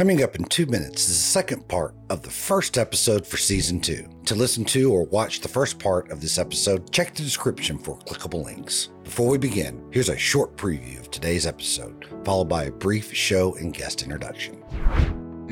Coming 0.00 0.22
up 0.22 0.34
in 0.34 0.44
two 0.44 0.64
minutes 0.64 1.02
is 1.02 1.08
the 1.08 1.12
second 1.12 1.68
part 1.68 1.94
of 2.08 2.22
the 2.22 2.30
first 2.30 2.78
episode 2.78 3.26
for 3.26 3.36
season 3.36 3.82
two. 3.82 4.08
To 4.24 4.34
listen 4.34 4.64
to 4.64 4.90
or 4.90 5.04
watch 5.04 5.42
the 5.42 5.48
first 5.48 5.78
part 5.78 6.10
of 6.10 6.22
this 6.22 6.38
episode, 6.38 6.90
check 6.90 7.14
the 7.14 7.22
description 7.22 7.76
for 7.76 7.98
clickable 7.98 8.42
links. 8.42 8.88
Before 9.04 9.28
we 9.28 9.36
begin, 9.36 9.86
here's 9.90 10.08
a 10.08 10.16
short 10.16 10.56
preview 10.56 10.98
of 10.98 11.10
today's 11.10 11.46
episode, 11.46 12.06
followed 12.24 12.48
by 12.48 12.64
a 12.64 12.70
brief 12.70 13.12
show 13.12 13.54
and 13.56 13.74
guest 13.74 14.02
introduction. 14.02 14.64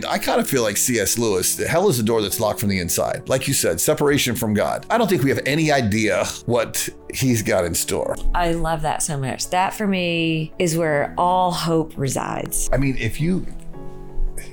I 0.09 0.17
kind 0.17 0.41
of 0.41 0.49
feel 0.49 0.63
like 0.63 0.79
C.S. 0.79 1.19
Lewis. 1.19 1.57
The 1.57 1.69
hell 1.69 1.91
is 1.91 1.99
a 1.99 2.03
door 2.03 2.23
that's 2.23 2.41
locked 2.41 2.61
from 2.61 2.71
the 2.71 2.79
inside. 2.79 3.29
Like 3.29 3.49
you 3.49 3.53
said, 3.53 3.81
separation 3.81 4.35
from 4.35 4.55
God. 4.55 4.87
I 4.89 4.97
don't 4.97 5.09
think 5.09 5.25
we 5.25 5.29
have 5.31 5.41
any 5.45 5.73
idea 5.73 6.25
what 6.47 6.89
he's 7.13 7.43
got 7.43 7.67
in 7.67 7.75
store. 7.75 8.17
I 8.35 8.53
love 8.53 8.81
that 8.81 9.03
so 9.03 9.19
much. 9.19 9.51
That 9.51 9.75
for 9.75 9.87
me 9.87 10.55
is 10.59 10.75
where 10.77 11.15
all 11.19 11.51
hope 11.51 11.93
resides. 11.99 12.71
I 12.73 12.79
mean, 12.79 12.97
if 12.97 13.21
you 13.21 13.45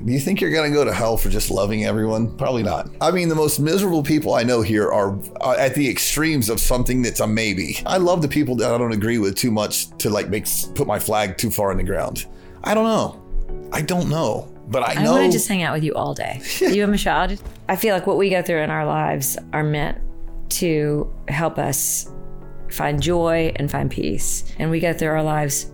do 0.06 0.12
you 0.12 0.20
think 0.20 0.40
you're 0.40 0.52
going 0.52 0.72
to 0.72 0.76
go 0.76 0.86
to 0.86 0.94
hell 0.94 1.18
for 1.18 1.30
just 1.30 1.50
loving 1.50 1.86
everyone? 1.86 2.30
Probably 2.38 2.62
not. 2.62 2.90
I 3.02 3.09
mean, 3.09 3.27
the 3.27 3.36
most 3.36 3.59
miserable 3.59 4.04
people 4.04 4.36
I 4.36 4.44
know 4.44 4.62
here 4.62 4.91
are 4.91 5.18
uh, 5.41 5.55
at 5.58 5.73
the 5.73 5.90
extremes 5.90 6.48
of 6.48 6.59
something 6.59 7.02
that's 7.02 7.20
a 7.22 7.27
maybe. 7.27 7.80
I 7.88 7.98
love 7.98 8.22
the 8.22 8.27
people 8.27 8.55
that 8.58 8.72
I 8.72 8.77
don't 8.77 8.91
agree 8.91 9.18
with 9.18 9.36
too 9.36 9.49
much 9.49 9.90
to 9.98 10.12
like 10.12 10.30
make 10.30 10.46
put 10.76 10.86
my 10.86 10.99
flag 10.99 11.38
too 11.38 11.49
far 11.49 11.72
in 11.72 11.77
the 11.77 11.84
ground. 11.84 12.27
I 12.63 12.76
don't 12.76 12.84
know. 12.84 13.70
I 13.72 13.82
don't 13.82 14.08
know. 14.10 14.52
But 14.68 14.88
I 14.88 15.04
know. 15.04 15.16
I 15.16 15.20
want 15.20 15.32
to 15.32 15.32
just 15.32 15.48
hang 15.48 15.63
out 15.63 15.73
with 15.73 15.84
you 15.84 15.94
all 15.96 16.13
day. 16.13 16.40
you 16.60 16.84
and 16.84 16.91
Michelle. 16.91 17.35
I 17.68 17.76
feel 17.76 17.96
like 17.96 18.05
what 18.05 18.18
we 18.18 18.30
go 18.30 18.44
through 18.44 18.62
in 18.62 18.70
our 18.70 18.85
lives 18.85 19.38
are 19.54 19.63
meant 19.63 19.99
to 20.52 21.12
help 21.27 21.58
us 21.58 22.12
find 22.70 23.02
joy 23.02 23.54
and 23.55 23.72
find 23.72 23.90
peace. 23.90 24.44
And 24.60 24.70
we 24.70 24.80
go 24.80 24.94
through 24.94 25.10
our 25.10 25.24
lives 25.24 25.72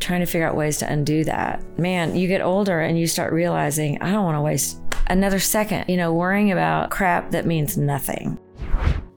trying 0.00 0.20
to 0.20 0.26
figure 0.26 0.46
out 0.46 0.56
ways 0.56 0.78
to 0.78 0.90
undo 0.90 1.24
that. 1.24 1.62
Man, 1.78 2.16
you 2.16 2.28
get 2.28 2.40
older 2.40 2.80
and 2.80 2.98
you 2.98 3.06
start 3.06 3.32
realizing, 3.32 4.00
I 4.00 4.12
don't 4.12 4.24
want 4.24 4.36
to 4.36 4.42
waste 4.42 4.78
another 5.08 5.38
second, 5.38 5.86
you 5.88 5.96
know, 5.96 6.12
worrying 6.12 6.52
about 6.52 6.90
crap 6.90 7.30
that 7.30 7.46
means 7.46 7.76
nothing. 7.76 8.38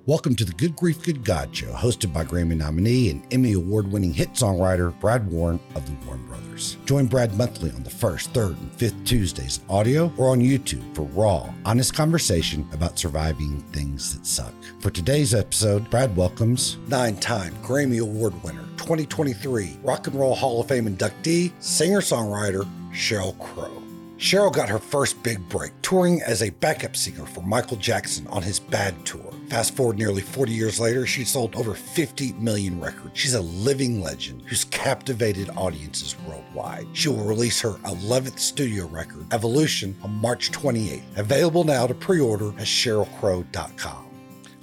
Welcome 0.06 0.36
to 0.38 0.46
the 0.46 0.54
Good 0.54 0.76
Grief, 0.76 1.04
Good 1.04 1.24
God 1.24 1.56
show, 1.56 1.72
hosted 1.72 2.12
by 2.12 2.24
Grammy 2.24 2.58
nominee 2.58 3.12
and 3.12 3.22
Emmy 3.32 3.54
Award 3.54 3.92
winning 3.92 4.12
hit 4.12 4.34
songwriter 4.34 5.00
Brad 5.00 5.30
Warren 5.32 5.60
of 5.76 5.86
the 5.86 6.06
Warren 6.06 6.26
Brothers. 6.26 6.78
Join 6.86 7.06
Brad 7.06 7.38
monthly 7.38 7.70
on 7.70 7.84
the 7.84 7.92
first, 7.92 8.32
third, 8.32 8.58
and 8.60 8.74
fifth 8.74 9.04
Tuesdays 9.06 9.60
in 9.60 9.70
audio 9.70 10.12
or 10.18 10.30
on 10.30 10.40
YouTube 10.40 10.96
for 10.96 11.04
raw, 11.04 11.48
honest 11.64 11.94
conversation 11.94 12.68
about 12.74 12.98
surviving 12.98 13.60
things 13.72 14.16
that 14.16 14.26
suck. 14.26 14.54
For 14.80 14.90
today's 14.90 15.36
episode, 15.36 15.88
Brad 15.92 16.16
welcomes 16.16 16.78
nine 16.88 17.18
time 17.18 17.54
Grammy 17.62 18.02
Award 18.02 18.42
winner, 18.42 18.66
2023 18.80 19.80
Rock 19.84 20.08
and 20.08 20.16
Roll 20.16 20.34
Hall 20.34 20.62
of 20.62 20.70
Fame 20.70 20.88
inductee, 20.88 21.52
singer 21.60 22.00
songwriter 22.00 22.66
Sheryl 22.92 23.38
Crow. 23.38 23.84
Sheryl 24.18 24.52
got 24.52 24.68
her 24.68 24.80
first 24.80 25.22
big 25.22 25.48
break 25.48 25.72
touring 25.82 26.22
as 26.22 26.42
a 26.42 26.50
backup 26.50 26.96
singer 26.96 27.26
for 27.26 27.42
Michael 27.42 27.78
Jackson 27.78 28.28
on 28.28 28.42
his 28.42 28.60
Bad 28.60 29.06
Tour. 29.06 29.34
Fast 29.50 29.76
forward 29.76 29.98
nearly 29.98 30.22
40 30.22 30.52
years 30.52 30.80
later, 30.80 31.06
she 31.06 31.24
sold 31.24 31.56
over 31.56 31.74
50 31.74 32.34
million 32.34 32.80
records. 32.80 33.18
She's 33.18 33.34
a 33.34 33.42
living 33.42 34.02
legend 34.02 34.44
who's 34.46 34.66
captivated 34.66 35.50
audiences 35.56 36.16
worldwide. 36.28 36.88
She 36.94 37.10
will 37.10 37.24
release 37.24 37.62
her 37.62 37.74
11th 37.86 38.40
studio 38.40 38.88
record, 38.88 39.26
Evolution, 39.34 39.96
on 40.04 40.12
March 40.16 40.52
28th. 40.52 41.18
Available 41.18 41.64
now 41.64 41.88
to 41.88 41.94
pre 41.94 42.20
order 42.20 42.50
at 42.50 42.66
SherylCrow.com. 42.66 44.09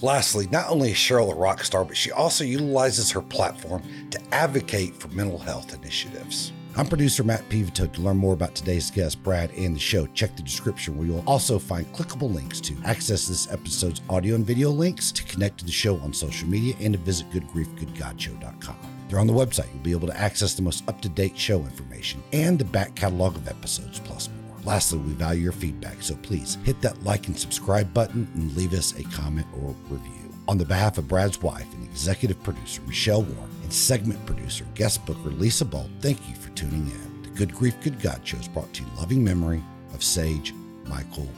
Lastly, 0.03 0.47
not 0.53 0.69
only 0.69 0.91
is 0.91 0.97
Sheryl 0.97 1.33
a 1.33 1.35
rock 1.35 1.65
star, 1.65 1.85
but 1.85 1.97
she 1.97 2.13
also 2.13 2.45
utilizes 2.45 3.11
her 3.11 3.23
platform 3.23 3.83
to 4.11 4.21
advocate 4.33 4.95
for 4.95 5.09
mental 5.09 5.39
health 5.39 5.73
initiatives. 5.73 6.53
I'm 6.77 6.87
producer 6.87 7.25
Matt 7.25 7.49
Pivito. 7.49 7.91
To 7.91 8.03
learn 8.03 8.19
more 8.19 8.35
about 8.35 8.55
today's 8.55 8.91
guest, 8.91 9.23
Brad, 9.23 9.51
and 9.53 9.75
the 9.75 9.81
show, 9.81 10.07
check 10.09 10.37
the 10.37 10.43
description 10.43 10.99
where 10.99 11.07
you'll 11.07 11.25
also 11.27 11.59
find 11.59 11.91
clickable 11.95 12.33
links 12.33 12.61
to 12.61 12.77
access 12.85 13.27
this 13.27 13.51
episode's 13.51 14.03
audio 14.11 14.35
and 14.35 14.45
video 14.45 14.69
links, 14.69 15.11
to 15.13 15.25
connect 15.25 15.59
to 15.59 15.65
the 15.65 15.73
show 15.73 15.97
on 16.01 16.13
social 16.13 16.47
media, 16.47 16.75
and 16.79 16.93
to 16.93 16.99
visit 16.99 17.31
goodgriefgoodgodshow.com. 17.31 18.77
They're 19.09 19.19
on 19.19 19.27
the 19.27 19.33
website. 19.33 19.73
You'll 19.73 19.83
be 19.83 19.93
able 19.93 20.09
to 20.09 20.21
access 20.21 20.53
the 20.53 20.63
most 20.63 20.87
up 20.87 21.01
to 21.01 21.09
date 21.09 21.39
show 21.39 21.61
information 21.61 22.23
and 22.35 22.59
the 22.59 22.67
back 22.67 22.95
catalog 22.95 23.37
of 23.37 23.49
episodes, 23.49 23.99
plus. 24.01 24.29
Lastly, 24.67 24.99
we 24.99 25.13
value 25.13 25.45
your 25.45 25.53
feedback, 25.53 26.03
so 26.03 26.17
please 26.17 26.59
hit 26.65 26.81
that 26.83 27.01
like 27.05 27.29
and 27.29 27.39
subscribe 27.39 27.95
button 27.95 28.29
and 28.35 28.53
leave 28.57 28.73
us 28.73 28.99
a 28.99 29.05
comment 29.05 29.47
or 29.63 29.77
review. 29.89 30.35
On 30.49 30.59
the 30.59 30.65
behalf 30.65 30.99
of 30.99 31.07
Brad's 31.07 31.41
wife 31.41 31.73
and 31.75 31.85
executive 31.85 32.43
producer 32.43 32.83
Michelle 32.83 33.23
Warren 33.23 33.51
and 33.63 33.73
segment 33.73 34.27
producer, 34.27 34.67
guest 34.75 35.07
booker 35.07 35.31
Lisa 35.31 35.65
Ball, 35.65 35.89
thank 36.01 36.19
you 36.29 36.35
for 36.35 36.51
tuning 36.51 36.85
in. 36.91 37.23
The 37.23 37.29
Good 37.29 37.55
Grief, 37.55 37.77
Good 37.81 38.01
God 38.01 38.27
show 38.27 38.39
is 38.39 38.49
brought 38.49 38.73
to 38.75 38.83
you 38.83 38.89
in 38.89 38.97
loving 38.97 39.23
memory 39.23 39.63
of 39.95 40.03
Sage 40.03 40.53
Michael 40.87 41.29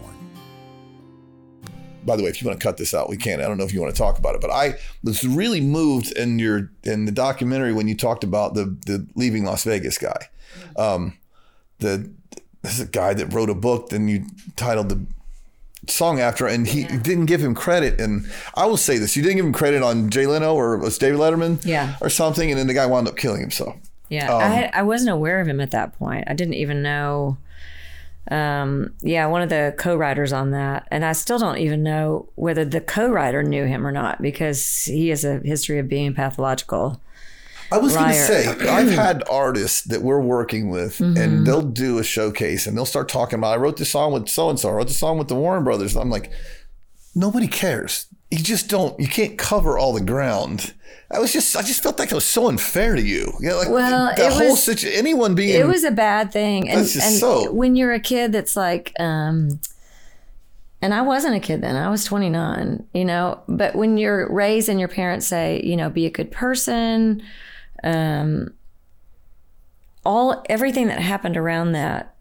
Warren. 0.00 0.16
By 2.06 2.16
the 2.16 2.22
way, 2.22 2.30
if 2.30 2.40
you 2.40 2.48
want 2.48 2.58
to 2.58 2.66
cut 2.66 2.78
this 2.78 2.94
out, 2.94 3.10
we 3.10 3.18
can. 3.18 3.42
I 3.42 3.44
don't 3.44 3.58
know 3.58 3.64
if 3.64 3.74
you 3.74 3.82
want 3.82 3.94
to 3.94 3.98
talk 3.98 4.18
about 4.18 4.34
it, 4.34 4.40
but 4.40 4.50
I 4.50 4.76
was 5.04 5.24
really 5.24 5.60
moved 5.60 6.12
in 6.12 6.38
your 6.38 6.72
in 6.84 7.04
the 7.04 7.12
documentary 7.12 7.74
when 7.74 7.86
you 7.86 7.94
talked 7.94 8.24
about 8.24 8.54
the 8.54 8.78
the 8.86 9.06
leaving 9.14 9.44
Las 9.44 9.64
Vegas 9.64 9.98
guy. 9.98 10.30
Um, 10.78 11.18
the 11.80 12.10
this 12.68 12.78
is 12.78 12.86
a 12.86 12.90
guy 12.90 13.14
that 13.14 13.32
wrote 13.32 13.50
a 13.50 13.54
book, 13.54 13.88
then 13.88 14.08
you 14.08 14.24
titled 14.56 14.90
the 14.90 15.06
song 15.88 16.20
after, 16.20 16.46
and 16.46 16.66
he 16.66 16.82
yeah. 16.82 16.98
didn't 16.98 17.26
give 17.26 17.42
him 17.42 17.54
credit. 17.54 18.00
And 18.00 18.30
I 18.54 18.66
will 18.66 18.76
say 18.76 18.98
this: 18.98 19.16
you 19.16 19.22
didn't 19.22 19.36
give 19.36 19.46
him 19.46 19.52
credit 19.52 19.82
on 19.82 20.10
Jay 20.10 20.26
Leno 20.26 20.54
or 20.54 20.76
was 20.76 20.98
David 20.98 21.18
Letterman, 21.18 21.64
yeah, 21.64 21.96
or 22.00 22.10
something, 22.10 22.50
and 22.50 22.58
then 22.58 22.66
the 22.66 22.74
guy 22.74 22.86
wound 22.86 23.08
up 23.08 23.16
killing 23.16 23.40
himself. 23.40 23.76
Yeah, 24.10 24.32
um, 24.32 24.42
I 24.42 24.48
had, 24.48 24.70
I 24.74 24.82
wasn't 24.82 25.10
aware 25.10 25.40
of 25.40 25.48
him 25.48 25.60
at 25.60 25.70
that 25.70 25.98
point. 25.98 26.24
I 26.28 26.34
didn't 26.34 26.54
even 26.54 26.82
know. 26.82 27.38
Um, 28.30 28.92
yeah, 29.00 29.24
one 29.26 29.40
of 29.40 29.48
the 29.48 29.74
co-writers 29.78 30.34
on 30.34 30.50
that, 30.50 30.86
and 30.90 31.02
I 31.02 31.12
still 31.12 31.38
don't 31.38 31.58
even 31.58 31.82
know 31.82 32.28
whether 32.34 32.62
the 32.62 32.82
co-writer 32.82 33.42
knew 33.42 33.64
him 33.64 33.86
or 33.86 33.92
not 33.92 34.20
because 34.20 34.84
he 34.84 35.08
has 35.08 35.24
a 35.24 35.38
history 35.38 35.78
of 35.78 35.88
being 35.88 36.12
pathological. 36.12 37.00
I 37.70 37.78
was 37.78 37.94
going 37.94 38.08
to 38.08 38.14
say, 38.14 38.46
I've 38.68 38.90
had 38.90 39.22
artists 39.28 39.82
that 39.82 40.02
we're 40.02 40.20
working 40.20 40.70
with, 40.70 40.98
mm-hmm. 40.98 41.16
and 41.16 41.46
they'll 41.46 41.62
do 41.62 41.98
a 41.98 42.04
showcase, 42.04 42.66
and 42.66 42.76
they'll 42.76 42.86
start 42.86 43.08
talking 43.08 43.38
about, 43.38 43.54
I 43.54 43.56
wrote 43.56 43.76
this 43.76 43.90
song 43.90 44.12
with 44.12 44.28
so 44.28 44.50
and 44.50 44.58
so, 44.58 44.70
I 44.70 44.72
wrote 44.72 44.88
the 44.88 44.94
song 44.94 45.18
with 45.18 45.28
the 45.28 45.34
Warren 45.34 45.64
Brothers. 45.64 45.96
I'm 45.96 46.10
like, 46.10 46.30
nobody 47.14 47.48
cares. 47.48 48.06
You 48.30 48.38
just 48.38 48.68
don't. 48.68 48.98
You 49.00 49.08
can't 49.08 49.38
cover 49.38 49.78
all 49.78 49.92
the 49.92 50.02
ground. 50.02 50.74
I 51.10 51.18
was 51.18 51.32
just. 51.32 51.56
I 51.56 51.62
just 51.62 51.82
felt 51.82 51.98
like 51.98 52.12
it 52.12 52.14
was 52.14 52.24
so 52.24 52.48
unfair 52.48 52.94
to 52.94 53.02
you. 53.02 53.32
Yeah, 53.40 53.54
like 53.54 53.70
well, 53.70 54.14
the 54.14 54.30
whole 54.30 54.56
situation. 54.56 54.98
Anyone 54.98 55.34
being. 55.34 55.58
It 55.58 55.66
was 55.66 55.82
a 55.84 55.90
bad 55.90 56.30
thing, 56.30 56.68
and, 56.68 56.80
and 56.80 56.88
so. 56.88 57.50
when 57.50 57.74
you're 57.74 57.92
a 57.92 58.00
kid, 58.00 58.32
that's 58.32 58.56
like. 58.56 58.92
um 59.00 59.60
and 60.80 60.94
I 60.94 61.02
wasn't 61.02 61.34
a 61.34 61.40
kid 61.40 61.60
then. 61.60 61.74
I 61.74 61.90
was 61.90 62.04
29, 62.04 62.86
you 62.94 63.04
know. 63.04 63.40
But 63.48 63.74
when 63.74 63.98
you're 63.98 64.32
raised 64.32 64.68
and 64.68 64.78
your 64.78 64.88
parents 64.88 65.26
say, 65.26 65.60
you 65.64 65.76
know, 65.76 65.90
be 65.90 66.06
a 66.06 66.10
good 66.10 66.30
person, 66.30 67.20
um, 67.84 68.54
all 70.04 70.44
everything 70.48 70.88
that 70.88 71.00
happened 71.00 71.36
around 71.36 71.72
that 71.72 72.14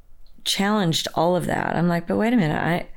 challenged 0.44 1.08
all 1.16 1.36
of 1.36 1.46
that. 1.46 1.76
I'm 1.76 1.88
like, 1.88 2.08
but 2.08 2.18
wait 2.18 2.34
a 2.34 2.38
minute, 2.38 2.62
I 2.62 2.88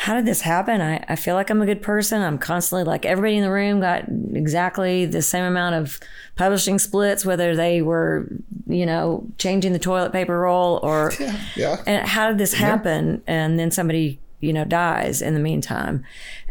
how 0.00 0.14
did 0.14 0.24
this 0.24 0.40
happen? 0.40 0.80
I, 0.80 1.04
I 1.10 1.16
feel 1.16 1.34
like 1.34 1.50
I'm 1.50 1.60
a 1.60 1.66
good 1.66 1.82
person. 1.82 2.22
I'm 2.22 2.38
constantly 2.38 2.84
like 2.84 3.04
everybody 3.04 3.36
in 3.36 3.42
the 3.42 3.50
room 3.50 3.80
got 3.80 4.04
exactly 4.32 5.04
the 5.04 5.20
same 5.20 5.44
amount 5.44 5.74
of 5.74 6.00
publishing 6.36 6.78
splits, 6.78 7.26
whether 7.26 7.54
they 7.54 7.82
were, 7.82 8.26
you 8.66 8.86
know, 8.86 9.26
changing 9.36 9.74
the 9.74 9.78
toilet 9.78 10.10
paper 10.10 10.40
roll 10.40 10.80
or 10.82 11.12
yeah. 11.20 11.40
yeah. 11.54 11.82
And 11.86 12.08
how 12.08 12.28
did 12.28 12.38
this 12.38 12.54
happen? 12.54 13.22
Yeah. 13.26 13.34
And 13.34 13.58
then 13.58 13.70
somebody, 13.70 14.18
you 14.40 14.54
know, 14.54 14.64
dies 14.64 15.20
in 15.20 15.34
the 15.34 15.40
meantime. 15.40 16.02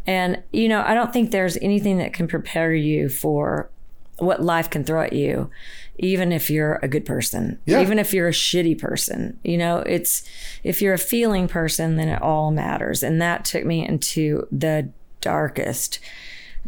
And, 0.06 0.44
you 0.54 0.70
know, 0.70 0.84
I 0.86 0.94
don't 0.94 1.12
think 1.12 1.32
there's 1.32 1.58
anything 1.58 1.98
that 1.98 2.14
can 2.14 2.28
prepare 2.28 2.72
you 2.72 3.10
for 3.10 3.72
what 4.20 4.42
life 4.42 4.70
can 4.70 4.84
throw 4.84 5.02
at 5.02 5.14
you 5.14 5.50
even 5.98 6.32
if 6.32 6.50
you're 6.50 6.80
a 6.82 6.88
good 6.88 7.06
person 7.06 7.60
yeah. 7.66 7.82
even 7.82 8.00
if 8.00 8.14
you're 8.14 8.28
a 8.28 8.34
shitty 8.34 8.78
person 8.78 9.38
you 9.44 9.58
know 9.58 9.80
it's 9.80 10.24
if 10.64 10.82
you're 10.82 10.94
a 10.94 11.00
feeling 11.00 11.48
person 11.48 11.96
then 11.96 12.08
it 12.08 12.22
all 12.22 12.52
matters 12.52 13.04
and 13.04 13.22
that 13.22 13.46
took 13.46 13.66
me 13.66 13.86
into 13.86 14.48
the 14.52 14.90
darkest 15.22 16.00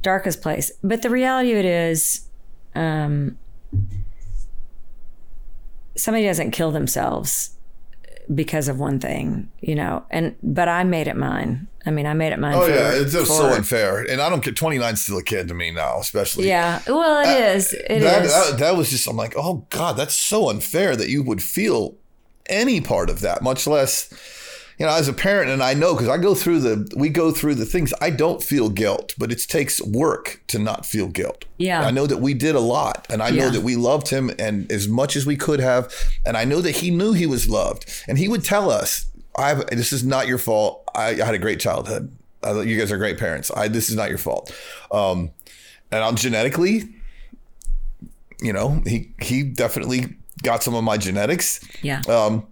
darkest 0.01 0.41
place 0.41 0.71
but 0.83 1.01
the 1.01 1.09
reality 1.09 1.51
of 1.51 1.59
it 1.59 1.65
is 1.65 2.27
um 2.75 3.37
somebody 5.95 6.25
doesn't 6.25 6.51
kill 6.51 6.71
themselves 6.71 7.57
because 8.33 8.67
of 8.67 8.79
one 8.79 8.99
thing, 8.99 9.51
you 9.59 9.75
know. 9.75 10.03
And 10.09 10.35
but 10.43 10.67
I 10.67 10.83
made 10.83 11.07
it 11.07 11.15
mine. 11.15 11.67
I 11.85 11.91
mean, 11.91 12.05
I 12.05 12.13
made 12.13 12.31
it 12.31 12.39
mine. 12.39 12.53
Oh 12.53 12.65
for, 12.65 12.69
yeah, 12.69 12.93
it's 12.93 13.13
just 13.13 13.31
so 13.31 13.47
unfair. 13.47 14.01
And 14.01 14.21
I 14.21 14.29
don't 14.29 14.43
get 14.43 14.55
29 14.55 14.95
still 14.95 15.17
a 15.17 15.23
kid 15.23 15.47
to 15.47 15.53
me 15.53 15.71
now, 15.71 15.99
especially. 15.99 16.47
Yeah, 16.47 16.81
well, 16.87 17.21
it 17.21 17.27
uh, 17.27 17.55
is. 17.55 17.73
It 17.73 17.99
that, 18.01 18.25
is. 18.25 18.31
That, 18.31 18.59
that 18.59 18.75
was 18.75 18.89
just. 18.89 19.07
I'm 19.07 19.17
like, 19.17 19.33
oh 19.35 19.65
god, 19.69 19.97
that's 19.97 20.15
so 20.15 20.49
unfair 20.49 20.95
that 20.95 21.09
you 21.09 21.23
would 21.23 21.41
feel 21.41 21.95
any 22.47 22.81
part 22.81 23.09
of 23.09 23.21
that, 23.21 23.41
much 23.41 23.65
less 23.67 24.13
you 24.81 24.87
know, 24.87 24.95
as 24.95 25.07
a 25.07 25.13
parent, 25.13 25.51
and 25.51 25.61
I 25.61 25.75
know 25.75 25.93
because 25.93 26.07
I 26.07 26.17
go 26.17 26.33
through 26.33 26.59
the, 26.61 26.91
we 26.97 27.09
go 27.09 27.31
through 27.31 27.53
the 27.53 27.67
things. 27.67 27.93
I 28.01 28.09
don't 28.09 28.41
feel 28.41 28.67
guilt, 28.67 29.13
but 29.15 29.31
it 29.31 29.37
takes 29.47 29.79
work 29.79 30.41
to 30.47 30.57
not 30.57 30.87
feel 30.87 31.07
guilt. 31.07 31.45
Yeah, 31.59 31.85
I 31.85 31.91
know 31.91 32.07
that 32.07 32.17
we 32.17 32.33
did 32.33 32.55
a 32.55 32.59
lot, 32.59 33.05
and 33.07 33.21
I 33.21 33.29
know 33.29 33.51
that 33.51 33.61
we 33.61 33.75
loved 33.75 34.07
him 34.07 34.31
and 34.39 34.71
as 34.71 34.87
much 34.87 35.15
as 35.15 35.23
we 35.23 35.35
could 35.35 35.59
have, 35.59 35.93
and 36.25 36.35
I 36.35 36.45
know 36.45 36.61
that 36.61 36.77
he 36.77 36.89
knew 36.89 37.13
he 37.13 37.27
was 37.27 37.47
loved, 37.47 37.85
and 38.07 38.17
he 38.17 38.27
would 38.27 38.43
tell 38.43 38.71
us, 38.71 39.05
"I 39.37 39.53
this 39.53 39.93
is 39.93 40.03
not 40.03 40.27
your 40.27 40.39
fault. 40.39 40.83
I, 40.95 41.09
I 41.09 41.25
had 41.25 41.35
a 41.35 41.37
great 41.37 41.59
childhood. 41.59 42.11
you 42.43 42.75
guys 42.75 42.91
are 42.91 42.97
great 42.97 43.19
parents. 43.19 43.51
I 43.55 43.67
this 43.67 43.87
is 43.87 43.95
not 43.95 44.09
your 44.09 44.17
fault." 44.17 44.51
Um, 44.91 45.29
and 45.91 46.03
I'm 46.03 46.15
genetically, 46.15 46.89
you 48.41 48.51
know, 48.51 48.81
he 48.87 49.13
he 49.21 49.43
definitely 49.43 50.15
got 50.41 50.63
some 50.63 50.73
of 50.73 50.83
my 50.83 50.97
genetics. 50.97 51.59
Yeah. 51.83 52.01
Um, 52.09 52.47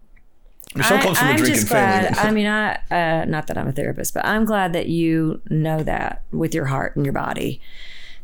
Michelle 0.75 1.01
comes 1.01 1.17
from 1.17 1.27
I, 1.27 1.31
a 1.31 1.37
drinking 1.37 1.65
family. 1.65 2.19
I 2.19 2.31
mean, 2.31 2.45
I 2.45 2.75
uh, 2.91 3.25
not 3.25 3.47
that 3.47 3.57
I'm 3.57 3.67
a 3.67 3.71
therapist, 3.71 4.13
but 4.13 4.25
I'm 4.25 4.45
glad 4.45 4.73
that 4.73 4.87
you 4.87 5.41
know 5.49 5.81
that 5.83 6.23
with 6.31 6.53
your 6.53 6.65
heart 6.65 6.95
and 6.95 7.05
your 7.05 7.13
body, 7.13 7.59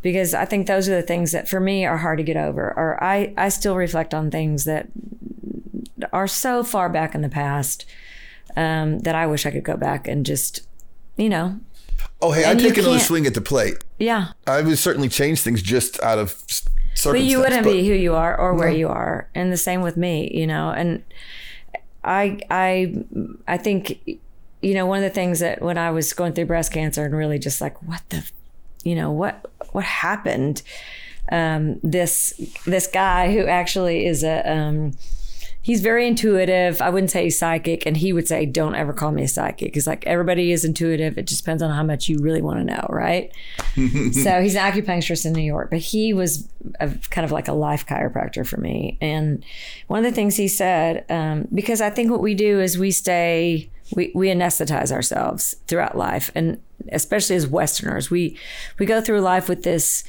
because 0.01 0.33
I 0.33 0.45
think 0.45 0.67
those 0.67 0.87
are 0.87 0.95
the 0.95 1.01
things 1.01 1.31
that 1.31 1.49
for 1.49 1.59
me 1.59 1.85
are 1.85 1.97
hard 1.97 2.19
to 2.19 2.23
get 2.23 2.37
over. 2.37 2.71
Or 2.77 3.03
I 3.03 3.33
I 3.35 3.49
still 3.49 3.75
reflect 3.75 4.13
on 4.13 4.29
things 4.29 4.65
that 4.65 4.89
are 6.13 6.27
so 6.27 6.63
far 6.63 6.87
back 6.87 7.15
in 7.15 7.21
the 7.21 7.29
past 7.29 7.85
um, 8.55 8.99
that 8.99 9.15
I 9.15 9.25
wish 9.25 9.45
I 9.45 9.51
could 9.51 9.63
go 9.63 9.77
back 9.77 10.07
and 10.07 10.25
just, 10.25 10.61
you 11.17 11.29
know. 11.29 11.59
Oh, 12.21 12.31
hey, 12.31 12.49
I 12.49 12.55
take 12.55 12.77
another 12.77 12.99
swing 12.99 13.25
at 13.25 13.33
the 13.33 13.41
plate. 13.41 13.83
Yeah, 13.97 14.33
I 14.45 14.61
would 14.61 14.77
certainly 14.77 15.09
change 15.09 15.41
things 15.41 15.61
just 15.61 16.01
out 16.01 16.19
of 16.19 16.43
but 17.03 17.21
you 17.21 17.39
wouldn't 17.39 17.63
but, 17.63 17.73
be 17.73 17.87
who 17.87 17.93
you 17.93 18.15
are 18.15 18.37
or 18.37 18.53
where 18.53 18.69
no. 18.69 18.75
you 18.75 18.87
are, 18.87 19.29
and 19.35 19.51
the 19.51 19.57
same 19.57 19.81
with 19.81 19.97
me, 19.97 20.31
you 20.33 20.47
know. 20.47 20.69
And 20.69 21.03
I, 22.05 22.39
I, 22.49 23.03
I 23.47 23.57
think, 23.57 23.99
you 24.61 24.73
know, 24.73 24.85
one 24.85 24.99
of 24.99 25.03
the 25.03 25.09
things 25.09 25.39
that 25.39 25.61
when 25.61 25.77
I 25.77 25.91
was 25.91 26.13
going 26.13 26.33
through 26.33 26.45
breast 26.45 26.71
cancer 26.71 27.03
and 27.03 27.15
really 27.15 27.39
just 27.39 27.59
like, 27.59 27.81
what 27.83 28.01
the, 28.09 28.29
you 28.83 28.95
know, 28.95 29.11
what, 29.11 29.45
what 29.71 29.83
happened? 29.83 30.61
Um, 31.31 31.79
this, 31.81 32.33
this 32.65 32.87
guy 32.87 33.33
who 33.33 33.45
actually 33.47 34.05
is 34.05 34.23
a, 34.23 34.49
um, 34.49 34.93
he's 35.65 35.81
very 35.81 36.07
intuitive. 36.07 36.79
I 36.79 36.91
wouldn't 36.91 37.09
say 37.09 37.23
he's 37.23 37.39
psychic, 37.39 37.87
and 37.87 37.97
he 37.97 38.13
would 38.13 38.27
say, 38.27 38.45
"Don't 38.45 38.75
ever 38.75 38.93
call 38.93 39.11
me 39.11 39.23
a 39.23 39.27
psychic." 39.27 39.73
He's 39.73 39.87
like, 39.87 40.05
everybody 40.05 40.51
is 40.51 40.63
intuitive. 40.63 41.17
It 41.17 41.25
just 41.25 41.43
depends 41.43 41.63
on 41.63 41.71
how 41.71 41.81
much 41.81 42.07
you 42.07 42.19
really 42.19 42.43
want 42.43 42.59
to 42.59 42.63
know, 42.63 42.85
right? 42.87 43.31
so 43.75 44.41
he's 44.41 44.55
an 44.55 44.71
acupuncturist 44.71 45.25
in 45.25 45.33
New 45.33 45.41
York, 45.41 45.71
but 45.71 45.79
he 45.79 46.13
was 46.13 46.47
a, 46.79 46.89
kind 47.09 47.25
of 47.25 47.31
like 47.31 47.47
a 47.47 47.53
life 47.53 47.87
chiropractor 47.87 48.45
for 48.45 48.57
me. 48.57 48.99
And 49.01 49.43
one 49.87 50.05
of 50.05 50.11
the 50.11 50.15
things 50.15 50.35
he 50.35 50.47
said, 50.47 51.03
um, 51.09 51.47
because 51.51 51.81
I 51.81 51.89
think 51.89 52.11
what 52.11 52.21
we 52.21 52.35
do 52.35 52.61
is 52.61 52.77
we 52.77 52.91
stay. 52.91 53.71
We, 53.95 54.11
we 54.15 54.29
anesthetize 54.29 54.91
ourselves 54.91 55.57
throughout 55.67 55.95
life 55.95 56.31
and 56.33 56.59
especially 56.91 57.35
as 57.35 57.45
westerners 57.45 58.09
we 58.09 58.35
we 58.79 58.87
go 58.87 58.99
through 58.99 59.21
life 59.21 59.47
with 59.47 59.61
this 59.61 60.03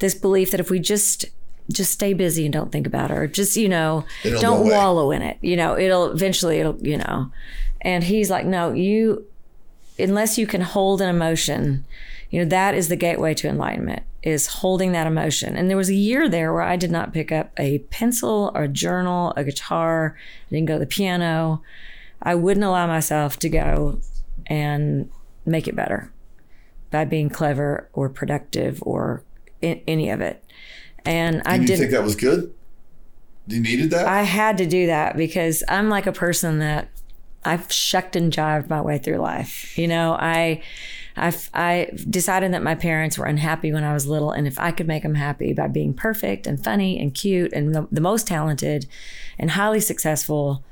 this 0.00 0.14
belief 0.14 0.50
that 0.50 0.60
if 0.60 0.68
we 0.68 0.78
just 0.78 1.24
just 1.70 1.92
stay 1.92 2.12
busy 2.12 2.44
and 2.44 2.52
don't 2.52 2.72
think 2.72 2.86
about 2.86 3.10
it 3.10 3.16
or 3.16 3.26
just 3.26 3.56
you 3.56 3.68
know 3.68 4.04
it'll 4.24 4.40
don't 4.40 4.68
wallow 4.68 5.10
in 5.10 5.22
it. 5.22 5.38
You 5.40 5.56
know 5.56 5.78
it'll 5.78 6.10
eventually 6.10 6.58
it'll 6.58 6.78
you 6.86 6.98
know. 6.98 7.30
And 7.80 8.04
he's 8.04 8.30
like 8.30 8.46
no 8.46 8.72
you 8.72 9.26
unless 9.98 10.38
you 10.38 10.46
can 10.46 10.62
hold 10.62 11.00
an 11.00 11.08
emotion 11.08 11.84
you 12.32 12.40
know 12.40 12.48
that 12.48 12.74
is 12.74 12.88
the 12.88 12.96
gateway 12.96 13.34
to 13.34 13.48
enlightenment 13.48 14.02
is 14.22 14.46
holding 14.46 14.92
that 14.92 15.06
emotion. 15.06 15.56
And 15.56 15.68
there 15.68 15.76
was 15.76 15.90
a 15.90 15.94
year 15.94 16.28
there 16.28 16.52
where 16.52 16.62
i 16.62 16.76
did 16.76 16.90
not 16.90 17.12
pick 17.12 17.30
up 17.30 17.52
a 17.58 17.80
pencil 17.90 18.50
or 18.54 18.64
a 18.64 18.68
journal 18.68 19.32
a 19.36 19.44
guitar. 19.44 20.16
I 20.46 20.54
didn't 20.54 20.68
go 20.68 20.74
to 20.74 20.80
the 20.80 20.86
piano. 20.86 21.62
I 22.22 22.34
wouldn't 22.34 22.64
allow 22.64 22.86
myself 22.86 23.38
to 23.40 23.48
go 23.48 24.00
and 24.46 25.10
make 25.44 25.68
it 25.68 25.76
better 25.76 26.12
by 26.90 27.04
being 27.04 27.28
clever 27.28 27.88
or 27.92 28.08
productive 28.08 28.82
or 28.82 29.24
in, 29.60 29.80
any 29.86 30.08
of 30.08 30.20
it 30.20 30.44
and 31.04 31.42
I 31.44 31.58
didn't 31.58 31.78
think 31.78 31.90
that 31.90 32.02
was 32.02 32.16
good. 32.16 32.52
You 33.46 33.60
needed 33.60 33.90
that. 33.90 34.06
I 34.06 34.22
had 34.22 34.58
to 34.58 34.66
do 34.66 34.86
that 34.86 35.16
because 35.16 35.64
I'm 35.68 35.88
like 35.88 36.06
a 36.06 36.12
person 36.12 36.58
that 36.60 36.88
I've 37.44 37.70
shucked 37.72 38.14
and 38.14 38.32
jived 38.32 38.70
my 38.70 38.80
way 38.80 38.98
through 38.98 39.18
life. 39.18 39.76
You 39.78 39.88
know, 39.88 40.12
I. 40.18 40.62
I, 41.14 41.30
I 41.52 41.90
decided 42.08 42.54
that 42.54 42.62
my 42.62 42.74
parents 42.74 43.18
were 43.18 43.26
unhappy 43.26 43.70
when 43.70 43.84
I 43.84 43.92
was 43.92 44.06
little, 44.06 44.30
and 44.30 44.46
if 44.46 44.58
I 44.58 44.70
could 44.70 44.86
make 44.86 45.02
them 45.02 45.16
happy 45.16 45.52
by 45.52 45.68
being 45.68 45.92
perfect 45.92 46.46
and 46.46 46.64
funny 46.64 46.98
and 46.98 47.12
cute 47.12 47.52
and 47.52 47.74
the, 47.74 47.86
the 47.92 48.00
most 48.00 48.26
talented 48.26 48.86
and 49.38 49.50
highly 49.50 49.80
successful, 49.80 50.64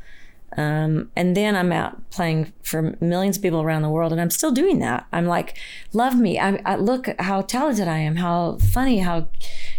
um, 0.56 1.10
and 1.14 1.36
then 1.36 1.54
I'm 1.54 1.70
out 1.70 2.10
playing 2.10 2.52
for 2.62 2.96
millions 3.00 3.36
of 3.36 3.42
people 3.42 3.62
around 3.62 3.82
the 3.82 3.90
world, 3.90 4.12
and 4.12 4.20
I'm 4.20 4.30
still 4.30 4.50
doing 4.50 4.80
that. 4.80 5.06
I'm 5.12 5.26
like, 5.26 5.56
love 5.92 6.16
me. 6.16 6.38
I, 6.40 6.60
I 6.64 6.76
look 6.76 7.08
how 7.20 7.42
talented 7.42 7.86
I 7.86 7.98
am, 7.98 8.16
how 8.16 8.58
funny, 8.58 8.98
how 8.98 9.28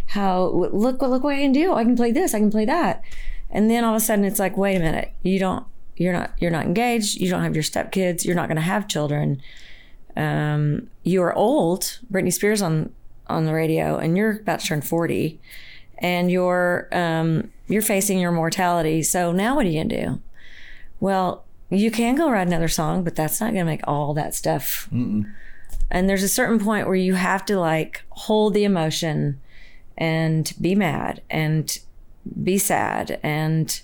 how 0.07 0.45
look 0.71 1.01
look 1.01 1.23
what 1.23 1.35
I 1.35 1.41
can 1.41 1.51
do. 1.51 1.73
I 1.73 1.83
can 1.83 1.95
play 1.95 2.11
this. 2.11 2.33
I 2.33 2.39
can 2.39 2.51
play 2.51 2.65
that. 2.65 3.03
And 3.49 3.69
then 3.69 3.83
all 3.83 3.95
of 3.95 4.01
a 4.01 4.05
sudden, 4.05 4.23
it's 4.23 4.39
like, 4.39 4.55
wait 4.55 4.77
a 4.77 4.79
minute. 4.79 5.11
You 5.23 5.39
don't. 5.39 5.65
You're 5.97 6.13
not. 6.13 6.31
You're 6.39 6.51
not 6.51 6.65
engaged. 6.65 7.19
You 7.19 7.29
don't 7.29 7.43
have 7.43 7.55
your 7.55 7.63
stepkids. 7.63 8.23
You're 8.23 8.35
not 8.35 8.47
going 8.47 8.55
to 8.55 8.61
have 8.61 8.87
children. 8.87 9.41
Um, 10.15 10.89
you 11.03 11.21
are 11.21 11.33
old. 11.33 11.99
Britney 12.11 12.31
Spears 12.31 12.61
on 12.61 12.93
on 13.27 13.45
the 13.45 13.53
radio, 13.53 13.97
and 13.97 14.15
you're 14.15 14.39
about 14.39 14.61
to 14.61 14.67
turn 14.67 14.81
forty, 14.81 15.41
and 15.97 16.31
you're 16.31 16.87
um, 16.93 17.51
you're 17.67 17.81
facing 17.81 18.19
your 18.19 18.31
mortality. 18.31 19.03
So 19.03 19.33
now, 19.33 19.55
what 19.55 19.65
are 19.65 19.69
you 19.69 19.83
gonna 19.83 20.01
do? 20.01 20.21
Well, 21.01 21.43
you 21.69 21.91
can 21.91 22.15
go 22.15 22.29
write 22.29 22.47
another 22.47 22.69
song, 22.69 23.03
but 23.03 23.17
that's 23.17 23.41
not 23.41 23.51
gonna 23.51 23.65
make 23.65 23.85
all 23.85 24.13
that 24.13 24.33
stuff. 24.33 24.87
Mm-mm. 24.93 25.29
And 25.89 26.07
there's 26.07 26.23
a 26.23 26.29
certain 26.29 26.59
point 26.59 26.87
where 26.87 26.95
you 26.95 27.15
have 27.15 27.45
to 27.47 27.59
like 27.59 28.03
hold 28.11 28.53
the 28.53 28.63
emotion 28.63 29.41
and 29.97 30.53
be 30.61 30.73
mad 30.75 31.21
and 31.29 31.77
be 32.43 32.57
sad 32.57 33.19
and 33.21 33.81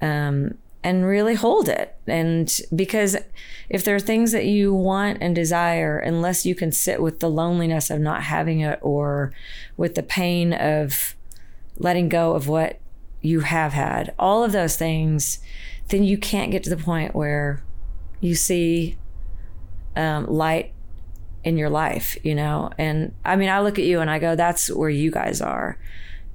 um, 0.00 0.56
and 0.82 1.04
really 1.04 1.34
hold 1.34 1.68
it. 1.68 1.96
And 2.06 2.60
because 2.74 3.16
if 3.68 3.84
there 3.84 3.96
are 3.96 4.00
things 4.00 4.32
that 4.32 4.44
you 4.44 4.72
want 4.72 5.18
and 5.20 5.34
desire, 5.34 5.98
unless 5.98 6.46
you 6.46 6.54
can 6.54 6.70
sit 6.70 7.02
with 7.02 7.18
the 7.20 7.28
loneliness 7.28 7.90
of 7.90 8.00
not 8.00 8.22
having 8.22 8.60
it 8.60 8.78
or 8.82 9.32
with 9.76 9.96
the 9.96 10.02
pain 10.02 10.52
of 10.52 11.16
letting 11.76 12.08
go 12.08 12.34
of 12.34 12.46
what 12.46 12.78
you 13.20 13.40
have 13.40 13.72
had, 13.72 14.14
all 14.18 14.44
of 14.44 14.52
those 14.52 14.76
things, 14.76 15.40
then 15.88 16.04
you 16.04 16.18
can't 16.18 16.50
get 16.50 16.62
to 16.64 16.70
the 16.70 16.76
point 16.76 17.14
where 17.14 17.62
you 18.20 18.34
see 18.34 18.96
um, 19.94 20.26
light 20.26 20.72
in 21.44 21.56
your 21.56 21.70
life, 21.70 22.16
you 22.24 22.34
know? 22.34 22.70
And 22.76 23.14
I 23.24 23.36
mean, 23.36 23.48
I 23.48 23.60
look 23.60 23.78
at 23.78 23.84
you 23.84 24.00
and 24.00 24.10
I 24.10 24.18
go, 24.18 24.34
that's 24.34 24.68
where 24.70 24.90
you 24.90 25.10
guys 25.10 25.40
are. 25.40 25.78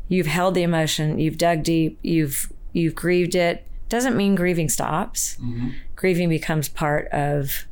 You've 0.08 0.28
held 0.28 0.56
the 0.56 0.64
emotion, 0.64 1.20
you've 1.20 1.38
dug 1.38 1.64
deep, 1.64 2.00
you've 2.02 2.52
you've 2.74 2.96
grieved 2.96 3.36
it. 3.36 3.68
Doesn't 3.90 4.16
mean 4.16 4.36
grieving 4.36 4.70
stops. 4.70 5.36
Mm-hmm. 5.36 5.70
Grieving 5.96 6.30
becomes 6.30 6.70
part 6.70 7.08
of 7.10 7.66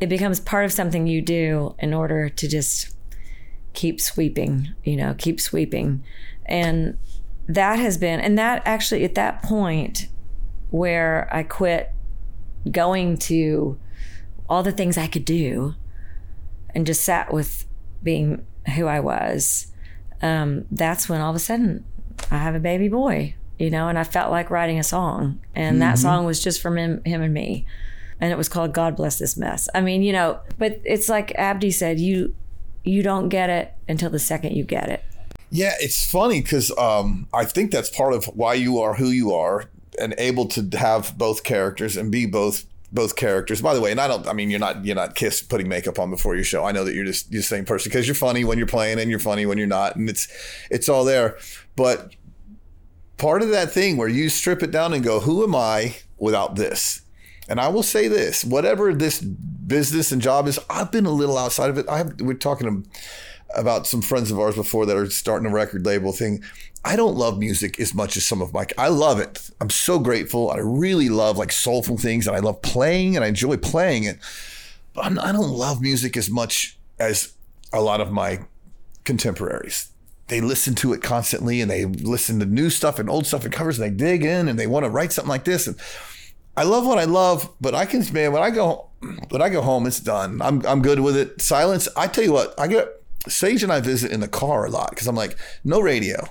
it 0.00 0.08
becomes 0.08 0.40
part 0.40 0.64
of 0.64 0.72
something 0.72 1.06
you 1.06 1.22
do 1.22 1.74
in 1.78 1.94
order 1.94 2.28
to 2.28 2.48
just 2.48 2.94
keep 3.72 4.00
sweeping, 4.00 4.74
you 4.84 4.96
know, 4.96 5.14
keep 5.16 5.40
sweeping. 5.40 6.02
And 6.44 6.98
that 7.48 7.78
has 7.78 7.96
been 7.96 8.20
and 8.20 8.36
that 8.36 8.62
actually 8.64 9.04
at 9.04 9.14
that 9.14 9.42
point 9.42 10.08
where 10.70 11.28
I 11.32 11.42
quit 11.42 11.92
going 12.70 13.16
to 13.16 13.78
all 14.48 14.62
the 14.62 14.72
things 14.72 14.98
I 14.98 15.06
could 15.06 15.24
do 15.24 15.74
and 16.74 16.86
just 16.86 17.02
sat 17.02 17.32
with 17.32 17.66
being 18.02 18.46
who 18.74 18.86
I 18.86 19.00
was, 19.00 19.72
um, 20.22 20.66
that's 20.70 21.08
when 21.08 21.20
all 21.20 21.30
of 21.30 21.36
a 21.36 21.40
sudden 21.40 21.84
I 22.30 22.38
have 22.38 22.54
a 22.54 22.60
baby 22.60 22.88
boy, 22.88 23.34
you 23.58 23.70
know, 23.70 23.88
and 23.88 23.98
I 23.98 24.04
felt 24.04 24.30
like 24.30 24.50
writing 24.50 24.78
a 24.78 24.84
song. 24.84 25.40
And 25.54 25.74
mm-hmm. 25.74 25.80
that 25.80 25.98
song 25.98 26.24
was 26.24 26.42
just 26.42 26.60
from 26.60 26.76
him, 26.76 27.02
him 27.04 27.22
and 27.22 27.34
me. 27.34 27.66
And 28.20 28.32
it 28.32 28.38
was 28.38 28.48
called 28.48 28.72
God 28.72 28.96
Bless 28.96 29.18
This 29.18 29.36
Mess. 29.36 29.68
I 29.74 29.82
mean, 29.82 30.02
you 30.02 30.12
know, 30.12 30.40
but 30.58 30.80
it's 30.84 31.08
like 31.08 31.32
Abdi 31.34 31.70
said, 31.70 32.00
you 32.00 32.34
you 32.82 33.02
don't 33.02 33.28
get 33.28 33.50
it 33.50 33.74
until 33.88 34.10
the 34.10 34.18
second 34.18 34.54
you 34.54 34.62
get 34.62 34.88
it. 34.88 35.02
Yeah, 35.50 35.74
it's 35.80 36.08
funny 36.08 36.40
because 36.40 36.70
um, 36.78 37.26
I 37.34 37.44
think 37.44 37.72
that's 37.72 37.90
part 37.90 38.14
of 38.14 38.24
why 38.26 38.54
you 38.54 38.80
are 38.80 38.94
who 38.94 39.08
you 39.08 39.32
are 39.34 39.68
and 40.00 40.14
able 40.18 40.46
to 40.48 40.76
have 40.76 41.16
both 41.16 41.44
characters 41.44 41.96
and 41.96 42.10
be 42.10 42.26
both 42.26 42.64
both 42.92 43.16
characters. 43.16 43.60
By 43.60 43.74
the 43.74 43.80
way, 43.80 43.90
and 43.90 44.00
I 44.00 44.08
don't. 44.08 44.26
I 44.26 44.32
mean, 44.32 44.50
you're 44.50 44.60
not 44.60 44.84
you're 44.84 44.96
not 44.96 45.14
kiss 45.14 45.42
putting 45.42 45.68
makeup 45.68 45.98
on 45.98 46.10
before 46.10 46.34
your 46.34 46.44
show. 46.44 46.64
I 46.64 46.72
know 46.72 46.84
that 46.84 46.94
you're 46.94 47.04
just 47.04 47.30
you're 47.30 47.40
the 47.40 47.46
same 47.46 47.64
person 47.64 47.90
because 47.90 48.06
you're 48.06 48.14
funny 48.14 48.44
when 48.44 48.58
you're 48.58 48.66
playing 48.66 48.98
and 48.98 49.10
you're 49.10 49.18
funny 49.18 49.46
when 49.46 49.58
you're 49.58 49.66
not, 49.66 49.96
and 49.96 50.08
it's 50.08 50.28
it's 50.70 50.88
all 50.88 51.04
there. 51.04 51.38
But 51.74 52.14
part 53.16 53.42
of 53.42 53.50
that 53.50 53.72
thing 53.72 53.96
where 53.96 54.08
you 54.08 54.28
strip 54.28 54.62
it 54.62 54.70
down 54.70 54.92
and 54.92 55.04
go, 55.04 55.20
who 55.20 55.42
am 55.44 55.54
I 55.54 55.96
without 56.18 56.56
this? 56.56 57.02
And 57.48 57.60
I 57.60 57.68
will 57.68 57.82
say 57.82 58.08
this: 58.08 58.44
whatever 58.44 58.92
this 58.94 59.20
business 59.20 60.12
and 60.12 60.22
job 60.22 60.46
is, 60.46 60.58
I've 60.70 60.90
been 60.90 61.06
a 61.06 61.10
little 61.10 61.38
outside 61.38 61.70
of 61.70 61.78
it. 61.78 61.88
I 61.88 61.98
have, 61.98 62.20
we're 62.20 62.34
talking 62.34 62.86
about 63.54 63.86
some 63.86 64.02
friends 64.02 64.30
of 64.30 64.38
ours 64.38 64.56
before 64.56 64.86
that 64.86 64.96
are 64.96 65.08
starting 65.08 65.48
a 65.48 65.54
record 65.54 65.86
label 65.86 66.12
thing. 66.12 66.42
I 66.84 66.94
don't 66.94 67.16
love 67.16 67.38
music 67.38 67.80
as 67.80 67.94
much 67.94 68.16
as 68.16 68.24
some 68.24 68.40
of 68.40 68.52
my. 68.52 68.66
I 68.78 68.88
love 68.88 69.18
it. 69.18 69.50
I'm 69.60 69.70
so 69.70 69.98
grateful. 69.98 70.50
I 70.50 70.58
really 70.58 71.08
love 71.08 71.36
like 71.36 71.52
soulful 71.52 71.98
things, 71.98 72.26
and 72.26 72.36
I 72.36 72.40
love 72.40 72.62
playing, 72.62 73.16
and 73.16 73.24
I 73.24 73.28
enjoy 73.28 73.56
playing 73.56 74.04
it. 74.04 74.18
But 74.94 75.06
I'm, 75.06 75.18
I 75.18 75.32
do 75.32 75.38
not 75.38 75.50
love 75.50 75.80
music 75.82 76.16
as 76.16 76.30
much 76.30 76.78
as 76.98 77.34
a 77.72 77.80
lot 77.80 78.00
of 78.00 78.12
my 78.12 78.40
contemporaries. 79.04 79.90
They 80.28 80.40
listen 80.40 80.74
to 80.76 80.92
it 80.92 81.02
constantly, 81.02 81.60
and 81.60 81.70
they 81.70 81.84
listen 81.84 82.38
to 82.40 82.46
new 82.46 82.70
stuff 82.70 82.98
and 82.98 83.10
old 83.10 83.26
stuff 83.26 83.44
and 83.44 83.52
covers, 83.52 83.78
and 83.78 83.90
they 83.90 83.96
dig 83.96 84.24
in, 84.24 84.48
and 84.48 84.58
they 84.58 84.66
want 84.66 84.84
to 84.84 84.90
write 84.90 85.12
something 85.12 85.28
like 85.28 85.44
this. 85.44 85.66
And 85.66 85.76
I 86.56 86.62
love 86.62 86.86
what 86.86 86.98
I 86.98 87.04
love, 87.04 87.52
but 87.60 87.74
I 87.74 87.84
can 87.84 88.04
man 88.12 88.32
when 88.32 88.42
I 88.42 88.50
go 88.50 88.90
when 89.28 89.42
I 89.42 89.48
go 89.48 89.60
home, 89.60 89.86
it's 89.86 90.00
done. 90.00 90.40
I'm 90.40 90.64
I'm 90.64 90.82
good 90.82 91.00
with 91.00 91.16
it. 91.16 91.40
Silence. 91.40 91.88
I 91.96 92.06
tell 92.06 92.24
you 92.24 92.32
what, 92.32 92.58
I 92.58 92.66
get 92.66 92.88
Sage 93.28 93.62
and 93.62 93.72
I 93.72 93.80
visit 93.80 94.12
in 94.12 94.20
the 94.20 94.28
car 94.28 94.66
a 94.66 94.70
lot 94.70 94.90
because 94.90 95.06
I'm 95.06 95.16
like, 95.16 95.36
no 95.64 95.80
radio. 95.80 96.28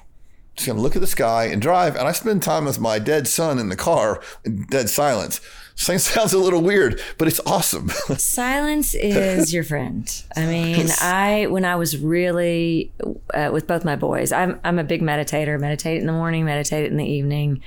Just 0.56 0.68
gonna 0.68 0.82
look 0.82 0.96
at 0.96 1.01
the 1.01 1.08
sky 1.08 1.46
and 1.46 1.62
drive. 1.62 1.96
And 1.96 2.08
I 2.08 2.13
spend 2.13 2.42
time 2.42 2.65
with 2.65 2.80
my 2.80 2.98
dead 2.98 3.27
son 3.27 3.60
in 3.60 3.68
the 3.70 3.75
car 3.75 4.22
in 4.46 4.65
dead 4.70 4.89
silence. 4.89 5.42
Sounds 5.75 6.32
a 6.32 6.38
little 6.38 6.62
weird, 6.62 7.01
but 7.18 7.27
it's 7.27 7.42
awesome. 7.46 7.89
Silence 8.18 8.94
is 8.96 9.54
your 9.54 9.65
friend. 9.65 10.10
I 10.34 10.46
mean, 10.46 10.88
I 11.01 11.48
when 11.50 11.65
I 11.65 11.75
was 11.75 11.98
really 11.98 12.94
uh, 13.34 13.50
with 13.51 13.68
both 13.68 13.84
my 13.84 13.98
boys, 13.98 14.32
I'm 14.32 14.58
I'm 14.63 14.80
a 14.80 14.86
big 14.86 15.01
meditator. 15.01 15.60
Meditate 15.60 16.00
in 16.00 16.08
the 16.08 16.13
morning, 16.13 16.46
meditate 16.46 16.89
in 16.89 16.96
the 16.96 17.06
evening 17.06 17.62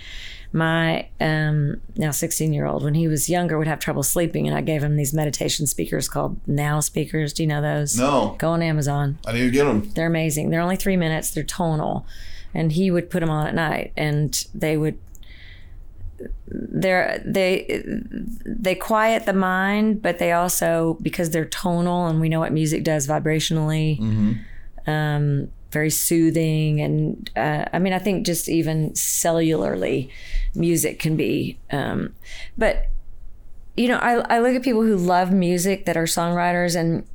my 0.53 1.09
um, 1.21 1.81
now 1.97 2.11
16 2.11 2.53
year 2.53 2.65
old, 2.65 2.83
when 2.83 2.95
he 2.95 3.07
was 3.07 3.29
younger, 3.29 3.59
would 3.59 3.67
have 3.67 3.79
trouble 3.79 4.03
sleeping, 4.03 4.47
and 4.47 4.57
I 4.57 4.61
gave 4.63 4.83
him 4.83 4.97
these 4.97 5.13
meditation 5.13 5.67
speakers 5.67 6.09
called 6.09 6.41
Now 6.47 6.81
speakers. 6.81 7.33
Do 7.33 7.43
you 7.43 7.47
know 7.47 7.61
those? 7.61 7.99
No. 7.99 8.37
Go 8.39 8.51
on 8.51 8.63
Amazon. 8.63 9.19
I 9.27 9.33
need 9.33 9.41
to 9.41 9.51
get 9.51 9.65
them. 9.65 9.91
They're 9.95 10.07
amazing. 10.07 10.51
They're 10.51 10.61
only 10.61 10.77
three 10.77 10.97
minutes. 10.97 11.31
They're 11.31 11.45
tonal, 11.45 12.07
and 12.55 12.73
he 12.73 12.91
would 12.91 13.11
put 13.11 13.21
them 13.21 13.31
on 13.31 13.47
at 13.47 13.55
night, 13.55 13.93
and 13.97 14.47
they 14.55 14.77
would. 14.77 14.99
They're 16.47 17.23
they 17.25 17.83
they 18.45 18.75
quiet 18.75 19.27
the 19.27 19.35
mind, 19.35 20.03
but 20.03 20.19
they 20.19 20.33
also 20.33 20.97
because 21.03 21.31
they're 21.31 21.45
tonal, 21.45 22.07
and 22.07 22.21
we 22.21 22.29
know 22.29 22.41
what 22.41 22.53
music 22.53 22.85
does 22.85 23.07
vibrationally. 23.07 24.01
Mm-hmm. 24.01 24.91
Um, 24.91 25.51
very 25.71 25.91
soothing 25.91 26.81
and 26.81 27.31
uh, 27.37 27.65
i 27.73 27.79
mean 27.79 27.93
i 27.93 27.99
think 27.99 28.25
just 28.25 28.49
even 28.49 28.91
cellularly 28.93 30.11
music 30.55 30.99
can 30.99 31.17
be 31.17 31.59
um, 31.71 32.15
but 32.57 32.89
you 33.77 33.89
know 33.89 33.99
I, 33.99 34.37
I 34.37 34.39
look 34.41 34.55
at 34.55 34.63
people 34.63 34.83
who 34.83 34.97
love 34.97 35.33
music 35.33 35.85
that 35.87 35.97
are 35.97 36.05
songwriters 36.05 36.75
and 36.75 37.07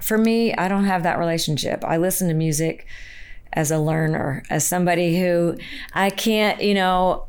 for 0.00 0.18
me 0.18 0.54
i 0.54 0.68
don't 0.68 0.84
have 0.84 1.02
that 1.04 1.18
relationship. 1.18 1.84
I 1.84 1.96
listen 1.96 2.28
to 2.28 2.34
music 2.34 2.86
as 3.52 3.70
a 3.70 3.78
learner 3.78 4.42
as 4.50 4.66
somebody 4.66 5.20
who 5.20 5.56
i 5.92 6.10
can't 6.10 6.62
you 6.62 6.74
know 6.74 7.26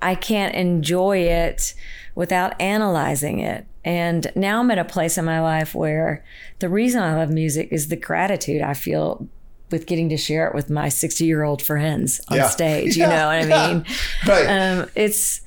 i 0.00 0.14
can't 0.14 0.54
enjoy 0.54 1.18
it 1.18 1.74
without 2.16 2.60
analyzing 2.60 3.38
it. 3.38 3.64
And 3.84 4.32
now 4.34 4.58
I'm 4.58 4.70
at 4.72 4.78
a 4.78 4.84
place 4.84 5.16
in 5.16 5.24
my 5.24 5.40
life 5.40 5.72
where 5.76 6.24
the 6.58 6.68
reason 6.68 7.00
I 7.00 7.14
love 7.14 7.30
music 7.30 7.68
is 7.70 7.86
the 7.86 7.96
gratitude 7.96 8.62
I 8.62 8.74
feel 8.74 9.28
with 9.70 9.86
getting 9.86 10.08
to 10.10 10.16
share 10.16 10.46
it 10.46 10.54
with 10.54 10.70
my 10.70 10.88
60 10.88 11.24
year 11.24 11.42
old 11.42 11.62
friends 11.62 12.20
on 12.28 12.38
yeah. 12.38 12.48
stage. 12.48 12.96
Yeah. 12.96 13.04
You 13.04 13.10
know 13.10 13.48
what 13.48 13.56
I 13.56 13.72
mean? 13.72 13.84
right. 14.26 14.46
Um, 14.46 14.90
it's 14.94 15.40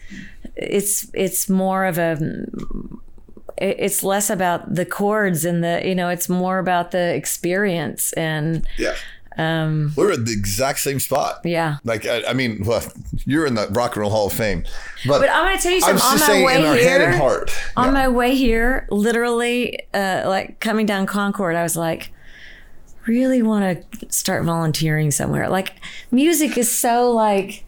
it's 0.56 1.10
it's 1.14 1.50
more 1.50 1.86
of 1.86 1.98
a 1.98 2.18
it's 3.58 4.04
less 4.04 4.30
about 4.30 4.74
the 4.74 4.86
chords 4.86 5.46
and 5.46 5.64
the 5.64 5.82
you 5.84 5.96
know 5.96 6.10
it's 6.10 6.30
more 6.30 6.60
about 6.60 6.92
the 6.92 7.14
experience 7.16 8.14
and 8.14 8.66
yeah 8.78 8.96
um, 9.40 9.94
we're 9.96 10.12
at 10.12 10.26
the 10.26 10.34
exact 10.34 10.80
same 10.80 11.00
spot. 11.00 11.40
Yeah. 11.46 11.78
Like, 11.86 12.06
I, 12.06 12.26
I, 12.26 12.34
mean, 12.34 12.64
well, 12.66 12.84
you're 13.26 13.46
in 13.46 13.56
the 13.56 13.70
Rock 13.70 13.96
and 13.96 14.02
Roll 14.02 14.12
Hall 14.12 14.28
of 14.28 14.34
Fame. 14.34 14.66
But, 15.08 15.20
but 15.20 15.30
I'm 15.30 15.46
going 15.46 15.56
to 15.56 15.64
tell 15.64 15.72
you 15.72 15.80
something. 15.80 16.02
On 16.04 16.20
my 16.20 16.46
way 16.46 16.82
here, 16.82 17.18
heart, 17.18 17.50
on 17.78 17.86
yeah. 17.86 17.92
my 17.92 18.08
way 18.10 18.36
here, 18.36 18.86
literally, 18.92 19.80
uh, 19.94 20.24
like 20.26 20.60
coming 20.60 20.86
down 20.86 21.06
Concord, 21.06 21.56
I 21.56 21.64
was 21.64 21.78
like, 21.78 22.12
really 23.10 23.42
want 23.42 23.92
to 24.00 24.12
start 24.12 24.46
volunteering 24.46 25.12
somewhere. 25.12 25.50
Like 25.50 25.74
music 26.12 26.58
is 26.58 26.72
so 26.72 27.12
like 27.12 27.66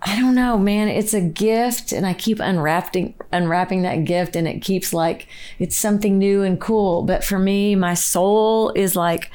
I 0.00 0.18
don't 0.18 0.36
know, 0.36 0.56
man. 0.56 0.88
It's 0.88 1.12
a 1.12 1.20
gift, 1.20 1.92
and 1.92 2.06
I 2.06 2.14
keep 2.14 2.38
unwrapping 2.40 3.14
unwrapping 3.32 3.82
that 3.82 4.04
gift, 4.04 4.36
and 4.36 4.48
it 4.48 4.62
keeps 4.62 4.92
like 4.92 5.28
it's 5.58 5.76
something 5.76 6.18
new 6.18 6.42
and 6.42 6.60
cool. 6.60 7.02
But 7.02 7.24
for 7.24 7.38
me, 7.38 7.74
my 7.74 7.94
soul 7.94 8.70
is 8.74 8.96
like 8.96 9.30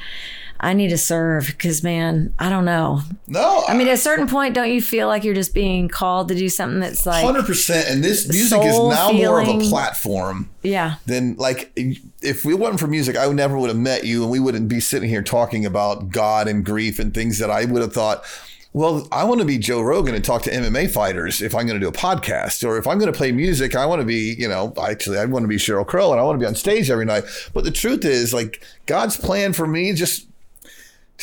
I 0.64 0.72
need 0.72 0.88
to 0.88 0.98
serve 0.98 1.46
because, 1.48 1.82
man, 1.82 2.32
I 2.38 2.48
don't 2.48 2.64
know. 2.64 3.02
No, 3.26 3.64
I 3.68 3.76
mean, 3.76 3.86
at 3.86 3.94
a 3.94 3.98
certain 3.98 4.26
point, 4.26 4.54
don't 4.54 4.70
you 4.70 4.80
feel 4.80 5.08
like 5.08 5.22
you're 5.22 5.34
just 5.34 5.52
being 5.52 5.88
called 5.88 6.28
to 6.28 6.34
do 6.34 6.48
something 6.48 6.80
that's 6.80 7.04
like 7.04 7.22
hundred 7.22 7.44
percent? 7.44 7.90
And 7.90 8.02
this 8.02 8.26
music 8.26 8.62
is 8.62 8.78
now 8.78 9.10
feeling. 9.10 9.26
more 9.26 9.40
of 9.42 9.48
a 9.48 9.68
platform, 9.68 10.48
yeah. 10.62 10.94
Than 11.04 11.36
like 11.36 11.70
if 11.76 12.46
it 12.46 12.54
wasn't 12.54 12.80
for 12.80 12.86
music, 12.86 13.14
I 13.14 13.30
never 13.32 13.58
would 13.58 13.68
have 13.68 13.78
met 13.78 14.04
you, 14.04 14.22
and 14.22 14.30
we 14.30 14.40
wouldn't 14.40 14.68
be 14.68 14.80
sitting 14.80 15.08
here 15.08 15.22
talking 15.22 15.66
about 15.66 16.08
God 16.08 16.48
and 16.48 16.64
grief 16.64 16.98
and 16.98 17.12
things 17.12 17.38
that 17.40 17.50
I 17.50 17.66
would 17.66 17.82
have 17.82 17.92
thought. 17.92 18.24
Well, 18.72 19.06
I 19.12 19.22
want 19.22 19.40
to 19.40 19.46
be 19.46 19.58
Joe 19.58 19.82
Rogan 19.82 20.16
and 20.16 20.24
talk 20.24 20.42
to 20.42 20.50
MMA 20.50 20.90
fighters 20.90 21.40
if 21.40 21.54
I'm 21.54 21.66
going 21.66 21.78
to 21.78 21.84
do 21.84 21.88
a 21.88 21.92
podcast, 21.92 22.66
or 22.66 22.78
if 22.78 22.86
I'm 22.88 22.98
going 22.98 23.12
to 23.12 23.16
play 23.16 23.30
music, 23.30 23.76
I 23.76 23.86
want 23.86 24.00
to 24.00 24.06
be, 24.06 24.34
you 24.36 24.48
know, 24.48 24.72
actually, 24.82 25.18
I 25.18 25.26
want 25.26 25.44
to 25.44 25.48
be 25.48 25.56
Sheryl 25.56 25.86
Crow 25.86 26.10
and 26.10 26.18
I 26.18 26.24
want 26.24 26.40
to 26.40 26.42
be 26.42 26.48
on 26.48 26.56
stage 26.56 26.90
every 26.90 27.04
night. 27.04 27.22
But 27.52 27.62
the 27.62 27.70
truth 27.70 28.04
is, 28.04 28.34
like, 28.34 28.64
God's 28.86 29.16
plan 29.16 29.52
for 29.52 29.68
me 29.68 29.92
just 29.92 30.26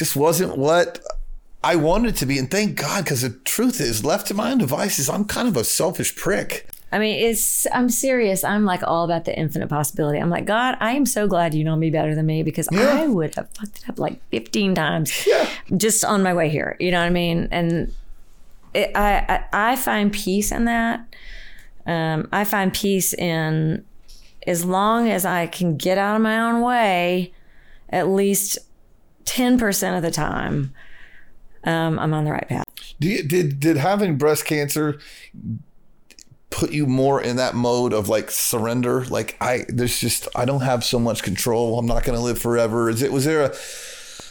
just 0.02 0.16
wasn't 0.16 0.58
what 0.58 1.00
I 1.64 1.76
wanted 1.76 2.16
it 2.16 2.18
to 2.18 2.26
be. 2.26 2.40
And 2.40 2.50
thank 2.50 2.76
God, 2.76 3.04
because 3.04 3.22
the 3.22 3.30
truth 3.30 3.80
is, 3.80 4.04
left 4.04 4.26
to 4.30 4.34
my 4.34 4.52
own 4.52 4.58
devices, 4.58 5.08
I'm 5.08 5.26
kind 5.26 5.48
of 5.48 5.56
a 5.56 5.64
selfish 5.64 6.16
prick. 6.16 6.68
I 6.92 6.98
mean, 6.98 7.24
it's, 7.24 7.68
I'm 7.72 7.88
serious. 7.88 8.44
I'm 8.44 8.66
like 8.66 8.82
all 8.82 9.06
about 9.06 9.26
the 9.26 9.38
infinite 9.38 9.70
possibility. 9.70 10.18
I'm 10.18 10.32
like, 10.32 10.46
God, 10.46 10.76
I 10.80 10.94
am 10.94 11.06
so 11.06 11.28
glad 11.28 11.54
you 11.54 11.64
know 11.64 11.76
me 11.76 11.92
better 11.92 12.16
than 12.16 12.26
me 12.26 12.42
because 12.42 12.68
yeah. 12.72 13.02
I 13.02 13.06
would 13.06 13.36
have 13.36 13.48
fucked 13.52 13.84
it 13.84 13.90
up 13.90 14.00
like 14.00 14.20
15 14.32 14.74
times 14.74 15.28
yeah. 15.28 15.48
just 15.78 16.04
on 16.04 16.24
my 16.24 16.34
way 16.34 16.50
here. 16.50 16.78
You 16.80 16.90
know 16.90 17.00
what 17.00 17.06
I 17.06 17.12
mean? 17.12 17.48
And 17.52 17.94
it, 18.74 18.90
I, 18.96 19.46
I, 19.54 19.74
I, 19.74 19.76
find 19.76 20.12
peace 20.12 20.52
in 20.52 20.66
that. 20.66 21.06
Um, 21.86 22.28
I 22.32 22.44
find 22.44 22.74
peace 22.74 23.14
in 23.14 23.86
as 24.48 24.66
long 24.66 25.10
as 25.10 25.26
I 25.26 25.46
can 25.46 25.78
get 25.78 26.00
out 26.00 26.16
of 26.16 26.24
my 26.24 26.40
own 26.40 26.62
way, 26.62 27.34
at 27.90 28.08
least 28.08 28.58
10% 29.26 29.98
of 29.98 30.02
the 30.02 30.12
time, 30.12 30.74
um, 31.64 32.00
I'm 32.00 32.14
on 32.14 32.26
the 32.26 32.32
right 32.32 32.48
path. 32.48 32.66
You, 33.00 33.24
did, 33.24 33.60
did 33.60 33.78
having 33.78 34.18
breast 34.18 34.46
cancer 34.46 35.00
put 36.50 36.72
you 36.72 36.86
more 36.86 37.22
in 37.22 37.38
that 37.38 37.56
mode 37.56 37.94
of 37.94 38.10
like 38.10 38.30
surrender? 38.32 39.06
Like 39.06 39.38
I, 39.40 39.66
there's 39.70 40.00
just, 40.00 40.28
I 40.36 40.46
don't 40.46 40.62
have 40.62 40.84
so 40.84 41.00
much 41.00 41.24
control. 41.24 41.80
I'm 41.80 41.86
not 41.86 42.04
going 42.04 42.18
to 42.18 42.24
live 42.24 42.40
forever. 42.40 42.90
Is 42.90 43.02
it, 43.02 43.12
was 43.12 43.26
there 43.26 43.44
a, 43.44 43.56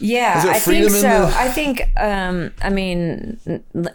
yeah, 0.03 0.45
I 0.49 0.59
think 0.59 0.89
so. 0.91 1.01
The- 1.01 1.35
I 1.37 1.49
think, 1.49 1.83
um, 1.99 2.53
I 2.63 2.71
mean, 2.71 3.39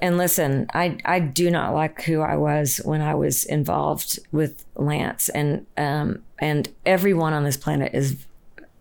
and 0.01 0.17
listen, 0.17 0.67
I, 0.73 0.97
I 1.03 1.19
do 1.19 1.49
not 1.49 1.73
like 1.73 2.03
who 2.03 2.21
I 2.21 2.35
was 2.35 2.77
when 2.85 3.01
I 3.01 3.15
was 3.15 3.43
involved 3.43 4.19
with 4.31 4.65
Lance, 4.75 5.29
and 5.29 5.65
um, 5.77 6.21
and 6.37 6.69
everyone 6.85 7.33
on 7.33 7.43
this 7.43 7.57
planet 7.57 7.95
is 7.95 8.23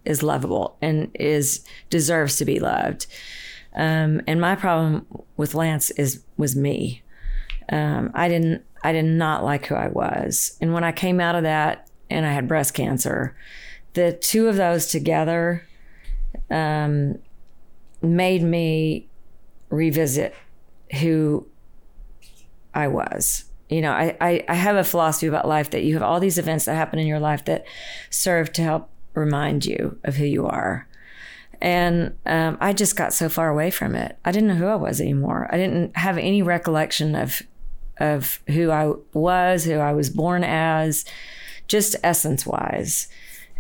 is 0.05 0.23
lovable 0.23 0.77
and 0.83 1.11
is 1.15 1.65
deserves 1.91 2.37
to 2.37 2.45
be 2.45 2.61
loved. 2.61 3.07
Um, 3.75 4.21
and 4.27 4.41
my 4.41 4.55
problem 4.55 5.07
with 5.37 5.55
Lance 5.55 5.91
is 5.93 6.23
was 6.37 6.55
me. 6.55 7.03
Um, 7.71 8.11
I 8.15 8.29
didn't 8.29 8.65
I 8.83 8.93
did 8.93 9.05
not 9.05 9.45
like 9.45 9.67
who 9.67 9.75
I 9.75 9.89
was, 9.89 10.57
and 10.61 10.73
when 10.73 10.85
I 10.85 10.93
came 10.93 11.21
out 11.21 11.35
of 11.35 11.43
that 11.43 11.91
and 12.11 12.27
I 12.27 12.33
had 12.33 12.47
breast 12.47 12.75
cancer, 12.75 13.37
the 13.95 14.13
two 14.13 14.49
of 14.49 14.57
those 14.57 14.87
together 14.87 15.67
um, 16.51 17.19
made 18.03 18.43
me 18.43 19.09
revisit 19.71 20.35
who 21.01 21.47
I 22.75 22.89
was. 22.89 23.45
You 23.69 23.81
know, 23.81 23.93
I, 23.93 24.17
I, 24.21 24.45
I 24.49 24.55
have 24.55 24.77
a 24.77 24.85
philosophy 24.85 25.27
about 25.27 25.49
life 25.49 25.71
that 25.71 25.83
you 25.83 25.95
have 25.95 26.03
all 26.03 26.21
these 26.21 26.39
events 26.39 26.67
that 26.67 26.75
happen 26.75 26.99
in 26.99 27.07
your 27.07 27.19
life 27.19 27.45
that 27.47 27.65
serve 28.11 28.53
to 28.53 28.63
help 28.63 28.91
remind 29.15 29.65
you 29.65 29.99
of 30.05 30.17
who 30.17 30.25
you 30.25 30.47
are. 30.47 30.87
And 31.61 32.15
um, 32.27 32.59
I 32.61 32.73
just 32.73 32.97
got 32.97 33.15
so 33.15 33.29
far 33.29 33.49
away 33.49 33.71
from 33.71 33.95
it. 33.95 34.19
I 34.25 34.33
didn't 34.33 34.49
know 34.49 34.55
who 34.57 34.67
I 34.67 34.75
was 34.75 35.01
anymore. 35.01 35.49
I 35.51 35.57
didn't 35.57 35.97
have 35.97 36.19
any 36.19 36.43
recollection 36.43 37.15
of 37.15 37.43
of 37.99 38.41
who 38.49 38.71
I 38.71 38.93
was, 39.13 39.65
who 39.65 39.75
I 39.75 39.93
was 39.93 40.11
born 40.11 40.43
as, 40.43 41.05
just 41.69 41.95
essence 42.03 42.45
wise. 42.45 43.09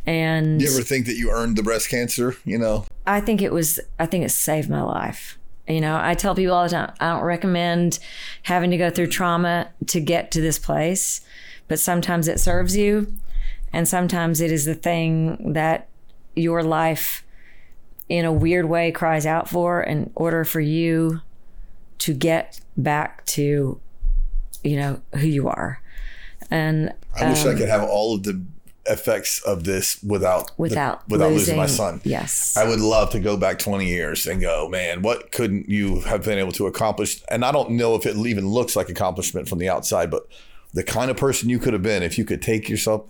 And 0.06 0.60
you 0.60 0.68
ever 0.68 0.82
think 0.82 1.06
that 1.06 1.16
you 1.16 1.30
earned 1.30 1.56
the 1.56 1.62
breast 1.62 1.88
cancer? 1.88 2.36
You 2.44 2.58
know, 2.58 2.84
I 3.06 3.20
think 3.20 3.40
it 3.40 3.52
was. 3.52 3.80
I 3.98 4.06
think 4.06 4.24
it 4.24 4.30
saved 4.30 4.68
my 4.68 4.82
life. 4.82 5.38
You 5.66 5.80
know, 5.80 5.98
I 5.98 6.12
tell 6.14 6.34
people 6.34 6.54
all 6.54 6.64
the 6.64 6.70
time, 6.70 6.92
I 7.00 7.12
don't 7.12 7.22
recommend 7.22 7.98
having 8.42 8.70
to 8.70 8.76
go 8.76 8.90
through 8.90 9.06
trauma 9.06 9.70
to 9.86 10.00
get 10.00 10.30
to 10.32 10.42
this 10.42 10.58
place, 10.58 11.22
but 11.68 11.80
sometimes 11.80 12.28
it 12.28 12.38
serves 12.38 12.76
you. 12.76 13.14
And 13.74 13.88
sometimes 13.88 14.40
it 14.40 14.52
is 14.52 14.64
the 14.64 14.74
thing 14.74 15.52
that 15.52 15.88
your 16.34 16.62
life 16.62 17.24
in 18.08 18.24
a 18.24 18.32
weird 18.32 18.66
way 18.66 18.92
cries 18.92 19.26
out 19.26 19.48
for 19.48 19.82
in 19.82 20.10
order 20.14 20.44
for 20.44 20.60
you 20.60 21.20
to 21.98 22.14
get 22.14 22.60
back 22.76 23.24
to 23.26 23.80
you 24.62 24.76
know 24.76 25.00
who 25.14 25.26
you 25.26 25.48
are 25.48 25.80
and 26.50 26.92
i 27.14 27.30
wish 27.30 27.44
um, 27.44 27.54
i 27.54 27.58
could 27.58 27.68
have 27.68 27.82
all 27.82 28.14
of 28.14 28.24
the 28.24 28.44
effects 28.86 29.40
of 29.42 29.64
this 29.64 30.02
without 30.02 30.50
without 30.58 31.08
the, 31.08 31.14
without 31.14 31.30
losing, 31.30 31.38
losing, 31.38 31.56
my 31.56 31.66
son. 31.66 32.00
Yes, 32.04 32.56
I 32.56 32.68
would 32.68 32.80
love 32.80 33.10
to 33.10 33.20
go 33.20 33.36
back 33.36 33.58
20 33.58 33.86
years 33.86 34.26
and 34.26 34.40
go, 34.40 34.68
man, 34.68 35.00
what 35.00 35.32
couldn't 35.32 35.68
you 35.68 36.00
have 36.00 36.24
been 36.24 36.38
able 36.38 36.52
to 36.52 36.66
accomplish? 36.66 37.22
And 37.30 37.44
I 37.44 37.52
don't 37.52 37.70
know 37.70 37.94
if 37.94 38.04
it 38.04 38.16
even 38.16 38.48
looks 38.48 38.76
like 38.76 38.90
accomplishment 38.90 39.48
from 39.48 39.58
the 39.58 39.68
outside, 39.70 40.10
but 40.10 40.28
the 40.74 40.82
kind 40.82 41.10
of 41.10 41.16
person 41.16 41.48
you 41.48 41.58
could 41.58 41.72
have 41.72 41.82
been 41.82 42.02
if 42.02 42.18
you 42.18 42.24
could 42.24 42.42
take 42.42 42.68
yourself. 42.68 43.06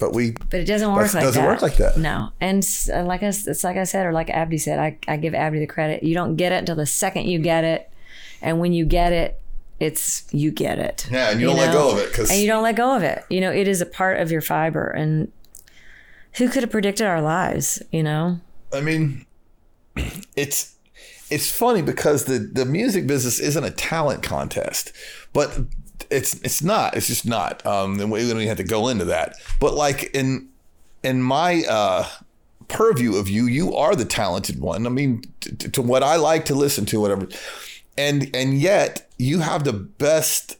But 0.00 0.12
we, 0.12 0.32
but 0.32 0.54
it 0.54 0.64
doesn't 0.64 0.92
work 0.92 1.14
like 1.14 1.22
doesn't 1.22 1.40
that. 1.40 1.48
work 1.48 1.62
like 1.62 1.76
that. 1.76 1.96
No, 1.96 2.30
and 2.40 2.66
uh, 2.92 3.04
like 3.04 3.22
I, 3.22 3.28
it's 3.28 3.62
like 3.62 3.76
I 3.76 3.84
said, 3.84 4.06
or 4.06 4.12
like 4.12 4.28
Abdi 4.28 4.58
said, 4.58 4.78
I, 4.80 4.98
I 5.06 5.16
give 5.16 5.34
Abdi 5.34 5.60
the 5.60 5.68
credit. 5.68 6.02
You 6.02 6.14
don't 6.14 6.34
get 6.34 6.50
it 6.50 6.56
until 6.56 6.74
the 6.74 6.86
second 6.86 7.26
you 7.26 7.38
get 7.38 7.62
it, 7.62 7.90
and 8.42 8.58
when 8.58 8.72
you 8.72 8.86
get 8.86 9.12
it, 9.12 9.40
it's 9.78 10.24
you 10.32 10.50
get 10.50 10.80
it. 10.80 11.06
Yeah, 11.10 11.30
and 11.30 11.40
you, 11.40 11.48
you 11.48 11.54
don't 11.54 11.66
know? 11.66 11.66
let 11.66 11.72
go 11.72 11.92
of 11.92 11.98
it 11.98 12.10
because 12.10 12.30
and 12.30 12.40
you 12.40 12.48
don't 12.48 12.64
let 12.64 12.74
go 12.74 12.96
of 12.96 13.04
it. 13.04 13.24
You 13.30 13.40
know, 13.40 13.52
it 13.52 13.68
is 13.68 13.80
a 13.80 13.86
part 13.86 14.18
of 14.18 14.32
your 14.32 14.40
fiber, 14.40 14.88
and 14.88 15.30
who 16.34 16.48
could 16.48 16.64
have 16.64 16.70
predicted 16.70 17.06
our 17.06 17.22
lives? 17.22 17.80
You 17.92 18.02
know. 18.02 18.40
I 18.72 18.80
mean, 18.80 19.26
it's 20.36 20.74
it's 21.30 21.50
funny 21.50 21.82
because 21.82 22.24
the 22.24 22.38
the 22.38 22.64
music 22.64 23.06
business 23.06 23.38
isn't 23.38 23.64
a 23.64 23.70
talent 23.70 24.22
contest, 24.22 24.92
but 25.32 25.58
it's 26.14 26.34
it's 26.42 26.62
not. 26.62 26.96
It's 26.96 27.06
just 27.06 27.26
not. 27.26 27.64
Um, 27.66 28.00
and 28.00 28.10
we 28.10 28.20
don't 28.20 28.36
even 28.36 28.48
have 28.48 28.56
to 28.58 28.64
go 28.64 28.88
into 28.88 29.06
that. 29.06 29.36
But 29.60 29.74
like 29.74 30.10
in 30.14 30.48
in 31.02 31.22
my 31.22 31.64
uh, 31.68 32.08
purview 32.68 33.16
of 33.16 33.28
you, 33.28 33.46
you 33.46 33.74
are 33.74 33.94
the 33.94 34.04
talented 34.04 34.60
one. 34.60 34.86
I 34.86 34.90
mean, 34.90 35.22
to, 35.40 35.70
to 35.70 35.82
what 35.82 36.02
I 36.02 36.16
like 36.16 36.44
to 36.46 36.54
listen 36.54 36.86
to, 36.86 37.00
whatever. 37.00 37.28
And 37.96 38.34
and 38.34 38.58
yet 38.58 39.10
you 39.18 39.40
have 39.40 39.64
the 39.64 39.72
best 39.72 40.56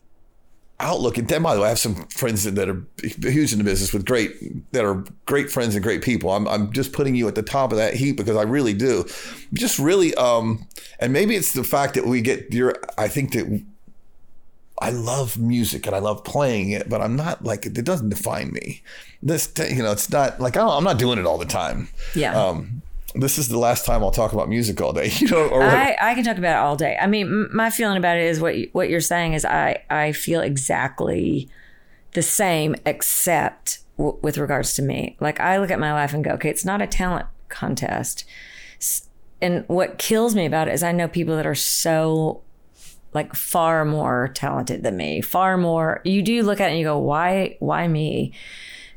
outlook. 0.80 1.18
And 1.18 1.28
then, 1.28 1.42
by 1.42 1.54
the 1.54 1.60
way, 1.60 1.66
I 1.66 1.70
have 1.70 1.78
some 1.78 2.06
friends 2.08 2.44
that 2.44 2.68
are 2.68 2.84
huge 3.02 3.52
in 3.52 3.58
the 3.58 3.64
business 3.64 3.92
with 3.92 4.04
great, 4.04 4.72
that 4.72 4.84
are 4.84 5.04
great 5.26 5.50
friends 5.50 5.74
and 5.74 5.82
great 5.82 6.02
people. 6.02 6.30
I'm, 6.30 6.46
I'm 6.48 6.72
just 6.72 6.92
putting 6.92 7.14
you 7.14 7.28
at 7.28 7.34
the 7.34 7.42
top 7.42 7.72
of 7.72 7.78
that 7.78 7.94
heap 7.94 8.16
because 8.16 8.36
I 8.36 8.42
really 8.42 8.74
do. 8.74 9.04
Just 9.52 9.78
really, 9.78 10.14
um, 10.16 10.66
and 10.98 11.12
maybe 11.12 11.36
it's 11.36 11.52
the 11.52 11.64
fact 11.64 11.94
that 11.94 12.06
we 12.06 12.20
get 12.20 12.52
your, 12.52 12.74
I 12.98 13.08
think 13.08 13.32
that 13.32 13.64
I 14.80 14.90
love 14.90 15.38
music 15.38 15.86
and 15.86 15.94
I 15.94 16.00
love 16.00 16.24
playing 16.24 16.70
it, 16.70 16.88
but 16.88 17.00
I'm 17.00 17.14
not 17.16 17.44
like 17.44 17.64
it 17.66 17.84
doesn't 17.84 18.08
define 18.08 18.52
me. 18.52 18.82
This 19.22 19.52
you 19.70 19.82
know, 19.82 19.92
it's 19.92 20.10
not 20.10 20.40
like 20.40 20.56
I 20.56 20.76
am 20.76 20.84
not 20.84 20.98
doing 20.98 21.18
it 21.18 21.26
all 21.26 21.38
the 21.38 21.44
time. 21.44 21.88
Yeah. 22.14 22.34
Um, 22.34 22.82
this 23.14 23.38
is 23.38 23.46
the 23.48 23.58
last 23.58 23.86
time 23.86 24.02
I'll 24.02 24.10
talk 24.10 24.32
about 24.32 24.48
music 24.48 24.80
all 24.80 24.92
day. 24.92 25.10
You 25.20 25.28
know, 25.28 25.48
or 25.48 25.62
I, 25.62 25.96
I 26.00 26.14
can 26.14 26.24
talk 26.24 26.36
about 26.36 26.56
it 26.56 26.64
all 26.64 26.76
day. 26.76 26.98
I 27.00 27.06
mean, 27.06 27.48
my 27.54 27.70
feeling 27.70 27.96
about 27.96 28.16
it 28.16 28.24
is 28.24 28.40
what 28.40 28.56
you, 28.58 28.68
what 28.72 28.88
you're 28.88 29.00
saying 29.00 29.34
is 29.34 29.44
I 29.44 29.82
I 29.88 30.12
feel 30.12 30.40
exactly 30.40 31.48
the 32.14 32.22
same, 32.22 32.74
except 32.84 33.78
w- 33.96 34.18
with 34.22 34.38
regards 34.38 34.74
to 34.74 34.82
me. 34.82 35.16
Like 35.20 35.38
I 35.38 35.58
look 35.58 35.70
at 35.70 35.78
my 35.78 35.92
life 35.92 36.12
and 36.12 36.24
go, 36.24 36.32
okay, 36.32 36.50
it's 36.50 36.64
not 36.64 36.82
a 36.82 36.86
talent 36.86 37.26
contest. 37.48 38.24
And 39.40 39.64
what 39.68 39.98
kills 39.98 40.34
me 40.34 40.46
about 40.46 40.68
it 40.68 40.74
is 40.74 40.82
I 40.82 40.92
know 40.92 41.06
people 41.06 41.36
that 41.36 41.46
are 41.46 41.54
so 41.54 42.42
like 43.14 43.34
far 43.34 43.84
more 43.84 44.30
talented 44.34 44.82
than 44.82 44.96
me, 44.96 45.20
far 45.20 45.56
more. 45.56 46.00
You 46.04 46.20
do 46.20 46.42
look 46.42 46.60
at 46.60 46.68
it 46.68 46.70
and 46.70 46.78
you 46.78 46.84
go, 46.84 46.98
why, 46.98 47.56
why 47.60 47.88
me? 47.88 48.32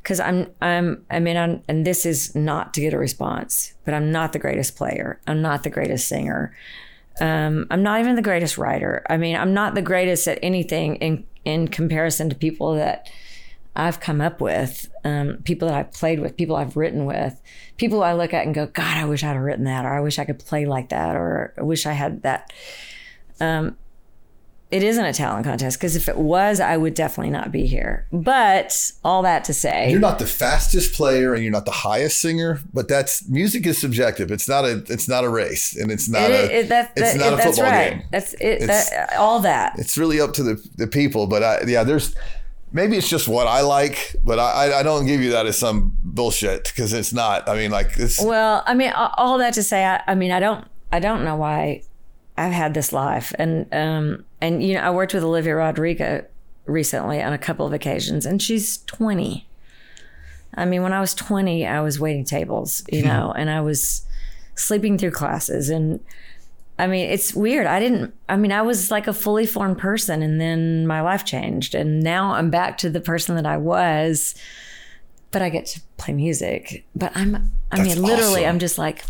Because 0.02 0.20
I'm, 0.20 0.50
I'm, 0.62 1.06
I 1.10 1.20
mean, 1.20 1.38
I'm, 1.38 1.62
and 1.68 1.86
this 1.86 2.06
is 2.06 2.36
not 2.36 2.74
to 2.74 2.82
get 2.82 2.94
a 2.94 2.98
response, 2.98 3.74
but 3.86 3.94
I'm 3.94 4.12
not 4.12 4.34
the 4.34 4.40
greatest 4.40 4.76
player. 4.76 5.20
I'm 5.28 5.42
not 5.42 5.64
the 5.64 5.70
greatest 5.70 6.08
singer. 6.08 6.56
Um, 7.20 7.68
I'm 7.70 7.84
not 7.84 8.00
even 8.00 8.16
the 8.16 8.22
greatest 8.22 8.58
writer. 8.58 9.06
I 9.10 9.18
mean, 9.18 9.36
I'm 9.36 9.54
not 9.54 9.76
the 9.76 9.82
greatest 9.82 10.28
at 10.28 10.40
anything 10.42 10.96
in 10.98 11.26
in 11.46 11.70
comparison 11.70 12.30
to 12.30 12.36
people 12.36 12.76
that 12.76 13.10
I've 13.74 14.00
come 14.02 14.20
up 14.20 14.42
with, 14.42 14.92
um, 15.06 15.38
people 15.46 15.70
that 15.70 15.78
I've 15.78 15.92
played 15.94 16.20
with, 16.20 16.36
people 16.36 16.56
I've 16.56 16.76
written 16.76 17.06
with, 17.06 17.40
people 17.78 18.04
I 18.04 18.14
look 18.14 18.34
at 18.34 18.46
and 18.46 18.54
go, 18.54 18.66
God, 18.66 18.98
I 18.98 19.06
wish 19.06 19.24
I'd 19.24 19.34
have 19.34 19.42
written 19.42 19.66
that, 19.66 19.86
or 19.86 19.94
I 19.94 20.02
wish 20.02 20.20
I 20.20 20.26
could 20.26 20.40
play 20.40 20.66
like 20.66 20.90
that, 20.90 21.16
or 21.16 21.54
I 21.58 21.62
wish 21.62 21.86
I 21.86 21.94
had 21.94 22.24
that. 22.24 22.52
Um, 23.40 23.78
it 24.70 24.84
isn't 24.84 25.06
a 25.06 25.14
talent 25.14 25.46
contest 25.46 25.78
because 25.78 25.96
if 25.96 26.10
it 26.10 26.18
was, 26.18 26.60
I 26.60 26.76
would 26.76 26.94
definitely 26.94 27.32
not 27.32 27.52
be 27.52 27.66
here. 27.68 28.06
But 28.12 28.92
all 29.04 29.22
that 29.22 29.46
to 29.46 29.54
say, 29.54 29.90
you're 29.90 30.00
not 30.00 30.20
the 30.20 30.26
fastest 30.26 30.94
player 30.94 31.34
and 31.34 31.42
you're 31.42 31.54
not 31.54 31.66
the 31.66 31.72
highest 31.72 32.20
singer, 32.20 32.60
but 32.74 32.90
that's 32.90 33.28
music 33.30 33.66
is 33.66 33.80
subjective. 33.80 34.30
It's 34.30 34.48
not 34.48 34.66
a 34.66 34.84
it's 34.90 35.08
not 35.08 35.24
a 35.24 35.30
race 35.30 35.76
and 35.76 35.90
it's 35.90 36.10
not 36.10 36.30
it, 36.30 36.52
a 36.52 36.60
it, 36.60 36.70
that, 36.70 36.92
it's 36.98 37.14
that, 37.14 37.20
not 37.20 37.34
it, 37.34 37.40
a 37.40 37.44
football 37.44 37.64
right. 37.64 37.92
game. 37.92 38.04
That's 38.12 38.34
it. 38.42 38.68
That, 38.68 39.14
all 39.18 39.40
that. 39.40 39.80
It's 39.80 39.98
really 39.98 40.20
up 40.20 40.34
to 40.34 40.44
the 40.44 40.70
the 40.76 40.88
people. 40.88 41.28
But 41.28 41.44
I, 41.44 41.64
yeah, 41.66 41.86
there's 41.86 42.14
maybe 42.74 42.98
it's 42.98 43.10
just 43.10 43.30
what 43.30 43.48
I 43.48 43.62
like, 43.62 44.18
but 44.26 44.38
I 44.38 44.80
I 44.80 44.84
don't 44.84 45.06
give 45.06 45.22
you 45.22 45.32
that 45.32 45.46
as 45.46 45.58
some 45.58 45.96
bullshit 46.04 46.66
because 46.66 46.92
it's 46.92 47.14
not. 47.14 47.48
I 47.48 47.56
mean, 47.56 47.72
like 47.72 47.92
it's. 47.96 48.22
Well, 48.22 48.64
I 48.66 48.74
mean, 48.74 48.92
all 48.96 49.38
that 49.38 49.54
to 49.54 49.64
say, 49.64 49.86
I, 49.86 50.04
I 50.08 50.16
mean, 50.16 50.32
I 50.32 50.42
don't 50.42 50.68
I 50.92 51.00
don't 51.00 51.24
know 51.24 51.38
why 51.38 51.84
I've 52.38 52.52
had 52.52 52.74
this 52.74 52.92
life, 52.92 53.34
and 53.40 53.66
um, 53.74 54.26
and 54.42 54.64
you 54.64 54.76
know, 54.76 54.82
I 54.82 54.92
worked 54.92 55.14
with 55.14 55.24
Olivia 55.24 55.56
Rodrigo 55.56 56.26
recently 56.66 57.22
on 57.22 57.34
a 57.34 57.38
couple 57.38 57.66
of 57.66 57.74
occasions, 57.74 58.26
and 58.26 58.42
she's 58.42 58.80
twenty. 58.80 59.48
I 60.54 60.66
mean, 60.66 60.84
when 60.84 60.94
I 60.94 61.00
was 61.00 61.14
twenty, 61.14 61.66
I 61.66 61.82
was 61.82 62.00
waiting 62.00 62.26
tables, 62.26 62.84
you 62.92 63.02
hmm. 63.02 63.08
know, 63.08 63.34
and 63.36 63.50
I 63.50 63.62
was 63.62 64.06
sleeping 64.56 64.98
through 64.98 65.12
classes, 65.12 65.70
and 65.70 66.00
I 66.80 66.88
mean, 66.88 67.10
it's 67.10 67.34
weird. 67.34 67.66
I 67.66 67.80
didn't. 67.80 68.14
I 68.30 68.38
mean, 68.38 68.52
I 68.52 68.62
was 68.62 68.92
like 68.92 69.08
a 69.08 69.14
fully 69.14 69.48
formed 69.48 69.80
person, 69.80 70.22
and 70.22 70.40
then 70.40 70.86
my 70.86 71.02
life 71.02 71.26
changed, 71.26 71.74
and 71.74 72.02
now 72.02 72.34
I'm 72.34 72.50
back 72.50 72.78
to 72.80 72.90
the 72.90 73.02
person 73.02 73.36
that 73.36 73.46
I 73.46 73.58
was. 73.58 74.36
But 75.32 75.42
I 75.42 75.50
get 75.50 75.66
to 75.68 75.82
play 75.98 76.14
music. 76.14 76.86
But 76.96 77.16
I'm. 77.16 77.52
I 77.72 77.78
That's 77.78 77.96
mean, 77.96 78.04
literally, 78.04 78.42
awesome. 78.42 78.50
I'm 78.50 78.60
just 78.60 78.78
like 78.78 79.04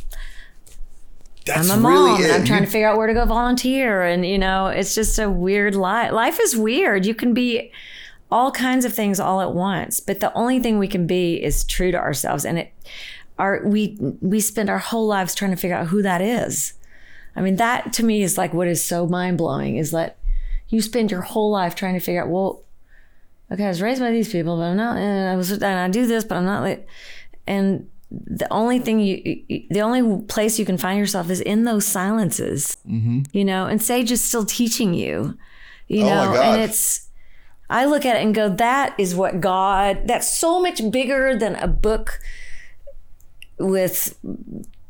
that's 1.47 1.69
I'm 1.69 1.79
a 1.79 1.81
mom 1.81 1.93
really 1.93 2.23
and 2.25 2.33
I'm 2.33 2.45
trying 2.45 2.63
to 2.63 2.69
figure 2.69 2.87
out 2.87 2.97
where 2.97 3.07
to 3.07 3.13
go 3.13 3.25
volunteer. 3.25 4.03
And, 4.03 4.25
you 4.25 4.37
know, 4.37 4.67
it's 4.67 4.93
just 4.95 5.17
a 5.19 5.29
weird 5.29 5.75
life. 5.75 6.11
Life 6.11 6.39
is 6.41 6.55
weird. 6.55 7.05
You 7.05 7.15
can 7.15 7.33
be 7.33 7.71
all 8.31 8.51
kinds 8.51 8.85
of 8.85 8.93
things 8.93 9.19
all 9.19 9.41
at 9.41 9.53
once, 9.53 9.99
but 9.99 10.19
the 10.19 10.33
only 10.33 10.59
thing 10.59 10.77
we 10.77 10.87
can 10.87 11.07
be 11.07 11.41
is 11.41 11.63
true 11.63 11.91
to 11.91 11.97
ourselves. 11.97 12.45
And 12.45 12.59
it, 12.59 12.73
our, 13.39 13.61
we, 13.65 13.97
we 14.21 14.39
spend 14.39 14.69
our 14.69 14.79
whole 14.79 15.07
lives 15.07 15.33
trying 15.33 15.51
to 15.51 15.57
figure 15.57 15.77
out 15.77 15.87
who 15.87 16.01
that 16.01 16.21
is. 16.21 16.73
I 17.35 17.41
mean, 17.41 17.55
that 17.57 17.93
to 17.93 18.03
me 18.03 18.23
is 18.23 18.37
like 18.37 18.53
what 18.53 18.67
is 18.67 18.83
so 18.83 19.07
mind 19.07 19.37
blowing 19.37 19.77
is 19.77 19.91
that 19.91 20.17
you 20.69 20.81
spend 20.81 21.11
your 21.11 21.21
whole 21.21 21.51
life 21.51 21.75
trying 21.75 21.93
to 21.93 21.99
figure 21.99 22.21
out, 22.21 22.29
well, 22.29 22.63
okay, 23.51 23.65
I 23.65 23.69
was 23.69 23.81
raised 23.81 24.01
by 24.01 24.11
these 24.11 24.31
people, 24.31 24.57
but 24.57 24.63
I'm 24.63 24.77
not, 24.77 24.97
and 24.97 25.29
I 25.29 25.35
was, 25.35 25.51
and 25.51 25.63
I 25.63 25.87
do 25.87 26.07
this, 26.07 26.23
but 26.23 26.35
I'm 26.35 26.45
not 26.45 26.61
like, 26.61 26.87
and 27.45 27.89
the 28.09 28.47
only 28.51 28.79
thing 28.79 28.99
you, 28.99 29.65
the 29.69 29.81
only 29.81 30.23
place 30.25 30.57
you 30.57 30.65
can 30.65 30.77
find 30.77 30.97
yourself 30.97 31.29
is 31.29 31.41
in 31.41 31.65
those 31.65 31.85
silences, 31.85 32.77
mm-hmm. 32.87 33.21
you 33.33 33.43
know, 33.43 33.65
and 33.65 33.81
Sage 33.81 34.11
is 34.11 34.23
still 34.23 34.45
teaching 34.45 34.93
you, 34.93 35.37
you 35.87 36.03
oh 36.03 36.09
know, 36.09 36.41
and 36.41 36.61
it's, 36.61 37.09
I 37.69 37.85
look 37.85 38.05
at 38.05 38.15
it 38.15 38.23
and 38.23 38.33
go, 38.33 38.47
that 38.47 38.97
is 38.97 39.13
what 39.13 39.41
God, 39.41 40.03
that's 40.05 40.37
so 40.37 40.61
much 40.61 40.89
bigger 40.89 41.37
than 41.37 41.55
a 41.55 41.67
book 41.67 42.19
with 43.59 44.17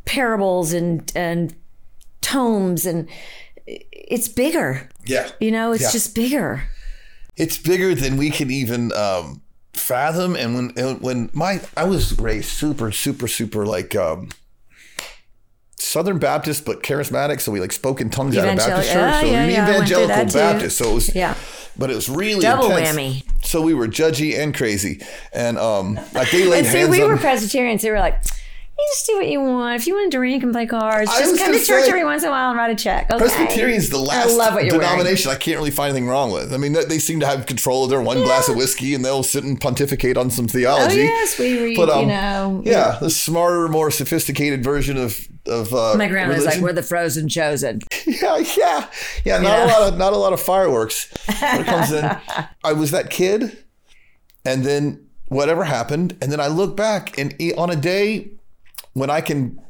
parables 0.05 0.73
and, 0.73 1.11
and 1.15 1.55
tomes 2.21 2.85
and 2.85 3.09
it's 3.65 4.27
bigger. 4.27 4.89
Yeah. 5.05 5.29
You 5.39 5.51
know, 5.51 5.71
it's 5.71 5.83
yeah. 5.83 5.91
just 5.91 6.13
bigger. 6.13 6.69
It's 7.35 7.57
bigger 7.57 7.95
than 7.95 8.17
we 8.17 8.29
can 8.29 8.51
even, 8.51 8.93
um, 8.93 9.41
fathom. 9.77 10.35
And 10.35 10.55
when 10.55 10.99
when 10.99 11.29
my 11.33 11.61
I 11.75 11.85
was 11.85 12.17
raised 12.19 12.49
super 12.49 12.91
super 12.91 13.27
super 13.27 13.65
like 13.65 13.95
um, 13.95 14.29
Southern 15.79 16.19
Baptist, 16.19 16.65
but 16.65 16.83
charismatic. 16.83 17.41
So 17.41 17.51
we 17.51 17.59
like 17.59 17.71
spoke 17.71 18.01
in 18.01 18.09
tongues 18.09 18.35
at 18.37 18.43
a 18.43 18.55
Baptist 18.55 18.91
church. 18.91 19.21
So 19.21 19.27
yeah, 19.27 19.45
we 19.45 19.53
yeah, 19.53 19.69
evangelical 19.69 20.25
Baptist. 20.33 20.77
So 20.77 20.91
it 20.91 20.93
was 20.93 21.15
yeah. 21.15 21.35
But 21.77 21.91
it 21.91 21.95
was 21.95 22.09
really 22.09 22.41
double 22.41 22.71
intense. 22.75 22.97
whammy. 22.97 23.45
So 23.45 23.61
we 23.61 23.75
were 23.75 23.87
judgy 23.87 24.37
and 24.37 24.55
crazy, 24.55 25.01
and 25.31 25.59
um, 25.59 25.99
like 26.13 26.31
they 26.31 26.45
laid 26.49 26.59
and 26.59 26.67
see, 26.67 26.79
hands 26.79 26.89
we 26.89 27.03
on. 27.03 27.09
were 27.09 27.17
Presbyterians. 27.17 27.83
They 27.83 27.91
were 27.91 27.99
like, 27.99 28.21
you 28.77 28.87
just 28.91 29.07
do 29.07 29.17
what 29.17 29.27
you 29.27 29.41
want. 29.41 29.75
If 29.75 29.87
you 29.87 29.95
want 29.95 30.11
to 30.11 30.17
drink 30.17 30.43
and 30.43 30.53
play 30.53 30.67
cards, 30.67 31.09
just 31.17 31.37
come 31.39 31.51
to 31.51 31.57
church 31.57 31.85
say, 31.85 31.89
every 31.89 32.03
once 32.03 32.21
in 32.21 32.29
a 32.29 32.31
while 32.31 32.49
and 32.49 32.57
write 32.57 32.69
a 32.69 32.75
check. 32.75 33.09
Okay. 33.09 33.17
Presbyterian's 33.17 33.89
the 33.89 33.97
last 33.97 34.29
I 34.29 34.35
love 34.35 34.53
what 34.53 34.65
you're 34.65 34.73
denomination 34.73 35.29
wearing. 35.29 35.41
I 35.41 35.43
can't 35.43 35.57
really 35.57 35.71
find 35.71 35.89
anything 35.89 36.07
wrong 36.07 36.31
with. 36.31 36.53
I 36.53 36.57
mean, 36.57 36.73
they 36.73 36.99
seem 36.99 37.19
to 37.21 37.25
have 37.25 37.47
control 37.47 37.85
of 37.85 37.89
their 37.89 38.01
one 38.01 38.19
yeah. 38.19 38.25
glass 38.25 38.49
of 38.49 38.55
whiskey 38.55 38.93
and 38.93 39.03
they'll 39.03 39.23
sit 39.23 39.43
and 39.43 39.59
pontificate 39.59 40.15
on 40.15 40.29
some 40.29 40.47
theology. 40.47 41.01
Oh, 41.01 41.03
yes, 41.03 41.39
we 41.39 41.59
read, 41.59 41.77
but, 41.77 41.89
um, 41.89 42.01
you 42.01 42.07
know. 42.07 42.61
Yeah, 42.63 42.71
yeah, 42.71 42.99
the 42.99 43.09
smarter, 43.09 43.67
more 43.67 43.89
sophisticated 43.89 44.63
version 44.63 44.97
of 44.97 45.27
of 45.47 45.73
uh, 45.73 45.95
my 45.97 46.07
grandma's 46.07 46.39
religion. 46.39 46.61
like 46.61 46.69
we're 46.69 46.73
the 46.73 46.83
frozen 46.83 47.29
chosen. 47.29 47.81
yeah, 48.05 48.37
yeah, 48.57 48.89
yeah. 49.23 49.37
Not 49.37 49.43
yeah. 49.43 49.65
a 49.65 49.67
lot 49.67 49.93
of 49.93 49.97
not 49.97 50.13
a 50.13 50.17
lot 50.17 50.33
of 50.33 50.41
fireworks 50.41 51.11
when 51.41 51.61
it 51.61 51.65
comes 51.65 51.91
in. 51.91 52.05
I 52.63 52.73
was 52.73 52.91
that 52.91 53.09
kid, 53.09 53.57
and 54.45 54.63
then 54.63 55.07
whatever 55.29 55.63
happened, 55.63 56.17
and 56.21 56.31
then 56.31 56.39
I 56.39 56.47
look 56.47 56.75
back 56.77 57.17
and 57.17 57.33
on 57.57 57.69
a 57.69 57.75
day 57.75 58.31
when 58.97 59.11
I 59.11 59.21
can 59.21 59.61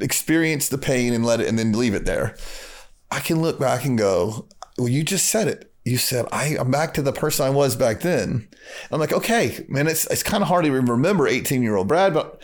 experience 0.00 0.68
the 0.68 0.78
pain 0.78 1.12
and 1.12 1.24
let 1.24 1.40
it 1.40 1.46
and 1.46 1.56
then 1.56 1.72
leave 1.72 1.94
it 1.94 2.04
there, 2.04 2.36
I 3.12 3.20
can 3.20 3.40
look 3.40 3.60
back 3.60 3.84
and 3.84 3.96
go, 3.96 4.48
well, 4.76 4.88
you 4.88 5.04
just 5.04 5.26
said 5.26 5.46
it. 5.46 5.72
You 5.84 5.98
said 5.98 6.26
I, 6.32 6.56
am 6.56 6.70
back 6.70 6.94
to 6.94 7.02
the 7.02 7.12
person 7.12 7.46
I 7.46 7.50
was 7.50 7.76
back 7.76 8.00
then. 8.00 8.48
I'm 8.90 8.98
like, 8.98 9.12
okay, 9.12 9.64
man, 9.68 9.86
it's 9.86 10.06
it's 10.08 10.24
kind 10.24 10.42
of 10.42 10.48
hard 10.48 10.64
to 10.64 10.72
remember 10.72 11.26
18 11.28 11.62
year 11.62 11.76
old 11.76 11.88
Brad, 11.88 12.12
but 12.12 12.42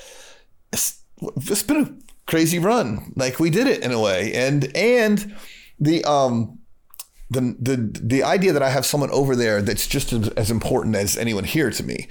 it's, 0.72 1.02
it's 1.20 1.62
been 1.64 1.82
a 1.84 1.92
crazy 2.30 2.58
run. 2.58 3.12
Like 3.16 3.40
we 3.40 3.50
did 3.50 3.66
it 3.66 3.82
in 3.82 3.90
a 3.92 4.00
way, 4.00 4.32
and 4.32 4.74
and 4.76 5.34
the 5.78 6.04
um 6.04 6.60
the 7.30 7.56
the 7.60 8.00
the 8.00 8.22
idea 8.22 8.52
that 8.52 8.62
I 8.62 8.70
have 8.70 8.86
someone 8.86 9.10
over 9.10 9.36
there 9.36 9.60
that's 9.60 9.86
just 9.86 10.12
as, 10.12 10.28
as 10.30 10.50
important 10.50 10.96
as 10.96 11.18
anyone 11.18 11.44
here 11.44 11.70
to 11.70 11.82
me 11.82 12.08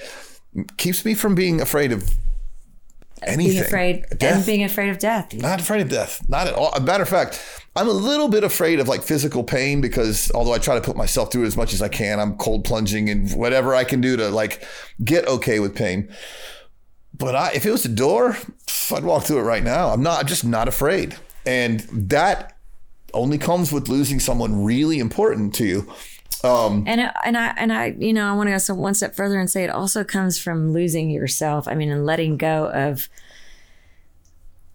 keeps 0.77 1.03
me 1.03 1.15
from 1.15 1.33
being 1.33 1.61
afraid 1.61 1.91
of 1.91 2.13
anything. 3.27 3.53
Being 3.53 3.63
afraid 3.63 4.05
death. 4.17 4.37
and 4.37 4.45
being 4.45 4.63
afraid 4.63 4.89
of 4.89 4.99
death. 4.99 5.33
Not 5.33 5.59
afraid 5.61 5.81
of 5.81 5.89
death. 5.89 6.27
Not 6.29 6.47
at 6.47 6.53
all. 6.53 6.71
A 6.73 6.79
matter 6.81 7.03
of 7.03 7.09
fact, 7.09 7.41
I'm 7.75 7.87
a 7.87 7.91
little 7.93 8.27
bit 8.27 8.43
afraid 8.43 8.79
of 8.79 8.87
like 8.87 9.01
physical 9.01 9.43
pain 9.43 9.81
because 9.81 10.31
although 10.31 10.53
I 10.53 10.59
try 10.59 10.75
to 10.75 10.81
put 10.81 10.95
myself 10.95 11.31
through 11.31 11.43
it 11.43 11.47
as 11.47 11.57
much 11.57 11.73
as 11.73 11.81
I 11.81 11.87
can, 11.89 12.19
I'm 12.19 12.37
cold 12.37 12.65
plunging 12.65 13.09
and 13.09 13.31
whatever 13.33 13.73
I 13.73 13.83
can 13.83 14.01
do 14.01 14.15
to 14.17 14.29
like 14.29 14.63
get 15.03 15.27
okay 15.27 15.59
with 15.59 15.75
pain. 15.75 16.09
But 17.15 17.35
I, 17.35 17.51
if 17.53 17.65
it 17.65 17.71
was 17.71 17.85
a 17.85 17.89
door, 17.89 18.37
I'd 18.91 19.03
walk 19.03 19.23
through 19.23 19.39
it 19.39 19.43
right 19.43 19.63
now. 19.63 19.89
I'm 19.89 20.01
not. 20.03 20.19
I'm 20.19 20.27
just 20.27 20.43
not 20.43 20.67
afraid, 20.67 21.15
and 21.45 21.81
that 21.91 22.57
only 23.13 23.37
comes 23.37 23.71
with 23.71 23.87
losing 23.87 24.19
someone 24.19 24.63
really 24.63 24.99
important 24.99 25.53
to 25.55 25.65
you. 25.65 25.93
Um, 26.43 26.83
and 26.87 27.09
and 27.23 27.37
I 27.37 27.53
and 27.55 27.71
I 27.71 27.95
you 27.97 28.11
know 28.11 28.29
I 28.29 28.33
want 28.33 28.49
to 28.49 28.73
go 28.73 28.77
one 28.77 28.93
step 28.93 29.15
further 29.15 29.39
and 29.39 29.49
say 29.49 29.63
it 29.63 29.69
also 29.69 30.03
comes 30.03 30.37
from 30.37 30.73
losing 30.73 31.09
yourself. 31.09 31.67
I 31.67 31.75
mean, 31.75 31.89
and 31.89 32.05
letting 32.05 32.37
go 32.37 32.69
of 32.73 33.07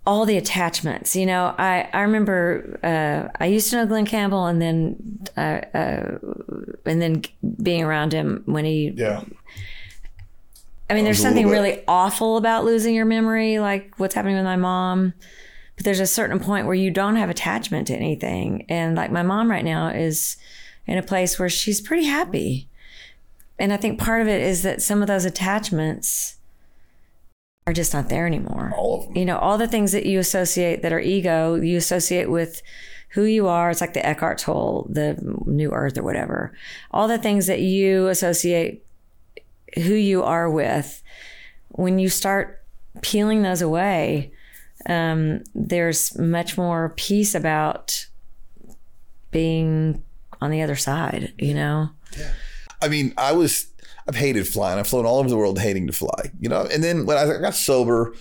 all 0.07 0.25
the 0.25 0.39
attachments. 0.39 1.15
You 1.15 1.27
know, 1.27 1.55
I 1.59 1.87
I 1.93 2.01
remember 2.01 2.81
uh, 2.83 3.37
I 3.39 3.47
used 3.47 3.69
to 3.71 3.77
know 3.77 3.87
Glen 3.87 4.07
Campbell, 4.07 4.47
and 4.47 4.63
then 4.63 5.21
uh, 5.37 5.61
uh, 5.77 6.19
and 6.87 7.03
then 7.03 7.23
being 7.63 7.85
around 7.85 8.15
him 8.15 8.43
when 8.47 8.65
he 8.65 8.95
yeah. 8.97 9.23
I 10.89 10.95
mean, 10.95 11.05
there's 11.05 11.21
something 11.21 11.47
really 11.47 11.85
awful 11.87 12.39
about 12.39 12.65
losing 12.65 12.95
your 12.95 13.05
memory, 13.05 13.59
like 13.59 13.93
what's 13.99 14.15
happening 14.15 14.37
with 14.37 14.47
my 14.47 14.57
mom. 14.57 15.13
But 15.77 15.85
there's 15.85 16.01
a 16.01 16.07
certain 16.07 16.41
point 16.41 16.65
where 16.65 16.75
you 16.75 16.91
don't 16.91 17.17
have 17.17 17.29
attachment 17.29 17.89
to 17.89 17.95
anything, 17.95 18.65
and 18.71 18.97
like 18.97 19.13
my 19.13 19.23
mom 19.23 19.51
right 19.51 19.65
now 19.65 19.89
is 19.89 20.39
in 20.89 20.99
a 20.99 21.03
place 21.03 21.39
where 21.39 21.51
she's 21.51 21.81
pretty 21.81 22.07
happy. 22.07 22.67
And 23.59 23.73
I 23.73 23.77
think 23.77 24.01
part 24.01 24.23
of 24.23 24.29
it 24.29 24.41
is 24.41 24.63
that 24.63 24.81
some 24.83 25.03
of 25.03 25.07
those 25.07 25.27
attachments 25.27 26.37
are 27.67 27.73
just 27.75 27.93
not 27.93 28.09
there 28.09 28.27
anymore. 28.27 28.73
All 28.75 29.01
of 29.01 29.07
them. 29.07 29.17
You 29.17 29.27
know, 29.27 29.39
all 29.39 29.59
the 29.59 29.69
things 29.69 29.93
that 29.93 30.07
you 30.07 30.19
associate 30.19 30.81
that 30.83 30.93
are 30.93 30.99
ego, 30.99 31.57
you 31.57 31.77
associate 31.77 32.31
with 32.31 32.63
who 33.11 33.25
you 33.25 33.47
are. 33.47 33.71
It's 33.71 33.83
like 33.83 33.93
the 33.93 34.07
Eckhart 34.07 34.39
Tolle, 34.39 34.87
the 34.89 35.19
new 35.45 35.71
earth 35.73 35.99
or 35.99 36.03
whatever. 36.03 36.55
All 36.91 37.07
the 37.07 37.19
things 37.19 37.47
that 37.47 37.61
you 37.61 38.09
associate 38.09 38.85
who 39.75 39.95
you 39.95 40.23
are 40.23 40.51
with, 40.51 41.03
when 41.69 41.99
you 41.99 42.09
start 42.09 42.63
peeling 43.03 43.43
those 43.43 43.61
away, 43.61 44.33
um, 44.87 45.43
there's 45.55 46.17
much 46.19 46.57
more 46.57 46.95
peace 46.97 47.35
about 47.35 48.07
being 49.31 50.03
on 50.41 50.51
the 50.51 50.63
other 50.63 50.77
side, 50.77 51.33
you 51.39 51.55
know? 51.55 51.91
Yeah. 52.17 52.33
I 52.81 52.89
mean, 52.89 53.13
I 53.17 53.33
was 53.33 53.67
I've 54.07 54.17
hated 54.17 54.49
flying. 54.49 54.79
I've 54.79 54.87
flown 54.87 55.05
all 55.05 55.19
over 55.19 55.29
the 55.29 55.37
world 55.37 55.59
hating 55.59 55.87
to 55.89 55.93
fly, 55.93 56.31
you 56.41 56.49
know. 56.49 56.67
And 56.73 56.83
then 56.83 57.05
when 57.05 57.19
I 57.19 57.39
got 57.41 57.55
sober, 57.55 58.15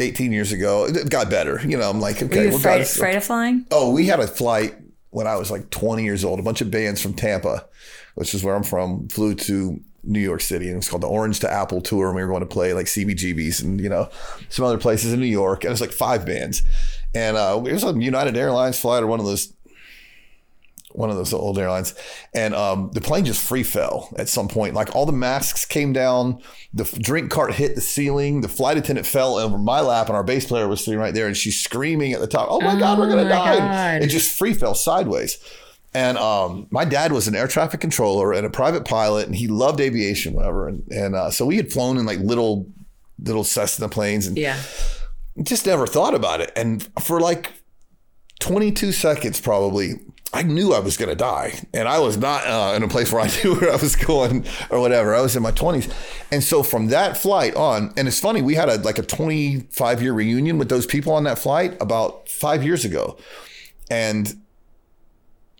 18 0.00 0.32
years 0.32 0.52
ago, 0.52 0.86
it 0.86 1.10
got 1.10 1.30
better. 1.30 1.60
You 1.66 1.76
know, 1.76 1.88
I'm 1.88 2.00
like, 2.00 2.22
okay, 2.22 2.46
Were 2.46 2.50
you 2.50 2.56
afraid, 2.56 2.82
afraid 2.82 3.16
of 3.16 3.24
flying? 3.24 3.66
Oh, 3.70 3.92
we 3.92 4.06
had 4.06 4.20
a 4.20 4.26
flight 4.26 4.74
when 5.10 5.26
I 5.26 5.36
was 5.36 5.50
like 5.50 5.70
20 5.70 6.04
years 6.04 6.24
old. 6.24 6.38
A 6.38 6.42
bunch 6.42 6.60
of 6.60 6.70
bands 6.70 7.00
from 7.00 7.14
Tampa, 7.14 7.66
which 8.14 8.34
is 8.34 8.42
where 8.42 8.54
I'm 8.54 8.62
from, 8.62 9.08
flew 9.08 9.34
to 9.34 9.80
New 10.04 10.20
York 10.20 10.40
City, 10.40 10.66
and 10.66 10.74
it 10.74 10.78
was 10.78 10.88
called 10.88 11.02
the 11.02 11.08
Orange 11.08 11.40
to 11.40 11.52
Apple 11.52 11.80
tour. 11.80 12.06
And 12.06 12.16
we 12.16 12.22
were 12.22 12.28
going 12.28 12.40
to 12.40 12.46
play 12.46 12.72
like 12.72 12.86
CBGBs 12.86 13.62
and 13.62 13.80
you 13.80 13.88
know 13.88 14.08
some 14.48 14.64
other 14.64 14.78
places 14.78 15.12
in 15.12 15.20
New 15.20 15.26
York, 15.26 15.64
and 15.64 15.68
it 15.68 15.72
was 15.72 15.80
like 15.80 15.92
five 15.92 16.24
bands. 16.24 16.62
And 17.14 17.36
uh, 17.36 17.62
it 17.66 17.72
was 17.72 17.84
a 17.84 17.92
United 17.92 18.36
Airlines 18.36 18.78
flight 18.78 19.02
or 19.02 19.06
one 19.06 19.18
of 19.20 19.26
those 19.26 19.52
one 20.98 21.10
of 21.10 21.16
those 21.16 21.32
old 21.32 21.58
airlines, 21.58 21.94
and 22.34 22.54
um, 22.54 22.90
the 22.92 23.00
plane 23.00 23.24
just 23.24 23.42
free 23.42 23.62
fell 23.62 24.12
at 24.18 24.28
some 24.28 24.48
point. 24.48 24.74
Like 24.74 24.94
all 24.94 25.06
the 25.06 25.12
masks 25.12 25.64
came 25.64 25.92
down, 25.92 26.42
the 26.74 26.84
drink 27.00 27.30
cart 27.30 27.54
hit 27.54 27.76
the 27.76 27.80
ceiling, 27.80 28.40
the 28.40 28.48
flight 28.48 28.76
attendant 28.76 29.06
fell 29.06 29.36
over 29.36 29.56
my 29.56 29.80
lap, 29.80 30.08
and 30.08 30.16
our 30.16 30.24
bass 30.24 30.46
player 30.46 30.66
was 30.66 30.84
sitting 30.84 30.98
right 30.98 31.14
there, 31.14 31.28
and 31.28 31.36
she's 31.36 31.60
screaming 31.60 32.12
at 32.12 32.20
the 32.20 32.26
top, 32.26 32.48
"Oh 32.50 32.60
my 32.60 32.74
oh 32.74 32.78
god, 32.78 32.98
we're 32.98 33.08
gonna 33.08 33.22
oh 33.22 33.28
die!" 33.28 33.58
God. 33.58 34.02
It 34.02 34.08
just 34.08 34.36
free 34.36 34.52
fell 34.52 34.74
sideways. 34.74 35.38
And 35.94 36.18
um, 36.18 36.66
my 36.70 36.84
dad 36.84 37.12
was 37.12 37.28
an 37.28 37.34
air 37.34 37.48
traffic 37.48 37.80
controller 37.80 38.32
and 38.32 38.44
a 38.44 38.50
private 38.50 38.84
pilot, 38.84 39.26
and 39.26 39.34
he 39.34 39.48
loved 39.48 39.80
aviation, 39.80 40.34
whatever. 40.34 40.68
And, 40.68 40.86
and 40.90 41.14
uh, 41.14 41.30
so 41.30 41.46
we 41.46 41.56
had 41.56 41.72
flown 41.72 41.96
in 41.96 42.04
like 42.04 42.18
little 42.18 42.66
little 43.20 43.44
Cessna 43.44 43.88
planes, 43.88 44.26
and 44.26 44.36
yeah, 44.36 44.60
just 45.42 45.64
never 45.64 45.86
thought 45.86 46.14
about 46.14 46.40
it. 46.40 46.52
And 46.56 46.86
for 47.00 47.20
like 47.20 47.52
22 48.40 48.92
seconds, 48.92 49.40
probably, 49.40 49.94
I 50.32 50.42
knew 50.42 50.74
I 50.74 50.80
was 50.80 50.98
going 50.98 51.08
to 51.08 51.14
die, 51.14 51.58
and 51.72 51.88
I 51.88 52.00
was 52.00 52.18
not 52.18 52.46
uh, 52.46 52.74
in 52.76 52.82
a 52.82 52.88
place 52.88 53.10
where 53.10 53.22
I 53.22 53.30
knew 53.42 53.54
where 53.54 53.72
I 53.72 53.76
was 53.76 53.96
going 53.96 54.46
or 54.70 54.78
whatever. 54.80 55.14
I 55.14 55.20
was 55.20 55.34
in 55.34 55.42
my 55.42 55.52
twenties, 55.52 55.88
and 56.30 56.44
so 56.44 56.62
from 56.62 56.88
that 56.88 57.16
flight 57.16 57.54
on, 57.54 57.94
and 57.96 58.06
it's 58.06 58.20
funny, 58.20 58.42
we 58.42 58.54
had 58.54 58.68
a 58.68 58.76
like 58.76 58.98
a 58.98 59.02
twenty 59.02 59.60
five 59.70 60.02
year 60.02 60.12
reunion 60.12 60.58
with 60.58 60.68
those 60.68 60.86
people 60.86 61.12
on 61.14 61.24
that 61.24 61.38
flight 61.38 61.80
about 61.80 62.28
five 62.28 62.62
years 62.62 62.84
ago, 62.84 63.16
and 63.90 64.34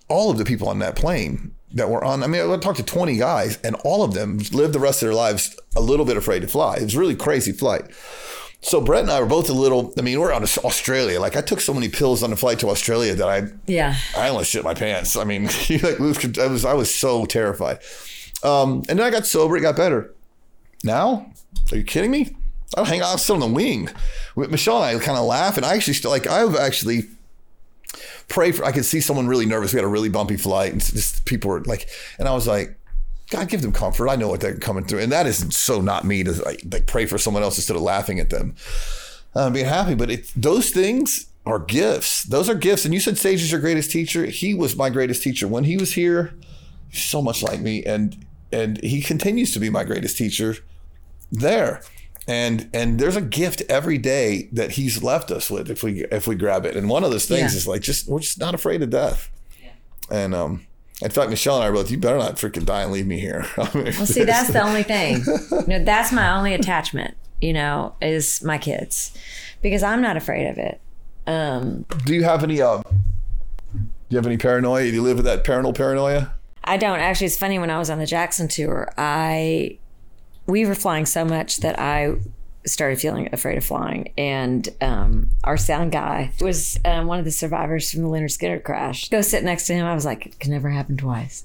all 0.09 0.31
of 0.31 0.39
the 0.39 0.45
people 0.45 0.69
on 0.69 0.81
that 0.81 0.97
plane 0.97 1.55
that 1.73 1.89
were 1.89 2.05
on. 2.05 2.23
I 2.23 2.27
mean, 2.27 2.51
I 2.51 2.57
talked 2.59 2.79
to 2.79 2.85
twenty 2.85 3.17
guys, 3.17 3.59
and 3.65 3.75
all 3.85 4.03
of 4.03 4.13
them 4.13 4.39
lived 4.53 4.75
the 4.75 4.81
rest 4.81 5.03
of 5.03 5.07
their 5.07 5.15
lives 5.15 5.59
a 5.77 5.81
little 5.81 6.05
bit 6.05 6.19
afraid 6.19 6.41
to 6.41 6.49
fly. 6.49 6.77
It 6.77 6.83
was 6.83 6.95
a 6.95 6.99
really 7.01 7.17
crazy 7.17 7.53
flight. 7.53 7.91
So 8.61 8.81
Brett 8.81 9.03
and 9.03 9.11
I 9.11 9.21
were 9.21 9.27
both 9.27 9.49
a 9.49 9.53
little. 9.53 9.93
I 9.99 10.03
mean, 10.03 10.19
we're 10.19 10.33
on 10.33 10.43
Australia. 10.43 11.21
Like 11.21 11.37
I 11.37 11.41
took 11.41 11.61
so 11.61 11.73
many 11.73 11.89
pills 11.89 12.23
on 12.23 12.31
the 12.31 12.37
flight 12.37 12.59
to 12.61 12.69
Australia 12.69 13.15
that 13.15 13.29
I 13.29 13.49
yeah 13.67 13.95
I 14.17 14.29
almost 14.29 14.51
shit 14.51 14.65
my 14.65 14.75
pants. 14.75 15.17
I 15.17 15.25
mean, 15.25 15.45
like 15.83 16.39
I 16.39 16.47
was 16.47 16.65
I 16.65 16.75
was 16.75 16.95
so 16.95 17.25
terrified. 17.25 17.79
Um, 18.43 18.85
and 18.89 18.99
then 18.99 19.01
I 19.01 19.11
got 19.11 19.27
sober. 19.27 19.57
It 19.57 19.61
got 19.63 19.77
better. 19.77 20.13
Now, 20.85 21.33
are 21.73 21.77
you 21.77 21.85
kidding 21.85 22.11
me? 22.11 22.37
I 22.77 22.85
hang 22.85 23.01
out. 23.01 23.13
I'm 23.13 23.19
still 23.19 23.35
on 23.37 23.41
the 23.41 23.55
wing. 23.55 23.89
With 24.37 24.51
Michelle 24.51 24.83
and 24.83 25.01
I 25.01 25.05
kind 25.05 25.19
of 25.19 25.25
laugh, 25.25 25.57
and 25.57 25.65
I 25.65 25.75
actually 25.75 25.95
still 25.95 26.11
like 26.11 26.27
I've 26.27 26.57
actually 26.57 27.05
pray 28.29 28.53
for. 28.53 28.65
I 28.65 28.73
could 28.73 28.85
see 28.85 29.01
someone 29.01 29.27
really 29.27 29.47
nervous. 29.47 29.73
We 29.73 29.79
had 29.79 29.85
a 29.85 29.89
really 29.89 30.09
bumpy 30.09 30.37
flight, 30.37 30.73
and 30.73 30.81
just 30.81 31.25
people 31.25 31.51
were 31.51 31.61
like, 31.63 31.89
and 32.19 32.29
I 32.29 32.35
was 32.35 32.47
like, 32.47 32.78
God, 33.31 33.49
give 33.49 33.63
them 33.63 33.73
comfort. 33.73 34.09
I 34.09 34.17
know 34.17 34.29
what 34.29 34.41
they're 34.41 34.57
coming 34.57 34.85
through. 34.85 35.01
And 35.01 35.13
that 35.13 35.27
is 35.27 35.55
so 35.55 35.81
not 35.81 36.05
me 36.05 36.25
to 36.25 36.33
like, 36.45 36.63
like 36.71 36.87
pray 36.87 37.07
for 37.07 37.19
someone 37.19 37.43
else 37.43 37.59
instead 37.59 37.77
of 37.77 37.83
laughing 37.83 38.19
at 38.21 38.31
them. 38.31 38.55
Uh, 39.35 39.51
being 39.51 39.67
happy. 39.67 39.95
But 39.95 40.11
it, 40.11 40.33
those 40.35 40.71
things 40.71 41.27
are 41.45 41.59
gifts. 41.59 42.25
Those 42.25 42.49
are 42.49 42.55
gifts. 42.55 42.85
And 42.85 42.95
you 42.95 43.01
said 43.01 43.19
Sage 43.19 43.43
is 43.43 43.51
your 43.51 43.61
greatest 43.61 43.91
teacher. 43.91 44.27
He 44.27 44.55
was 44.55 44.77
my 44.77 44.91
greatest 44.91 45.23
teacher. 45.23 45.47
When 45.47 45.65
he 45.65 45.77
was 45.77 45.93
here, 45.93 46.35
so 46.93 47.21
much 47.21 47.43
like 47.43 47.61
me. 47.61 47.85
And 47.85 48.25
and 48.51 48.83
he 48.83 49.03
continues 49.03 49.53
to 49.53 49.59
be 49.59 49.69
my 49.69 49.85
greatest 49.85 50.17
teacher 50.17 50.57
there. 51.31 51.83
And 52.27 52.71
and 52.73 52.99
there's 52.99 53.17
a 53.17 53.23
gift 53.23 53.63
every 53.69 53.99
day 53.99 54.49
that 54.53 54.73
he's 54.73 55.03
left 55.03 55.31
us 55.31 55.51
with 55.51 55.71
if 55.71 55.83
we 55.83 56.05
if 56.07 56.27
we 56.27 56.35
grab 56.35 56.65
it. 56.65 56.77
And 56.77 56.89
one 56.89 57.05
of 57.05 57.11
those 57.11 57.27
things 57.27 57.53
yeah. 57.53 57.59
is 57.59 57.67
like 57.67 57.83
just 57.83 58.09
we're 58.09 58.21
just 58.21 58.39
not 58.39 58.55
afraid 58.55 58.83
of 58.83 58.91
death. 58.91 59.31
Yeah. 59.63 59.71
And 60.11 60.35
um 60.35 60.67
in 61.03 61.11
fact, 61.11 61.31
Michelle 61.31 61.57
and 61.57 61.65
I 61.65 61.71
both, 61.71 61.91
you 61.91 61.99
better 61.99 62.19
not 62.19 62.37
freaking 62.37 62.65
die 62.65 62.83
and 62.83 62.93
leave 62.93 63.07
me 63.07 63.21
here. 63.21 63.47
I 63.59 63.71
mean, 63.75 63.85
well, 63.85 64.07
see, 64.07 64.25
that's 64.25 64.53
the 64.53 64.63
only 64.63 64.83
thing. 64.83 65.25
You 65.51 65.79
know, 65.79 65.85
that's 65.85 66.13
my 66.13 66.37
only 66.37 66.55
attachment, 66.55 67.15
you 67.41 67.53
know, 67.53 67.95
is 68.01 68.43
my 68.43 68.59
kids 68.59 69.17
because 69.61 69.83
I'm 69.83 70.01
not 70.01 70.17
afraid 70.17 70.49
of 70.49 70.59
it. 70.59 70.81
Um, 71.27 71.85
do 72.05 72.15
you 72.15 72.25
have 72.25 72.43
any, 72.43 72.61
uh, 72.63 72.83
do 73.73 73.81
you 74.09 74.17
have 74.17 74.27
any 74.27 74.39
paranoia? 74.39 74.85
Do 74.85 74.95
you 74.95 75.03
live 75.03 75.17
with 75.17 75.27
that 75.27 75.45
parental 75.45 75.73
paranoia? 75.73 76.35
I 76.65 76.77
don't. 76.77 76.99
Actually, 76.99 77.29
it's 77.29 77.37
funny. 77.37 77.59
When 77.59 77.71
I 77.71 77.79
was 77.79 77.91
on 77.91 77.99
the 77.99 78.07
Jackson 78.07 78.49
tour, 78.49 78.93
I, 78.97 79.79
we 80.47 80.65
were 80.65 80.75
flying 80.75 81.07
so 81.07 81.25
much 81.25 81.59
that 81.59 81.79
I 81.79 82.17
started 82.69 83.01
feeling 83.01 83.29
afraid 83.33 83.59
of 83.59 83.65
flying. 83.65 84.13
And 84.17 84.69
um, 84.81 85.31
our 85.45 85.57
sound 85.57 85.93
guy 85.93 86.33
was 86.41 86.79
um, 86.85 87.07
one 87.07 87.19
of 87.19 87.25
the 87.25 87.31
survivors 87.31 87.91
from 87.91 88.03
the 88.03 88.09
Lynyrd 88.09 88.37
Skynyrd 88.37 88.65
crash. 88.65 89.09
Go 89.09 89.23
sit 89.23 89.45
next 89.45 89.67
to 89.67 89.75
him. 89.75 89.87
I 89.87 89.95
was 89.95 90.05
like, 90.05 90.27
it 90.27 90.39
can 90.39 90.53
never 90.53 90.71
happen 90.71 90.97
twice. 90.97 91.45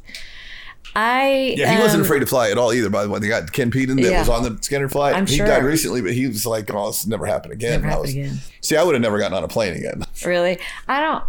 I 0.96 1.56
yeah, 1.58 1.72
he 1.72 1.76
um, 1.78 1.82
wasn't 1.82 2.04
afraid 2.04 2.20
to 2.20 2.26
fly 2.26 2.52
at 2.52 2.58
all 2.58 2.72
either. 2.72 2.90
By 2.90 3.04
the 3.04 3.10
way, 3.10 3.20
they 3.20 3.28
got 3.28 3.52
Ken 3.52 3.72
Peden 3.72 3.96
that 3.96 4.12
yeah. 4.12 4.20
was 4.20 4.30
on 4.30 4.44
the 4.44 4.62
Skinner 4.62 4.88
flight. 4.90 5.16
I'm 5.16 5.26
he 5.26 5.38
sure. 5.38 5.48
died 5.48 5.64
recently, 5.64 6.02
but 6.02 6.14
he 6.14 6.28
was 6.28 6.46
like, 6.46 6.72
"Oh, 6.72 6.88
this 6.88 7.08
never 7.08 7.26
happened 7.26 7.54
again." 7.54 7.82
Never 7.82 7.88
happened 7.88 8.02
was, 8.02 8.12
again. 8.12 8.38
See, 8.62 8.76
I 8.76 8.84
would 8.84 8.94
have 8.94 9.02
never 9.02 9.18
gotten 9.18 9.36
on 9.36 9.44
a 9.44 9.48
plane 9.48 9.74
again. 9.74 10.04
Really, 10.24 10.60
I 10.88 11.02
don't. 11.02 11.24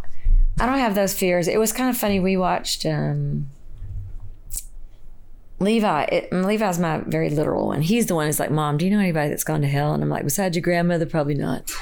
I 0.61 0.66
don't 0.66 0.78
have 0.78 0.94
those 0.94 1.14
fears. 1.14 1.48
It 1.48 1.59
was 1.59 1.72
kind 1.72 1.88
of 1.88 1.96
funny. 1.96 2.20
We 2.20 2.37
watched 2.37 2.85
um, 2.85 3.48
Levi, 5.64 6.03
it, 6.05 6.33
Levi's 6.33 6.79
my 6.79 6.98
very 6.98 7.31
literal 7.31 7.66
one. 7.66 7.83
He's 7.83 8.07
the 8.07 8.14
one 8.14 8.27
who's 8.27 8.38
like, 8.38 8.50
"Mom, 8.50 8.77
do 8.77 8.85
you 8.85 8.90
know 8.90 9.00
anybody 9.00 9.31
that's 9.31 9.44
gone 9.44 9.62
to 9.62 9.66
hell?" 9.66 9.92
And 9.92 10.03
I'm 10.03 10.09
like, 10.09 10.24
"Besides 10.24 10.57
your 10.57 10.62
grandmother, 10.62 11.07
probably 11.07 11.35
not." 11.35 11.72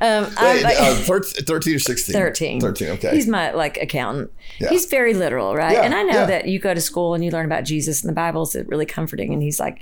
Um, 0.00 0.24
Wait, 0.40 0.62
like, 0.62 0.80
uh, 0.80 0.94
13 0.94 1.74
or 1.74 1.78
16? 1.78 2.14
13. 2.14 2.60
13, 2.60 2.88
okay. 2.88 3.14
He's 3.14 3.26
my 3.26 3.52
like 3.52 3.76
accountant. 3.76 4.32
Yeah. 4.58 4.70
He's 4.70 4.86
very 4.86 5.12
literal, 5.14 5.54
right? 5.54 5.72
Yeah, 5.72 5.82
and 5.82 5.94
I 5.94 6.02
know 6.02 6.20
yeah. 6.20 6.26
that 6.26 6.48
you 6.48 6.58
go 6.58 6.72
to 6.72 6.80
school 6.80 7.14
and 7.14 7.24
you 7.24 7.30
learn 7.30 7.44
about 7.44 7.64
Jesus 7.64 8.02
and 8.02 8.08
the 8.08 8.14
Bible 8.14 8.42
is 8.42 8.56
really 8.66 8.86
comforting. 8.86 9.32
And 9.32 9.42
he's 9.42 9.60
like, 9.60 9.80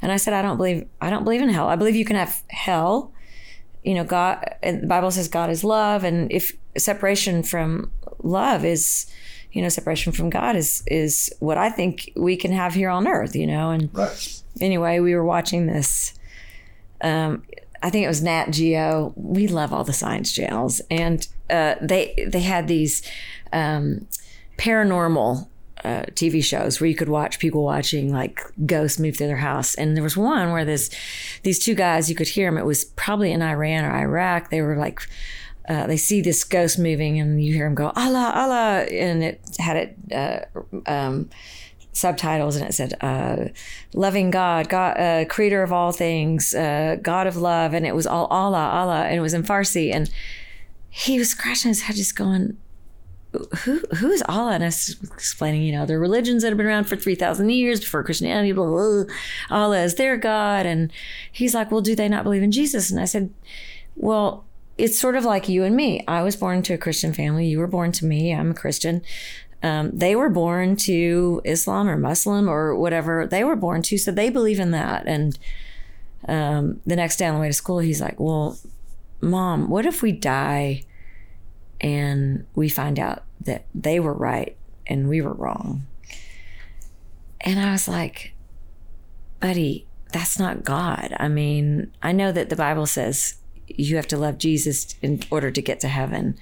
and 0.00 0.12
I 0.12 0.16
said, 0.16 0.32
I 0.32 0.42
don't 0.42 0.56
believe, 0.56 0.86
I 1.00 1.10
don't 1.10 1.24
believe 1.24 1.42
in 1.42 1.48
hell. 1.48 1.68
I 1.68 1.76
believe 1.76 1.96
you 1.96 2.04
can 2.04 2.16
have 2.16 2.42
hell. 2.48 3.12
You 3.82 3.94
know, 3.94 4.04
God, 4.04 4.56
and 4.62 4.82
the 4.82 4.86
Bible 4.86 5.10
says 5.10 5.28
God 5.28 5.50
is 5.50 5.64
love. 5.64 6.04
And 6.04 6.30
if 6.30 6.52
separation 6.76 7.42
from 7.42 7.90
love 8.22 8.64
is, 8.64 9.06
you 9.52 9.62
know, 9.62 9.68
separation 9.68 10.12
from 10.12 10.30
God 10.30 10.56
is 10.56 10.82
is 10.86 11.32
what 11.40 11.58
I 11.58 11.70
think 11.70 12.12
we 12.16 12.36
can 12.36 12.52
have 12.52 12.74
here 12.74 12.90
on 12.90 13.06
earth, 13.06 13.34
you 13.34 13.46
know. 13.46 13.70
And 13.70 13.90
right. 13.92 14.42
anyway, 14.60 15.00
we 15.00 15.14
were 15.14 15.24
watching 15.24 15.66
this. 15.66 16.14
Um, 17.00 17.42
I 17.82 17.90
think 17.90 18.04
it 18.04 18.08
was 18.08 18.22
Nat 18.22 18.50
Geo. 18.50 19.12
We 19.16 19.46
love 19.46 19.72
all 19.72 19.84
the 19.84 19.92
science 19.92 20.32
channels, 20.32 20.80
and 20.90 21.26
uh, 21.48 21.76
they 21.80 22.26
they 22.26 22.40
had 22.40 22.68
these 22.68 23.02
um, 23.52 24.06
paranormal 24.58 25.46
uh, 25.84 26.02
TV 26.12 26.42
shows 26.42 26.80
where 26.80 26.88
you 26.88 26.96
could 26.96 27.08
watch 27.08 27.38
people 27.38 27.62
watching 27.62 28.12
like 28.12 28.40
ghosts 28.66 28.98
move 28.98 29.16
through 29.16 29.28
their 29.28 29.36
house. 29.36 29.74
And 29.76 29.96
there 29.96 30.02
was 30.02 30.16
one 30.16 30.50
where 30.50 30.64
this 30.64 30.90
these 31.42 31.58
two 31.58 31.74
guys 31.74 32.10
you 32.10 32.16
could 32.16 32.28
hear 32.28 32.50
them. 32.50 32.58
It 32.58 32.66
was 32.66 32.84
probably 32.84 33.32
in 33.32 33.42
Iran 33.42 33.84
or 33.84 33.94
Iraq. 33.94 34.50
They 34.50 34.60
were 34.60 34.76
like 34.76 35.00
uh, 35.68 35.86
they 35.86 35.96
see 35.96 36.20
this 36.20 36.44
ghost 36.44 36.78
moving 36.78 37.20
and 37.20 37.42
you 37.42 37.52
hear 37.52 37.66
him 37.66 37.74
go 37.74 37.92
Allah 37.94 38.32
Allah 38.34 38.84
and 38.90 39.22
it 39.22 39.40
had 39.58 39.76
it 39.76 39.96
uh, 40.12 40.90
um, 40.90 41.28
subtitles 41.92 42.56
and 42.56 42.68
it 42.68 42.72
said 42.72 42.94
uh, 43.00 43.48
loving 43.94 44.30
God 44.30 44.68
God 44.68 44.98
uh, 44.98 45.24
creator 45.26 45.62
of 45.62 45.72
all 45.72 45.92
things 45.92 46.54
uh, 46.54 46.96
God 47.02 47.26
of 47.26 47.36
love 47.36 47.74
and 47.74 47.86
it 47.86 47.94
was 47.94 48.06
all 48.06 48.26
Allah 48.26 48.70
Allah 48.72 49.04
and 49.04 49.16
it 49.16 49.20
was 49.20 49.34
in 49.34 49.42
Farsi 49.42 49.92
and 49.92 50.10
he 50.90 51.18
was 51.18 51.30
scratching 51.30 51.68
his 51.68 51.82
head 51.82 51.96
just 51.96 52.16
going 52.16 52.56
who 53.64 53.78
who 53.96 54.10
is 54.10 54.22
Allah? 54.28 54.52
And 54.52 54.64
I 54.64 54.68
was 54.68 54.96
explaining, 55.12 55.62
you 55.62 55.72
know, 55.72 55.84
the 55.84 55.98
religions 55.98 56.42
that 56.42 56.48
have 56.48 56.56
been 56.56 56.66
around 56.66 56.84
for 56.84 56.96
three 56.96 57.14
thousand 57.14 57.50
years 57.50 57.80
before 57.80 58.02
Christianity. 58.02 58.52
Blah, 58.52 58.66
blah, 58.66 59.04
blah. 59.04 59.14
Allah 59.50 59.82
is 59.82 59.96
their 59.96 60.16
God, 60.16 60.66
and 60.66 60.90
he's 61.30 61.54
like, 61.54 61.70
well, 61.70 61.80
do 61.80 61.94
they 61.94 62.08
not 62.08 62.24
believe 62.24 62.42
in 62.42 62.52
Jesus? 62.52 62.90
And 62.90 62.98
I 62.98 63.04
said, 63.04 63.30
well, 63.96 64.46
it's 64.78 64.98
sort 64.98 65.16
of 65.16 65.24
like 65.24 65.48
you 65.48 65.64
and 65.64 65.76
me. 65.76 66.04
I 66.06 66.22
was 66.22 66.36
born 66.36 66.62
to 66.62 66.74
a 66.74 66.78
Christian 66.78 67.12
family. 67.12 67.46
You 67.46 67.58
were 67.58 67.66
born 67.66 67.92
to 67.92 68.06
me. 68.06 68.32
I'm 68.32 68.52
a 68.52 68.54
Christian. 68.54 69.02
Um, 69.62 69.90
they 69.92 70.14
were 70.14 70.30
born 70.30 70.76
to 70.76 71.42
Islam 71.44 71.88
or 71.88 71.96
Muslim 71.96 72.48
or 72.48 72.76
whatever 72.76 73.26
they 73.26 73.42
were 73.42 73.56
born 73.56 73.82
to, 73.82 73.98
so 73.98 74.12
they 74.12 74.30
believe 74.30 74.60
in 74.60 74.70
that. 74.70 75.06
And 75.06 75.36
um, 76.28 76.80
the 76.86 76.94
next 76.94 77.16
day 77.16 77.26
on 77.26 77.34
the 77.34 77.40
way 77.40 77.48
to 77.48 77.52
school, 77.52 77.80
he's 77.80 78.00
like, 78.00 78.20
"Well, 78.20 78.56
mom, 79.20 79.68
what 79.68 79.84
if 79.84 80.00
we 80.00 80.12
die 80.12 80.84
and 81.80 82.46
we 82.54 82.68
find 82.68 83.00
out 83.00 83.24
that 83.40 83.66
they 83.74 83.98
were 83.98 84.14
right 84.14 84.56
and 84.86 85.08
we 85.08 85.20
were 85.20 85.34
wrong?" 85.34 85.86
And 87.40 87.58
I 87.58 87.72
was 87.72 87.88
like, 87.88 88.32
"Buddy, 89.40 89.88
that's 90.12 90.38
not 90.38 90.62
God. 90.62 91.16
I 91.18 91.26
mean, 91.26 91.92
I 92.00 92.12
know 92.12 92.30
that 92.30 92.48
the 92.48 92.56
Bible 92.56 92.86
says 92.86 93.37
you 93.76 93.96
have 93.96 94.08
to 94.08 94.16
love 94.16 94.38
Jesus 94.38 94.94
in 95.02 95.22
order 95.30 95.50
to 95.50 95.62
get 95.62 95.80
to 95.80 95.88
heaven. 95.88 96.36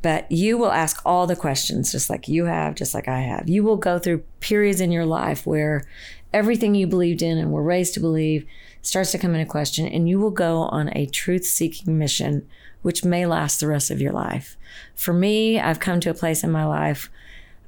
But 0.00 0.30
you 0.30 0.56
will 0.58 0.70
ask 0.70 1.02
all 1.04 1.26
the 1.26 1.36
questions, 1.36 1.90
just 1.90 2.08
like 2.08 2.28
you 2.28 2.44
have, 2.44 2.76
just 2.76 2.94
like 2.94 3.08
I 3.08 3.20
have. 3.20 3.48
You 3.48 3.64
will 3.64 3.76
go 3.76 3.98
through 3.98 4.22
periods 4.40 4.80
in 4.80 4.92
your 4.92 5.06
life 5.06 5.44
where 5.44 5.84
everything 6.32 6.74
you 6.74 6.86
believed 6.86 7.22
in 7.22 7.38
and 7.38 7.50
were 7.50 7.62
raised 7.62 7.94
to 7.94 8.00
believe 8.00 8.46
starts 8.80 9.10
to 9.12 9.18
come 9.18 9.34
into 9.34 9.50
question, 9.50 9.86
and 9.88 10.08
you 10.08 10.20
will 10.20 10.30
go 10.30 10.58
on 10.58 10.90
a 10.96 11.06
truth 11.06 11.44
seeking 11.44 11.98
mission, 11.98 12.46
which 12.82 13.04
may 13.04 13.26
last 13.26 13.58
the 13.58 13.66
rest 13.66 13.90
of 13.90 14.00
your 14.00 14.12
life. 14.12 14.56
For 14.94 15.12
me, 15.12 15.58
I've 15.58 15.80
come 15.80 15.98
to 16.00 16.10
a 16.10 16.14
place 16.14 16.44
in 16.44 16.52
my 16.52 16.64
life. 16.64 17.10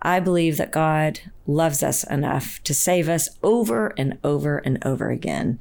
I 0.01 0.21
believe 0.21 0.57
that 0.57 0.71
God 0.71 1.21
loves 1.47 1.83
us 1.83 2.05
enough 2.05 2.63
to 2.63 2.73
save 2.73 3.09
us 3.09 3.29
over 3.43 3.93
and 3.99 4.19
over 4.23 4.59
and 4.59 4.79
over 4.87 5.11
again. 5.11 5.59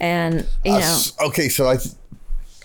And, 0.00 0.46
you 0.64 0.72
know. 0.72 1.00
Uh, 1.20 1.26
okay, 1.28 1.48
so 1.48 1.68
I. 1.68 1.78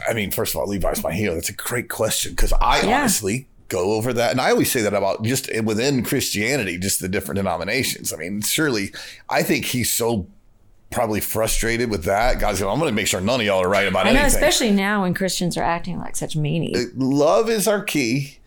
I 0.07 0.13
mean, 0.13 0.31
first 0.31 0.53
of 0.53 0.61
all, 0.61 0.67
Levi's 0.67 1.03
my 1.03 1.13
hero. 1.13 1.33
That's 1.33 1.49
a 1.49 1.53
great 1.53 1.89
question 1.89 2.31
because 2.31 2.53
I 2.53 2.81
yeah. 2.81 2.99
honestly 2.99 3.47
go 3.69 3.93
over 3.93 4.13
that. 4.13 4.31
And 4.31 4.41
I 4.41 4.51
always 4.51 4.71
say 4.71 4.81
that 4.81 4.93
about 4.93 5.23
just 5.23 5.49
within 5.63 6.03
Christianity, 6.03 6.77
just 6.77 6.99
the 6.99 7.07
different 7.07 7.37
denominations. 7.37 8.11
I 8.11 8.17
mean, 8.17 8.41
surely 8.41 8.91
I 9.29 9.43
think 9.43 9.65
he's 9.65 9.93
so 9.93 10.27
probably 10.91 11.19
frustrated 11.19 11.89
with 11.89 12.03
that. 12.05 12.39
God's 12.39 12.59
going, 12.59 12.71
I'm 12.71 12.79
going 12.79 12.91
to 12.91 12.95
make 12.95 13.07
sure 13.07 13.21
none 13.21 13.39
of 13.39 13.45
y'all 13.45 13.61
are 13.61 13.69
right 13.69 13.87
about 13.87 14.07
I 14.07 14.11
know, 14.11 14.21
anything. 14.21 14.35
especially 14.35 14.71
now 14.71 15.03
when 15.03 15.13
Christians 15.13 15.55
are 15.55 15.63
acting 15.63 15.99
like 15.99 16.15
such 16.15 16.35
meanies. 16.35 16.75
Uh, 16.75 16.89
love 16.95 17.49
is 17.49 17.67
our 17.67 17.83
key. 17.83 18.39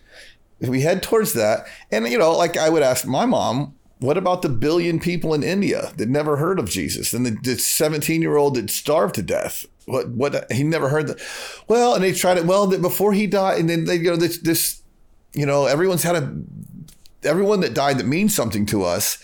We 0.60 0.80
head 0.82 1.02
towards 1.02 1.32
that. 1.34 1.66
And, 1.90 2.06
you 2.08 2.18
know, 2.18 2.36
like 2.36 2.56
I 2.56 2.68
would 2.68 2.82
ask 2.82 3.06
my 3.06 3.26
mom, 3.26 3.74
what 3.98 4.18
about 4.18 4.42
the 4.42 4.48
billion 4.48 4.98
people 4.98 5.34
in 5.34 5.44
India 5.44 5.92
that 5.96 6.08
never 6.08 6.36
heard 6.36 6.58
of 6.58 6.68
Jesus 6.68 7.12
and 7.12 7.24
the 7.24 7.58
17 7.58 8.20
year 8.20 8.36
old 8.36 8.56
that 8.56 8.70
starved 8.70 9.14
to 9.16 9.22
death? 9.22 9.64
What, 9.86 10.08
what, 10.10 10.50
he 10.52 10.62
never 10.62 10.88
heard 10.88 11.08
that. 11.08 11.20
Well, 11.68 11.94
and 11.94 12.04
they 12.04 12.12
tried 12.12 12.38
it. 12.38 12.46
Well, 12.46 12.66
before 12.66 13.12
he 13.12 13.26
died, 13.26 13.58
and 13.60 13.68
then 13.68 13.84
they, 13.84 13.96
you 13.96 14.10
know, 14.10 14.16
this, 14.16 14.38
this, 14.38 14.82
you 15.34 15.46
know, 15.46 15.66
everyone's 15.66 16.02
had 16.02 16.16
a, 16.16 16.34
everyone 17.24 17.60
that 17.60 17.74
died 17.74 17.98
that 17.98 18.06
means 18.06 18.34
something 18.34 18.66
to 18.66 18.84
us 18.84 19.18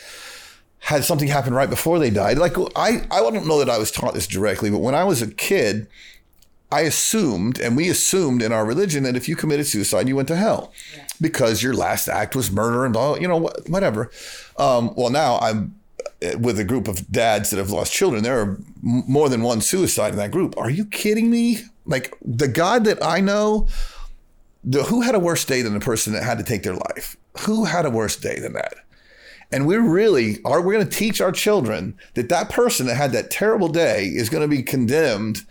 had 0.80 1.04
something 1.04 1.28
happen 1.28 1.52
right 1.52 1.68
before 1.68 1.98
they 1.98 2.10
died. 2.10 2.38
Like 2.38 2.56
I, 2.76 3.06
I 3.10 3.20
don't 3.20 3.46
know 3.46 3.58
that 3.58 3.70
I 3.70 3.78
was 3.78 3.90
taught 3.90 4.14
this 4.14 4.26
directly, 4.26 4.70
but 4.70 4.78
when 4.78 4.94
I 4.94 5.04
was 5.04 5.20
a 5.20 5.30
kid, 5.30 5.88
I 6.70 6.82
assumed, 6.82 7.58
and 7.58 7.76
we 7.76 7.88
assumed 7.88 8.42
in 8.42 8.52
our 8.52 8.64
religion 8.64 9.02
that 9.04 9.16
if 9.16 9.28
you 9.28 9.36
committed 9.36 9.66
suicide, 9.66 10.06
you 10.06 10.16
went 10.16 10.28
to 10.28 10.36
hell 10.36 10.72
yeah. 10.94 11.06
because 11.20 11.62
your 11.62 11.74
last 11.74 12.08
act 12.08 12.36
was 12.36 12.50
murder 12.50 12.84
and 12.84 12.94
all, 12.94 13.18
you 13.18 13.26
know, 13.26 13.50
whatever. 13.66 14.10
Um, 14.58 14.92
well, 14.94 15.10
now 15.10 15.38
I'm 15.38 15.77
with 16.38 16.58
a 16.58 16.64
group 16.64 16.88
of 16.88 17.10
dads 17.10 17.50
that 17.50 17.58
have 17.58 17.70
lost 17.70 17.92
children. 17.92 18.22
There 18.22 18.40
are 18.40 18.58
more 18.82 19.28
than 19.28 19.42
one 19.42 19.60
suicide 19.60 20.12
in 20.12 20.16
that 20.16 20.30
group. 20.30 20.56
Are 20.58 20.70
you 20.70 20.84
kidding 20.84 21.30
me? 21.30 21.58
Like 21.86 22.16
the 22.22 22.48
God 22.48 22.84
that 22.84 23.02
I 23.02 23.20
know, 23.20 23.68
the, 24.64 24.82
who 24.84 25.00
had 25.00 25.14
a 25.14 25.20
worse 25.20 25.44
day 25.44 25.62
than 25.62 25.74
the 25.74 25.80
person 25.80 26.12
that 26.12 26.22
had 26.22 26.38
to 26.38 26.44
take 26.44 26.62
their 26.62 26.74
life? 26.74 27.16
Who 27.40 27.64
had 27.64 27.86
a 27.86 27.90
worse 27.90 28.16
day 28.16 28.38
than 28.38 28.52
that? 28.54 28.74
And 29.50 29.66
we're 29.66 29.88
really 29.88 30.42
are 30.44 30.60
we're 30.60 30.74
going 30.74 30.88
to 30.88 30.96
teach 30.96 31.22
our 31.22 31.32
children 31.32 31.96
that 32.14 32.28
that 32.28 32.50
person 32.50 32.86
that 32.86 32.96
had 32.96 33.12
that 33.12 33.30
terrible 33.30 33.68
day 33.68 34.04
is 34.04 34.28
going 34.28 34.42
to 34.42 34.48
be 34.48 34.62
condemned 34.62 35.46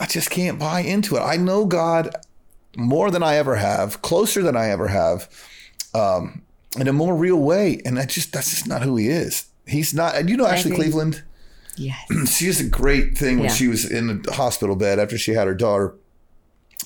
I 0.00 0.06
just 0.06 0.30
can't 0.30 0.58
buy 0.58 0.80
into 0.80 1.16
it. 1.16 1.20
I 1.20 1.36
know 1.36 1.64
God 1.64 2.14
more 2.76 3.10
than 3.10 3.22
I 3.22 3.36
ever 3.36 3.56
have, 3.56 4.02
closer 4.02 4.42
than 4.42 4.56
I 4.56 4.70
ever 4.70 4.88
have, 4.88 5.28
um, 5.94 6.42
in 6.76 6.88
a 6.88 6.92
more 6.92 7.14
real 7.14 7.38
way. 7.38 7.80
And 7.84 7.98
I 7.98 8.06
just 8.06 8.32
that's 8.32 8.50
just 8.50 8.66
not 8.66 8.82
who 8.82 8.96
he 8.96 9.08
is. 9.08 9.46
He's 9.66 9.94
not. 9.94 10.14
And 10.14 10.28
you 10.28 10.36
know 10.36 10.46
Ashley 10.46 10.72
Cleveland. 10.72 11.22
Yes. 11.76 12.06
she 12.36 12.46
has 12.46 12.60
a 12.60 12.68
great 12.68 13.16
thing 13.16 13.38
when 13.38 13.48
yeah. 13.48 13.54
she 13.54 13.68
was 13.68 13.88
in 13.88 14.22
the 14.22 14.32
hospital 14.32 14.76
bed 14.76 14.98
after 14.98 15.16
she 15.16 15.32
had 15.32 15.46
her 15.46 15.54
daughter, 15.54 15.94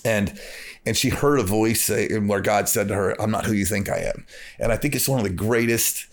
and 0.04 0.38
and 0.84 0.96
she 0.96 1.08
heard 1.08 1.38
a 1.38 1.44
voice 1.44 1.88
uh, 1.88 1.94
say, 1.94 2.18
where 2.18 2.40
God 2.40 2.68
said 2.68 2.88
to 2.88 2.94
her, 2.94 3.20
"I'm 3.20 3.30
not 3.30 3.46
who 3.46 3.52
you 3.52 3.64
think 3.64 3.88
I 3.88 3.98
am." 3.98 4.26
And 4.58 4.72
I 4.72 4.76
think 4.76 4.94
it's 4.94 5.08
one 5.08 5.18
of 5.18 5.24
the 5.24 5.30
greatest 5.30 6.06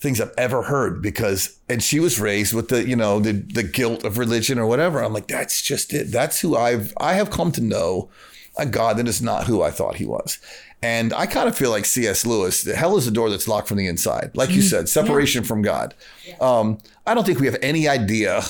things 0.00 0.20
I've 0.20 0.32
ever 0.38 0.62
heard 0.62 1.02
because 1.02 1.58
and 1.68 1.82
she 1.82 2.00
was 2.00 2.18
raised 2.18 2.54
with 2.54 2.68
the 2.68 2.86
you 2.86 2.96
know 2.96 3.20
the 3.20 3.32
the 3.32 3.62
guilt 3.62 4.04
of 4.04 4.18
religion 4.18 4.58
or 4.58 4.66
whatever. 4.66 5.02
I'm 5.02 5.12
like 5.12 5.26
that's 5.26 5.60
just 5.62 5.92
it. 5.92 6.10
That's 6.10 6.40
who 6.40 6.56
I've 6.56 6.94
I 6.98 7.14
have 7.14 7.30
come 7.30 7.52
to 7.52 7.60
know 7.60 8.10
a 8.56 8.66
God 8.66 8.96
that 8.96 9.08
is 9.08 9.22
not 9.22 9.46
who 9.46 9.62
I 9.62 9.70
thought 9.70 9.96
he 9.96 10.06
was. 10.06 10.38
And 10.82 11.12
I 11.12 11.26
kind 11.26 11.48
of 11.48 11.56
feel 11.56 11.70
like 11.70 11.84
C.S. 11.84 12.24
Lewis, 12.24 12.62
the 12.62 12.74
hell 12.74 12.96
is 12.96 13.06
a 13.06 13.10
door 13.10 13.28
that's 13.28 13.46
locked 13.46 13.68
from 13.68 13.76
the 13.76 13.86
inside. 13.86 14.30
Like 14.34 14.50
you 14.50 14.60
mm-hmm. 14.60 14.68
said, 14.68 14.88
separation 14.88 15.42
yeah. 15.42 15.48
from 15.48 15.62
God. 15.62 15.94
Um, 16.40 16.78
I 17.06 17.12
don't 17.14 17.24
think 17.26 17.38
we 17.38 17.46
have 17.46 17.58
any 17.60 17.86
idea 17.86 18.42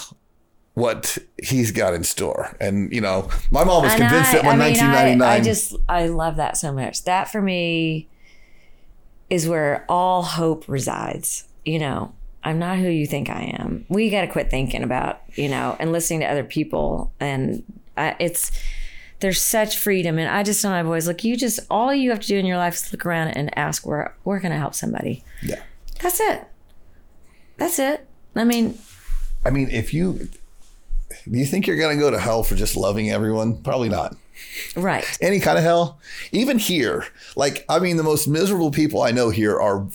what 0.75 1.19
he's 1.43 1.73
got 1.73 1.93
in 1.93 2.05
store. 2.05 2.57
And, 2.61 2.93
you 2.93 3.01
know, 3.01 3.29
my 3.51 3.65
mom 3.65 3.83
was 3.83 3.93
and 3.93 4.03
convinced 4.03 4.31
I, 4.31 4.35
that 4.35 4.45
when 4.45 4.61
I 4.61 4.71
mean, 4.71 4.79
1999. 4.79 5.29
I, 5.29 5.35
I 5.35 5.41
just, 5.41 5.77
I 5.89 6.07
love 6.07 6.37
that 6.37 6.57
so 6.57 6.73
much. 6.73 7.03
That 7.05 7.31
for 7.31 7.43
me 7.43 8.09
is 9.29 9.49
where 9.49 9.85
all 9.89 10.23
hope 10.23 10.65
resides. 10.69 11.49
You 11.65 11.81
know, 11.81 12.15
I'm 12.45 12.61
not 12.61 12.79
who 12.79 12.89
you 12.89 13.07
think 13.07 13.29
I 13.29 13.57
am. 13.59 13.87
We 13.89 14.09
got 14.09 14.21
to 14.21 14.29
quit 14.29 14.51
thinking 14.51 14.85
about, 14.85 15.23
you 15.35 15.49
know, 15.49 15.77
and 15.81 15.91
listening 15.91 16.21
to 16.21 16.27
other 16.27 16.45
people. 16.45 17.13
And 17.19 17.65
I, 17.97 18.15
it's, 18.21 18.53
there's 19.21 19.41
such 19.41 19.77
freedom. 19.77 20.19
And 20.19 20.29
I 20.29 20.43
just 20.43 20.61
tell 20.63 20.71
my 20.71 20.83
boys, 20.83 21.07
look, 21.07 21.25
you 21.25 21.37
just, 21.37 21.61
all 21.71 21.95
you 21.95 22.11
have 22.11 22.21
to 22.21 22.27
do 22.27 22.39
in 22.39 22.47
your 22.47 22.57
life 22.57 22.75
is 22.75 22.93
look 22.93 23.07
around 23.07 23.29
and 23.29 23.57
ask 23.57 23.87
where, 23.87 24.15
where 24.25 24.41
can 24.41 24.53
I 24.53 24.57
help 24.57 24.75
somebody? 24.75 25.23
Yeah. 25.43 25.63
That's 26.01 26.21
it. 26.21 26.47
That's 27.57 27.79
it. 27.79 28.07
I 28.35 28.45
mean, 28.45 28.79
I 29.45 29.51
mean, 29.51 29.69
if 29.71 29.93
you, 29.93 30.29
do 31.31 31.39
you 31.39 31.45
think 31.45 31.67
you're 31.67 31.77
going 31.77 31.97
to 31.97 32.01
go 32.01 32.11
to 32.11 32.19
hell 32.19 32.43
for 32.43 32.55
just 32.55 32.77
loving 32.77 33.11
everyone? 33.11 33.63
Probably 33.63 33.89
not. 33.89 34.17
Right. 34.75 35.05
Any 35.21 35.41
kind 35.41 35.59
of 35.59 35.65
hell. 35.65 35.99
Even 36.33 36.59
here, 36.59 37.07
like, 37.37 37.65
I 37.69 37.79
mean, 37.79 37.97
the 37.97 38.03
most 38.03 38.27
miserable 38.27 38.71
people 38.71 39.03
I 39.03 39.11
know 39.11 39.29
here 39.31 39.61
are 39.61 39.87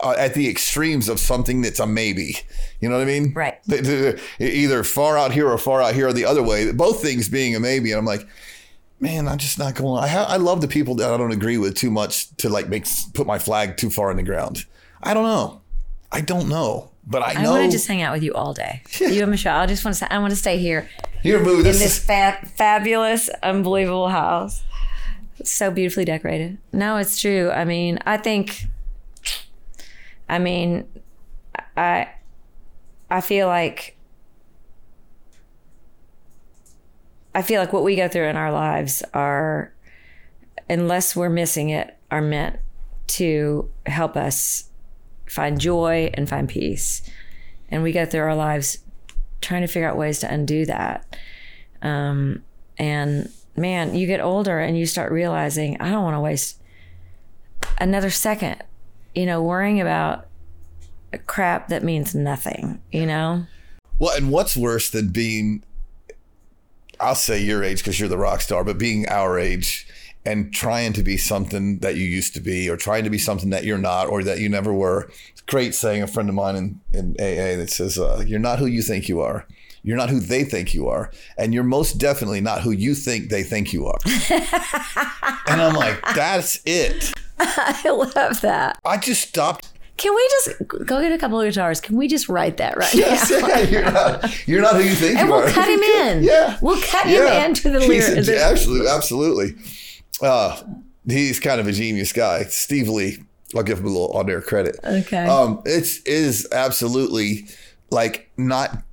uh, 0.00 0.14
at 0.18 0.34
the 0.34 0.48
extremes 0.48 1.08
of 1.08 1.20
something 1.20 1.60
that's 1.62 1.80
a 1.80 1.86
maybe. 1.86 2.36
You 2.80 2.88
know 2.88 2.96
what 2.96 3.02
I 3.02 3.06
mean? 3.06 3.32
Right. 3.34 3.58
Either 4.38 4.84
far 4.84 5.18
out 5.18 5.32
here 5.32 5.48
or 5.48 5.58
far 5.58 5.82
out 5.82 5.94
here 5.94 6.08
or 6.08 6.12
the 6.12 6.24
other 6.24 6.42
way. 6.42 6.70
Both 6.72 7.02
things 7.02 7.28
being 7.28 7.54
a 7.54 7.60
maybe. 7.60 7.92
And 7.92 7.98
I'm 7.98 8.04
like, 8.04 8.26
man, 9.00 9.28
I'm 9.28 9.38
just 9.38 9.58
not 9.58 9.74
going. 9.74 10.02
I 10.02 10.08
ha- 10.08 10.26
I 10.28 10.36
love 10.36 10.60
the 10.60 10.68
people 10.68 10.94
that 10.96 11.12
I 11.12 11.16
don't 11.16 11.32
agree 11.32 11.58
with 11.58 11.74
too 11.74 11.90
much 11.90 12.34
to 12.36 12.48
like 12.48 12.68
make 12.68 12.86
put 13.14 13.26
my 13.26 13.38
flag 13.38 13.76
too 13.76 13.90
far 13.90 14.10
in 14.10 14.16
the 14.16 14.22
ground. 14.22 14.64
I 15.02 15.14
don't 15.14 15.24
know. 15.24 15.60
I 16.10 16.20
don't 16.20 16.48
know. 16.48 16.90
But 17.06 17.22
I 17.22 17.42
know. 17.42 17.54
I 17.54 17.58
want 17.60 17.70
to 17.70 17.76
just 17.76 17.88
hang 17.88 18.02
out 18.02 18.12
with 18.12 18.22
you 18.22 18.34
all 18.34 18.52
day. 18.52 18.82
you 19.00 19.22
and 19.22 19.30
Michelle. 19.30 19.58
I 19.58 19.66
just 19.66 19.84
want 19.84 19.94
to. 19.96 20.04
Say, 20.04 20.06
I 20.10 20.18
want 20.18 20.30
to 20.30 20.36
stay 20.36 20.58
here. 20.58 20.88
Here, 21.22 21.42
move 21.42 21.64
this. 21.64 21.76
In 21.76 21.82
this 21.82 21.98
fa- 21.98 22.38
fabulous, 22.54 23.28
unbelievable 23.42 24.08
house, 24.08 24.62
so 25.42 25.70
beautifully 25.70 26.04
decorated. 26.04 26.58
No, 26.72 26.96
it's 26.98 27.20
true. 27.20 27.50
I 27.50 27.64
mean, 27.64 27.98
I 28.04 28.18
think. 28.18 28.66
I 30.28 30.38
mean, 30.38 30.86
I, 31.76 32.08
I 33.10 33.20
feel 33.20 33.46
like. 33.46 33.96
I 37.34 37.42
feel 37.42 37.60
like 37.60 37.72
what 37.72 37.84
we 37.84 37.94
go 37.94 38.08
through 38.08 38.26
in 38.26 38.36
our 38.36 38.50
lives 38.50 39.02
are, 39.14 39.72
unless 40.68 41.14
we're 41.14 41.28
missing 41.28 41.68
it, 41.68 41.96
are 42.10 42.22
meant 42.22 42.58
to 43.08 43.70
help 43.86 44.16
us 44.16 44.70
find 45.26 45.60
joy 45.60 46.10
and 46.14 46.28
find 46.28 46.48
peace. 46.48 47.08
And 47.70 47.82
we 47.82 47.92
go 47.92 48.06
through 48.06 48.22
our 48.22 48.34
lives 48.34 48.78
trying 49.40 49.60
to 49.60 49.68
figure 49.68 49.88
out 49.88 49.96
ways 49.96 50.18
to 50.20 50.32
undo 50.32 50.66
that. 50.66 51.16
Um, 51.80 52.42
and 52.76 53.30
man, 53.56 53.94
you 53.94 54.06
get 54.06 54.20
older 54.20 54.58
and 54.58 54.76
you 54.76 54.86
start 54.86 55.12
realizing, 55.12 55.80
I 55.80 55.90
don't 55.90 56.02
want 56.02 56.16
to 56.16 56.20
waste 56.20 56.60
another 57.78 58.10
second, 58.10 58.62
you 59.18 59.26
know, 59.26 59.42
worrying 59.42 59.80
about 59.80 60.28
crap 61.26 61.68
that 61.68 61.82
means 61.82 62.14
nothing, 62.14 62.80
you 62.92 63.04
know? 63.04 63.44
Well, 63.98 64.16
and 64.16 64.30
what's 64.30 64.56
worse 64.56 64.90
than 64.90 65.08
being, 65.08 65.64
I'll 67.00 67.16
say 67.16 67.42
your 67.42 67.64
age 67.64 67.78
because 67.78 67.98
you're 67.98 68.08
the 68.08 68.16
rock 68.16 68.40
star, 68.40 68.62
but 68.62 68.78
being 68.78 69.08
our 69.08 69.36
age 69.36 69.88
and 70.24 70.54
trying 70.54 70.92
to 70.92 71.02
be 71.02 71.16
something 71.16 71.78
that 71.78 71.96
you 71.96 72.04
used 72.04 72.32
to 72.34 72.40
be 72.40 72.70
or 72.70 72.76
trying 72.76 73.02
to 73.02 73.10
be 73.10 73.18
something 73.18 73.50
that 73.50 73.64
you're 73.64 73.76
not 73.76 74.06
or 74.06 74.22
that 74.22 74.38
you 74.38 74.48
never 74.48 74.72
were. 74.72 75.10
It's 75.32 75.40
great 75.40 75.74
saying 75.74 76.02
a 76.02 76.06
friend 76.06 76.28
of 76.28 76.36
mine 76.36 76.54
in, 76.54 76.80
in 76.92 77.10
AA 77.18 77.56
that 77.56 77.70
says, 77.70 77.98
uh, 77.98 78.22
You're 78.24 78.38
not 78.38 78.60
who 78.60 78.66
you 78.66 78.82
think 78.82 79.08
you 79.08 79.20
are. 79.20 79.48
You're 79.88 79.96
not 79.96 80.10
who 80.10 80.20
they 80.20 80.44
think 80.44 80.74
you 80.74 80.86
are. 80.88 81.10
And 81.38 81.54
you're 81.54 81.64
most 81.64 81.96
definitely 81.96 82.42
not 82.42 82.60
who 82.60 82.72
you 82.72 82.94
think 82.94 83.30
they 83.30 83.42
think 83.42 83.72
you 83.72 83.86
are. 83.86 83.98
and 85.46 85.62
I'm 85.62 85.72
like, 85.74 85.98
That's 86.14 86.60
it. 86.66 87.10
I 87.38 87.88
love 87.88 88.42
that. 88.42 88.78
I 88.84 88.98
just 88.98 89.26
stopped 89.26 89.72
can 89.96 90.14
we 90.14 90.28
just 90.30 90.68
go 90.68 91.00
get 91.00 91.10
a 91.10 91.18
couple 91.18 91.40
of 91.40 91.48
guitars? 91.48 91.80
Can 91.80 91.96
we 91.96 92.06
just 92.06 92.28
write 92.28 92.58
that 92.58 92.76
right 92.76 92.94
yes, 92.94 93.30
now? 93.32 93.48
Yeah, 93.48 93.60
you're 93.62 93.90
not, 93.90 94.48
you're 94.48 94.62
not 94.62 94.76
who 94.76 94.82
you 94.82 94.94
think 94.94 95.18
and 95.18 95.26
you 95.26 95.34
we'll 95.34 95.42
are. 95.42 95.46
And 95.48 95.56
we'll 95.56 95.64
cut 95.64 95.68
him 95.68 95.80
in. 95.80 96.22
yeah. 96.22 96.58
We'll 96.62 96.80
cut 96.82 97.08
yeah. 97.08 97.40
him 97.40 97.46
into 97.46 97.68
the 97.70 97.80
lyrics. 97.80 98.28
Absolutely. 98.28 98.88
Absolutely. 98.88 99.54
Uh, 100.22 100.62
he's 101.08 101.40
kind 101.40 101.60
of 101.60 101.66
a 101.66 101.72
genius 101.72 102.12
guy. 102.12 102.44
Steve 102.44 102.88
Lee, 102.88 103.24
I'll 103.56 103.64
give 103.64 103.80
him 103.80 103.86
a 103.86 103.88
little 103.88 104.12
on 104.12 104.30
air 104.30 104.40
credit. 104.40 104.78
Okay. 104.84 105.26
Um, 105.26 105.62
it's 105.64 105.98
is 106.02 106.46
absolutely 106.52 107.48
like 107.90 108.30
not 108.36 108.84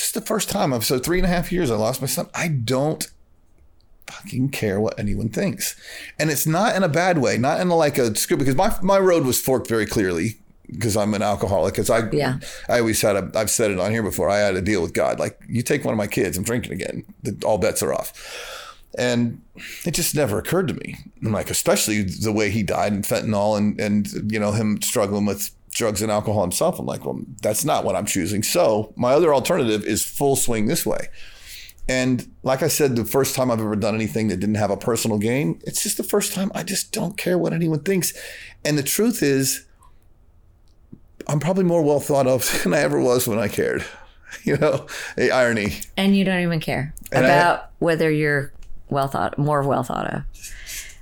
just 0.00 0.14
the 0.14 0.20
first 0.20 0.48
time 0.48 0.72
I've 0.72 0.84
so 0.84 0.98
three 0.98 1.18
and 1.18 1.26
a 1.26 1.30
half 1.30 1.52
years 1.52 1.70
I 1.70 1.76
lost 1.76 2.00
my 2.00 2.06
son. 2.06 2.28
I 2.34 2.48
don't 2.48 3.06
fucking 4.06 4.50
care 4.50 4.80
what 4.80 4.98
anyone 4.98 5.28
thinks. 5.28 5.76
And 6.18 6.30
it's 6.30 6.46
not 6.46 6.76
in 6.76 6.82
a 6.82 6.88
bad 6.88 7.18
way, 7.18 7.38
not 7.38 7.60
in 7.60 7.68
a, 7.68 7.76
like 7.76 7.98
a 7.98 8.14
script 8.16 8.40
because 8.40 8.54
my 8.54 8.74
my 8.82 8.98
road 8.98 9.24
was 9.24 9.40
forked 9.40 9.68
very 9.68 9.86
clearly 9.86 10.38
because 10.70 10.96
I'm 10.96 11.14
an 11.14 11.22
alcoholic. 11.22 11.74
Because 11.74 11.90
I, 11.90 12.10
yeah. 12.10 12.38
I 12.68 12.80
always 12.80 13.00
had 13.00 13.16
a, 13.16 13.30
I've 13.34 13.50
said 13.50 13.70
it 13.70 13.78
on 13.78 13.90
here 13.90 14.02
before. 14.02 14.28
I 14.28 14.38
had 14.38 14.56
a 14.56 14.62
deal 14.62 14.82
with 14.82 14.92
God. 14.92 15.18
Like, 15.18 15.40
you 15.48 15.62
take 15.62 15.84
one 15.84 15.92
of 15.92 15.98
my 15.98 16.06
kids, 16.06 16.36
I'm 16.36 16.44
drinking 16.44 16.72
again. 16.72 17.04
All 17.44 17.58
bets 17.58 17.82
are 17.82 17.94
off. 17.94 18.72
And 18.98 19.42
it 19.84 19.92
just 19.92 20.14
never 20.14 20.38
occurred 20.38 20.68
to 20.68 20.74
me. 20.74 20.96
I'm 21.22 21.32
like, 21.32 21.50
especially 21.50 22.02
the 22.02 22.32
way 22.32 22.50
he 22.50 22.62
died 22.62 22.92
and 22.92 23.04
fentanyl 23.04 23.58
and, 23.58 23.78
and, 23.78 24.32
you 24.32 24.40
know, 24.40 24.52
him 24.52 24.80
struggling 24.80 25.26
with 25.26 25.50
drugs 25.76 26.02
and 26.02 26.10
alcohol 26.10 26.42
himself. 26.42 26.78
I'm 26.78 26.86
like, 26.86 27.04
well, 27.04 27.20
that's 27.42 27.64
not 27.64 27.84
what 27.84 27.96
I'm 27.96 28.06
choosing. 28.06 28.42
So 28.42 28.92
my 28.96 29.12
other 29.12 29.34
alternative 29.34 29.84
is 29.84 30.04
full 30.04 30.36
swing 30.36 30.66
this 30.66 30.86
way. 30.86 31.08
And 31.88 32.28
like 32.42 32.62
I 32.62 32.68
said, 32.68 32.96
the 32.96 33.04
first 33.04 33.36
time 33.36 33.50
I've 33.50 33.60
ever 33.60 33.76
done 33.76 33.94
anything 33.94 34.28
that 34.28 34.38
didn't 34.38 34.56
have 34.56 34.70
a 34.70 34.76
personal 34.76 35.18
gain, 35.18 35.60
it's 35.64 35.82
just 35.82 35.96
the 35.96 36.02
first 36.02 36.32
time 36.34 36.50
I 36.54 36.64
just 36.64 36.92
don't 36.92 37.16
care 37.16 37.38
what 37.38 37.52
anyone 37.52 37.80
thinks. 37.80 38.12
And 38.64 38.76
the 38.76 38.82
truth 38.82 39.22
is, 39.22 39.64
I'm 41.28 41.38
probably 41.38 41.64
more 41.64 41.82
well 41.82 42.00
thought 42.00 42.26
of 42.26 42.60
than 42.64 42.74
I 42.74 42.78
ever 42.78 43.00
was 43.00 43.28
when 43.28 43.38
I 43.38 43.48
cared. 43.48 43.84
You 44.42 44.56
know, 44.58 44.86
the 45.16 45.30
irony. 45.30 45.78
And 45.96 46.16
you 46.16 46.24
don't 46.24 46.40
even 46.42 46.60
care 46.60 46.92
and 47.10 47.24
about 47.24 47.58
I, 47.58 47.66
whether 47.78 48.10
you're 48.10 48.52
well 48.90 49.08
thought, 49.08 49.38
more 49.38 49.62
well 49.62 49.82
thought 49.82 50.12
of. 50.12 50.22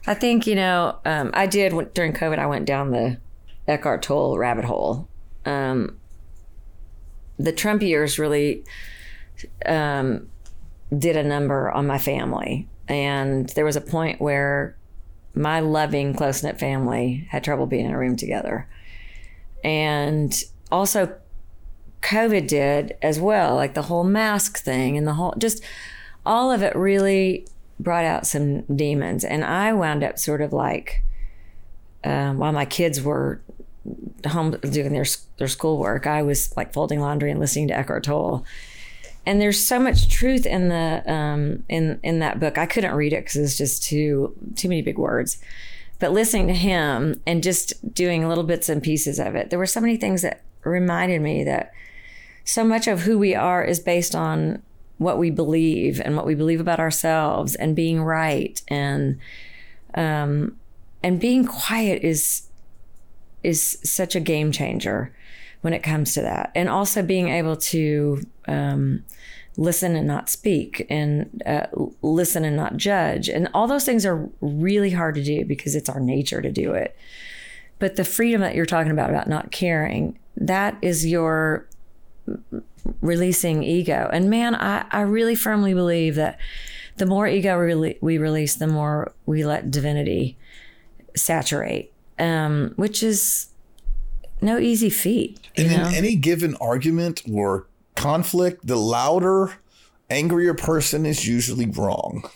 I 0.06 0.14
think 0.14 0.46
you 0.46 0.54
know, 0.54 0.98
um, 1.04 1.30
I 1.34 1.46
did 1.46 1.72
during 1.94 2.12
COVID. 2.12 2.38
I 2.38 2.46
went 2.46 2.66
down 2.66 2.90
the 2.90 3.18
Eckhart 3.66 4.02
Tolle 4.02 4.38
rabbit 4.38 4.64
hole. 4.64 5.08
Um, 5.44 5.98
the 7.38 7.52
Trump 7.52 7.82
years 7.82 8.18
really 8.18 8.64
um, 9.66 10.28
did 10.96 11.16
a 11.16 11.24
number 11.24 11.70
on 11.70 11.86
my 11.86 11.98
family, 11.98 12.68
and 12.88 13.48
there 13.50 13.64
was 13.64 13.76
a 13.76 13.80
point 13.80 14.20
where 14.20 14.76
my 15.34 15.60
loving, 15.60 16.14
close 16.14 16.42
knit 16.42 16.58
family 16.58 17.26
had 17.30 17.42
trouble 17.42 17.66
being 17.66 17.86
in 17.86 17.92
a 17.92 17.98
room 17.98 18.16
together, 18.16 18.68
and 19.64 20.44
also 20.70 21.14
COVID 22.02 22.46
did 22.46 22.96
as 23.02 23.18
well, 23.18 23.56
like 23.56 23.74
the 23.74 23.82
whole 23.82 24.04
mask 24.04 24.58
thing 24.58 24.96
and 24.96 25.06
the 25.06 25.14
whole 25.14 25.34
just 25.38 25.62
all 26.26 26.52
of 26.52 26.62
it 26.62 26.76
really 26.76 27.46
brought 27.80 28.04
out 28.04 28.26
some 28.26 28.62
demons. 28.62 29.24
And 29.24 29.44
I 29.44 29.72
wound 29.72 30.04
up 30.04 30.18
sort 30.18 30.40
of 30.40 30.52
like, 30.52 31.02
um, 32.04 32.38
while 32.38 32.52
my 32.52 32.64
kids 32.64 33.02
were 33.02 33.40
home 34.26 34.52
doing 34.62 34.92
their 34.92 35.06
their 35.38 35.48
schoolwork, 35.48 36.06
I 36.06 36.22
was 36.22 36.56
like 36.56 36.72
folding 36.72 37.00
laundry 37.00 37.30
and 37.30 37.40
listening 37.40 37.68
to 37.68 37.76
Eckhart 37.76 38.04
Tolle. 38.04 38.44
And 39.26 39.40
there's 39.40 39.58
so 39.58 39.78
much 39.78 40.08
truth 40.08 40.44
in 40.44 40.68
the 40.68 41.02
um, 41.10 41.64
in 41.68 41.98
in 42.02 42.18
that 42.18 42.40
book. 42.40 42.58
I 42.58 42.66
couldn't 42.66 42.94
read 42.94 43.12
it 43.12 43.24
because 43.24 43.36
it's 43.36 43.58
just 43.58 43.82
too 43.82 44.36
too 44.54 44.68
many 44.68 44.82
big 44.82 44.98
words. 44.98 45.38
But 45.98 46.12
listening 46.12 46.48
to 46.48 46.54
him 46.54 47.22
and 47.26 47.42
just 47.42 47.94
doing 47.94 48.28
little 48.28 48.44
bits 48.44 48.68
and 48.68 48.82
pieces 48.82 49.18
of 49.18 49.34
it, 49.34 49.50
there 49.50 49.58
were 49.58 49.66
so 49.66 49.80
many 49.80 49.96
things 49.96 50.22
that 50.22 50.42
reminded 50.64 51.22
me 51.22 51.44
that 51.44 51.72
so 52.44 52.64
much 52.64 52.86
of 52.86 53.02
who 53.02 53.18
we 53.18 53.34
are 53.34 53.64
is 53.64 53.80
based 53.80 54.14
on 54.14 54.62
what 54.98 55.18
we 55.18 55.30
believe 55.30 56.00
and 56.00 56.16
what 56.16 56.26
we 56.26 56.34
believe 56.34 56.60
about 56.60 56.80
ourselves 56.80 57.54
and 57.54 57.74
being 57.74 58.02
right 58.02 58.62
and 58.68 59.18
um, 59.94 60.56
and 61.02 61.20
being 61.20 61.46
quiet 61.46 62.02
is 62.02 62.48
is 63.44 63.78
such 63.84 64.16
a 64.16 64.20
game 64.20 64.50
changer 64.52 65.14
when 65.60 65.72
it 65.72 65.82
comes 65.82 66.14
to 66.14 66.22
that. 66.22 66.50
And 66.54 66.68
also 66.68 67.02
being 67.02 67.28
able 67.28 67.56
to 67.56 68.22
um, 68.48 69.04
listen 69.56 69.96
and 69.96 70.06
not 70.06 70.28
speak 70.28 70.86
and 70.90 71.42
uh, 71.46 71.66
listen 72.02 72.44
and 72.44 72.56
not 72.56 72.76
judge. 72.76 73.28
And 73.28 73.48
all 73.54 73.66
those 73.66 73.84
things 73.84 74.04
are 74.04 74.28
really 74.40 74.90
hard 74.90 75.14
to 75.14 75.22
do 75.22 75.44
because 75.44 75.74
it's 75.74 75.88
our 75.88 76.00
nature 76.00 76.42
to 76.42 76.50
do 76.50 76.72
it. 76.72 76.96
But 77.78 77.96
the 77.96 78.04
freedom 78.04 78.40
that 78.40 78.54
you're 78.54 78.66
talking 78.66 78.92
about 78.92 79.10
about 79.10 79.28
not 79.28 79.50
caring 79.50 80.18
that 80.36 80.76
is 80.82 81.06
your 81.06 81.66
releasing 83.00 83.62
ego. 83.62 84.10
And 84.12 84.28
man, 84.28 84.54
I, 84.54 84.86
I 84.90 85.00
really 85.02 85.34
firmly 85.34 85.74
believe 85.74 86.14
that 86.16 86.38
the 86.96 87.06
more 87.06 87.26
ego 87.26 87.58
we, 87.58 87.98
we 88.00 88.18
release, 88.18 88.54
the 88.56 88.66
more 88.66 89.12
we 89.26 89.44
let 89.44 89.70
divinity 89.70 90.36
saturate, 91.16 91.92
um, 92.18 92.72
which 92.76 93.02
is 93.02 93.48
no 94.40 94.58
easy 94.58 94.90
feat. 94.90 95.40
And 95.56 95.70
know? 95.70 95.88
in 95.88 95.94
any 95.94 96.16
given 96.16 96.56
argument 96.60 97.22
or 97.30 97.66
conflict, 97.96 98.66
the 98.66 98.76
louder, 98.76 99.54
angrier 100.10 100.54
person 100.54 101.06
is 101.06 101.26
usually 101.26 101.66
wrong. 101.66 102.28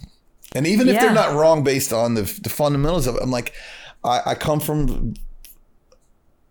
And 0.54 0.66
even 0.66 0.88
if 0.88 0.94
yeah. 0.94 1.02
they're 1.02 1.14
not 1.14 1.34
wrong 1.34 1.62
based 1.62 1.92
on 1.92 2.14
the, 2.14 2.22
the 2.42 2.48
fundamentals 2.48 3.06
of 3.06 3.16
it, 3.16 3.22
I'm 3.22 3.30
like, 3.30 3.52
I, 4.02 4.20
I 4.26 4.34
come 4.34 4.60
from 4.60 5.14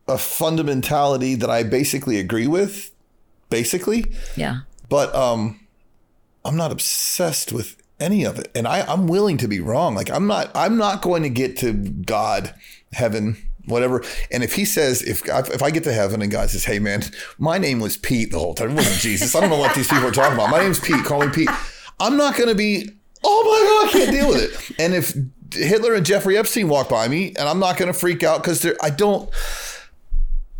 a 0.08 0.16
fundamentality 0.16 1.38
that 1.40 1.50
I 1.50 1.64
basically 1.64 2.20
agree 2.20 2.48
with 2.48 2.92
basically. 3.50 4.14
Yeah. 4.36 4.60
But 4.90 5.14
um, 5.16 5.60
I'm 6.46 6.56
not 6.56 6.72
obsessed 6.72 7.52
with 7.52 7.82
any 8.00 8.24
of 8.24 8.38
it, 8.38 8.50
and 8.56 8.68
I, 8.68 8.82
I'm 8.82 9.08
willing 9.08 9.38
to 9.38 9.48
be 9.48 9.60
wrong. 9.60 9.96
Like 9.96 10.10
I'm 10.10 10.28
not 10.28 10.52
I'm 10.56 10.78
not 10.78 11.02
going 11.02 11.24
to 11.24 11.30
get 11.30 11.58
to 11.58 11.74
God, 11.74 12.54
heaven, 12.94 13.38
whatever. 13.66 14.04
And 14.32 14.44
if 14.44 14.54
He 14.54 14.66
says 14.66 15.02
if 15.02 15.24
if 15.28 15.62
I 15.62 15.72
get 15.72 15.84
to 15.86 15.94
heaven 15.94 16.22
and 16.22 16.32
God 16.32 16.50
says, 16.50 16.66
"Hey 16.66 16.80
man, 16.80 17.04
my 17.38 17.58
name 17.58 17.80
was 17.80 17.98
Pete 17.98 18.32
the 18.32 18.40
whole 18.40 18.54
time. 18.54 18.72
It 18.72 18.76
wasn't 18.76 19.02
Jesus. 19.02 19.36
I 19.36 19.42
don't 19.42 19.50
know 19.50 19.60
what 19.60 19.76
these 19.76 19.88
people 19.88 20.08
are 20.08 20.12
talking 20.12 20.34
about. 20.34 20.50
My 20.50 20.60
name's 20.60 20.80
Pete. 20.80 21.04
Call 21.06 21.26
me 21.26 21.32
Pete." 21.32 21.50
I'm 22.00 22.18
not 22.18 22.36
going 22.36 22.50
to 22.50 22.56
be. 22.56 22.90
Oh 23.24 23.44
my 23.44 23.90
God, 23.90 23.90
I 23.90 24.06
can't 24.06 24.12
deal 24.12 24.30
with 24.30 24.44
it. 24.44 24.80
And 24.80 24.94
if 24.94 25.16
Hitler 25.54 25.96
and 25.96 26.06
Jeffrey 26.06 26.38
Epstein 26.38 26.70
walk 26.70 26.90
by 26.90 27.08
me, 27.08 27.30
and 27.30 27.50
I'm 27.50 27.60
not 27.60 27.78
going 27.78 27.92
to 27.92 27.98
freak 27.98 28.24
out 28.24 28.42
because 28.42 28.66
I 28.82 28.90
don't. 28.90 29.30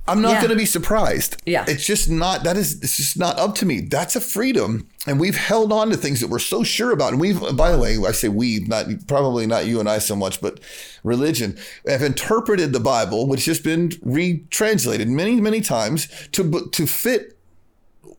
I'm 0.08 0.22
not 0.22 0.34
yeah. 0.34 0.42
going 0.42 0.52
to 0.52 0.58
be 0.58 0.66
surprised. 0.66 1.42
Yeah. 1.46 1.66
It's 1.68 1.86
just 1.86 2.10
not, 2.10 2.44
that 2.44 2.58
is, 2.58 2.82
it's 2.82 2.98
just 2.98 3.18
not 3.18 3.38
up 3.38 3.56
to 3.56 3.66
me. 3.66 3.82
That's 3.82 4.16
a 4.16 4.22
freedom. 4.22 4.88
And 5.06 5.20
we've 5.20 5.36
held 5.36 5.74
on 5.74 5.90
to 5.90 5.98
things 5.98 6.22
that 6.22 6.30
we're 6.30 6.40
so 6.40 6.64
sure 6.64 6.92
about. 6.92 7.12
And 7.12 7.22
we've, 7.22 7.40
by 7.56 7.72
the 7.72 7.78
way, 7.78 7.98
I 7.98 8.12
say 8.12 8.30
we, 8.30 8.60
not 8.62 8.88
probably 9.08 9.46
not 9.46 9.66
you 9.66 9.80
and 9.80 9.90
I 9.90 10.00
so 10.00 10.16
much, 10.16 10.42
but 10.42 10.60
religion 11.04 11.58
have 11.86 12.02
interpreted 12.02 12.74
the 12.74 12.80
Bible, 12.80 13.28
which 13.28 13.46
has 13.46 13.60
been 13.60 13.92
retranslated 14.02 15.08
many, 15.08 15.42
many 15.42 15.62
times 15.62 16.08
to, 16.32 16.70
to 16.72 16.88
fit 16.88 17.38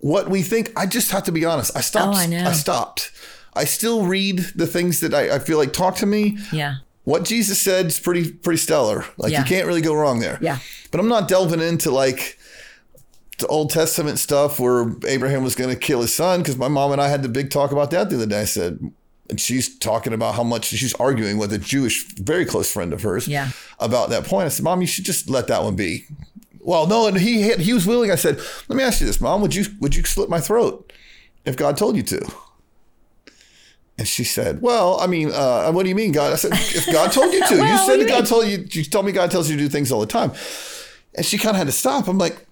what 0.00 0.28
we 0.28 0.42
think. 0.42 0.72
I 0.76 0.86
just 0.86 1.10
have 1.10 1.24
to 1.24 1.32
be 1.32 1.44
honest. 1.44 1.74
I 1.74 1.80
oh, 1.80 1.82
stopped. 1.82 2.16
Oh, 2.16 2.20
I. 2.20 2.48
I 2.48 2.52
stopped. 2.52 3.12
I 3.54 3.64
still 3.64 4.06
read 4.06 4.38
the 4.54 4.66
things 4.66 5.00
that 5.00 5.14
I, 5.14 5.36
I 5.36 5.38
feel 5.38 5.58
like 5.58 5.72
talk 5.72 5.96
to 5.96 6.06
me. 6.06 6.38
Yeah 6.52 6.76
what 7.08 7.24
Jesus 7.24 7.58
said 7.58 7.86
is 7.86 7.98
pretty 7.98 8.30
pretty 8.30 8.58
stellar. 8.58 9.02
Like 9.16 9.32
yeah. 9.32 9.38
you 9.38 9.46
can't 9.46 9.66
really 9.66 9.80
go 9.80 9.94
wrong 9.94 10.20
there. 10.20 10.38
Yeah. 10.42 10.58
But 10.90 11.00
I'm 11.00 11.08
not 11.08 11.26
delving 11.26 11.60
into 11.60 11.90
like 11.90 12.38
the 13.38 13.46
Old 13.46 13.70
Testament 13.70 14.18
stuff 14.18 14.60
where 14.60 14.94
Abraham 15.06 15.42
was 15.42 15.54
going 15.54 15.70
to 15.70 15.80
kill 15.80 16.02
his 16.02 16.14
son 16.14 16.40
because 16.40 16.58
my 16.58 16.68
mom 16.68 16.92
and 16.92 17.00
I 17.00 17.08
had 17.08 17.22
the 17.22 17.30
big 17.30 17.50
talk 17.50 17.72
about 17.72 17.90
that 17.92 18.10
the 18.10 18.16
other 18.16 18.26
day. 18.26 18.42
I 18.42 18.44
said, 18.44 18.92
and 19.30 19.40
she's 19.40 19.78
talking 19.78 20.12
about 20.12 20.34
how 20.34 20.42
much 20.42 20.66
she's 20.66 20.94
arguing 20.96 21.38
with 21.38 21.50
a 21.54 21.58
Jewish, 21.58 22.12
very 22.16 22.44
close 22.44 22.70
friend 22.70 22.92
of 22.92 23.00
hers 23.00 23.26
yeah. 23.26 23.52
about 23.80 24.10
that 24.10 24.24
point. 24.24 24.44
I 24.44 24.48
said, 24.48 24.64
Mom, 24.64 24.82
you 24.82 24.86
should 24.86 25.06
just 25.06 25.30
let 25.30 25.46
that 25.46 25.62
one 25.62 25.76
be. 25.76 26.04
Well, 26.60 26.86
no, 26.86 27.06
and 27.06 27.16
he 27.16 27.54
he 27.54 27.72
was 27.72 27.86
willing. 27.86 28.10
I 28.10 28.16
said, 28.16 28.38
Let 28.68 28.76
me 28.76 28.82
ask 28.82 29.00
you 29.00 29.06
this, 29.06 29.18
Mom. 29.18 29.40
Would 29.40 29.54
you 29.54 29.64
would 29.80 29.96
you 29.96 30.04
slit 30.04 30.28
my 30.28 30.40
throat 30.40 30.92
if 31.46 31.56
God 31.56 31.78
told 31.78 31.96
you 31.96 32.02
to? 32.02 32.30
And 33.98 34.06
she 34.06 34.22
said, 34.22 34.62
"Well, 34.62 35.00
I 35.00 35.06
mean, 35.08 35.32
uh, 35.32 35.72
what 35.72 35.82
do 35.82 35.88
you 35.88 35.94
mean, 35.96 36.12
God?" 36.12 36.32
I 36.32 36.36
said, 36.36 36.52
"If 36.52 36.86
God 36.86 37.10
told 37.10 37.32
you 37.32 37.44
to, 37.46 37.54
well, 37.58 37.72
you 37.72 37.86
said 37.86 38.00
that 38.00 38.08
God 38.08 38.26
told 38.26 38.46
you. 38.46 38.64
You 38.70 38.84
told 38.84 39.04
me 39.04 39.12
God 39.12 39.30
tells 39.30 39.50
you 39.50 39.56
to 39.56 39.62
do 39.62 39.68
things 39.68 39.90
all 39.90 40.00
the 40.00 40.06
time." 40.06 40.32
And 41.14 41.26
she 41.26 41.36
kind 41.36 41.50
of 41.50 41.56
had 41.56 41.66
to 41.66 41.72
stop. 41.72 42.06
I'm 42.06 42.16
like, 42.16 42.46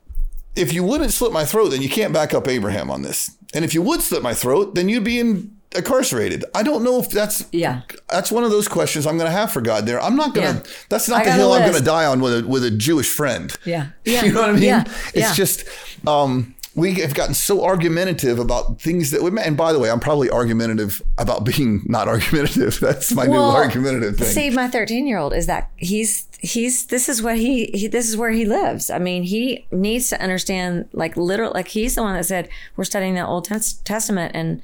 "If 0.57 0.73
you 0.73 0.83
wouldn't 0.83 1.13
slit 1.13 1.33
my 1.33 1.45
throat, 1.45 1.69
then 1.69 1.83
you 1.83 1.89
can't 1.89 2.13
back 2.13 2.35
up 2.35 2.49
Abraham 2.49 2.91
on 2.91 3.03
this. 3.03 3.37
And 3.55 3.65
if 3.65 3.75
you 3.75 3.83
would 3.83 4.03
slit 4.03 4.23
my 4.23 4.35
throat, 4.35 4.75
then 4.75 4.89
you'd 4.89 5.05
be 5.05 5.21
in, 5.21 5.57
incarcerated. 5.75 6.45
I 6.55 6.63
don't 6.63 6.83
know 6.83 6.99
if 6.99 7.11
that's 7.11 7.47
yeah. 7.53 7.83
That's 8.09 8.33
one 8.33 8.43
of 8.43 8.51
those 8.51 8.67
questions 8.67 9.07
I'm 9.07 9.17
going 9.17 9.31
to 9.31 9.37
have 9.37 9.53
for 9.53 9.61
God. 9.61 9.87
There, 9.87 10.01
I'm 10.01 10.17
not 10.17 10.35
going 10.35 10.57
to. 10.57 10.69
Yeah. 10.69 10.75
That's 10.89 11.09
not 11.09 11.23
I 11.23 11.27
the 11.27 11.33
hill 11.33 11.53
I'm 11.53 11.63
going 11.63 11.79
to 11.79 11.85
die 11.85 12.07
on 12.07 12.21
with 12.21 12.45
a 12.45 12.47
with 12.47 12.65
a 12.65 12.71
Jewish 12.73 13.09
friend. 13.09 13.57
Yeah, 13.65 13.89
yeah. 14.05 14.25
you 14.25 14.33
know 14.33 14.41
what 14.41 14.51
I 14.51 14.55
mean? 14.55 14.65
Yeah. 14.65 14.85
It's 15.15 15.15
yeah. 15.15 15.35
just." 15.35 15.65
Um, 16.07 16.56
we 16.77 16.95
have 16.95 17.15
gotten 17.15 17.35
so 17.35 17.65
argumentative 17.65 18.39
about 18.39 18.81
things 18.81 19.11
that 19.11 19.23
we 19.23 19.31
met. 19.31 19.47
and 19.47 19.57
by 19.57 19.73
the 19.73 19.79
way 19.79 19.91
i'm 19.91 19.99
probably 19.99 20.31
argumentative 20.31 21.03
about 21.19 21.45
being 21.45 21.83
not 21.87 22.07
argumentative 22.07 22.79
that's 22.81 23.13
my 23.13 23.27
well, 23.27 23.51
new 23.51 23.57
argumentative 23.57 24.17
thing 24.17 24.29
see 24.29 24.51
my 24.51 24.69
13 24.69 25.07
year 25.07 25.19
old 25.19 25.33
is 25.33 25.47
that 25.47 25.71
he's 25.77 26.29
he's 26.39 26.87
this 26.87 27.09
is 27.09 27.23
what 27.23 27.37
he, 27.37 27.67
he, 27.75 27.87
this 27.89 28.09
is 28.09 28.17
where 28.17 28.31
he 28.31 28.45
lives 28.45 28.91
i 28.91 28.99
mean 28.99 29.25
he 29.25 29.67
needs 29.73 30.09
to 30.11 30.21
understand 30.23 30.89
like 30.93 31.17
literal 31.17 31.53
like 31.53 31.69
he's 31.69 31.95
the 31.97 32.03
one 32.03 32.15
that 32.15 32.25
said 32.25 32.49
we're 32.77 32.85
studying 32.85 33.15
the 33.15 33.27
old 33.27 33.45
testament 33.85 34.33
and 34.35 34.63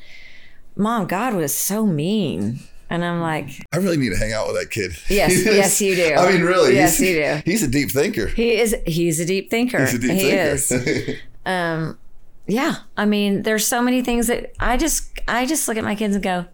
mom 0.77 1.07
god 1.07 1.35
was 1.35 1.55
so 1.55 1.87
mean 1.87 2.61
and 2.93 3.03
I'm 3.03 3.23
like, 3.23 3.49
I 3.73 3.79
really 3.79 3.97
need 3.97 4.11
to 4.11 4.19
hang 4.19 4.35
out 4.35 4.49
with 4.49 4.57
that 4.57 4.71
kid. 4.71 4.93
Yes, 5.09 5.47
yes, 5.47 5.81
you 5.81 5.97
do. 5.97 6.15
I 6.15 6.31
mean, 6.31 6.43
really, 6.43 6.75
yes, 6.75 7.01
you 7.01 7.15
do. 7.15 7.43
He's 7.43 7.63
a 7.63 7.69
deep 7.69 7.91
thinker. 7.91 8.27
He 8.27 8.61
is. 8.61 8.77
He's 8.87 9.19
a 9.19 9.25
deep 9.25 9.49
thinker. 9.49 9.81
He's 9.81 9.95
a 9.95 9.99
deep 9.99 10.11
he 10.11 10.21
thinker. 10.21 10.37
is. 10.37 11.17
um, 11.47 11.99
yeah, 12.53 12.77
I 12.99 13.07
mean, 13.07 13.43
there's 13.45 13.67
so 13.67 13.81
many 13.81 14.03
things 14.03 14.27
that 14.27 14.53
I 14.61 14.77
just 14.77 15.11
I 15.27 15.47
just 15.47 15.67
look 15.69 15.79
at 15.79 15.85
my 15.85 15.95
kids 15.95 16.15
and 16.15 16.23
go, 16.23 16.45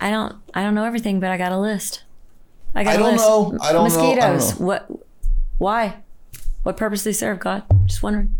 I 0.00 0.10
don't 0.10 0.34
I 0.52 0.62
don't 0.64 0.74
know 0.74 0.84
everything, 0.84 1.20
but 1.20 1.30
I 1.30 1.36
got 1.38 1.52
a 1.52 1.58
list. 1.58 2.02
I 2.74 2.82
got 2.82 2.90
I 2.90 2.94
a 2.94 2.98
don't 2.98 3.12
list. 3.12 3.24
know. 3.24 3.58
I 3.62 3.72
don't 3.72 3.84
Mosquitoes. 3.84 4.16
know. 4.18 4.32
Mosquitoes. 4.32 4.60
What? 4.60 4.90
Why? 5.58 5.96
What 6.64 6.76
purpose 6.76 7.04
they 7.04 7.12
serve? 7.12 7.38
God, 7.38 7.62
just 7.86 8.02
wondering. 8.02 8.34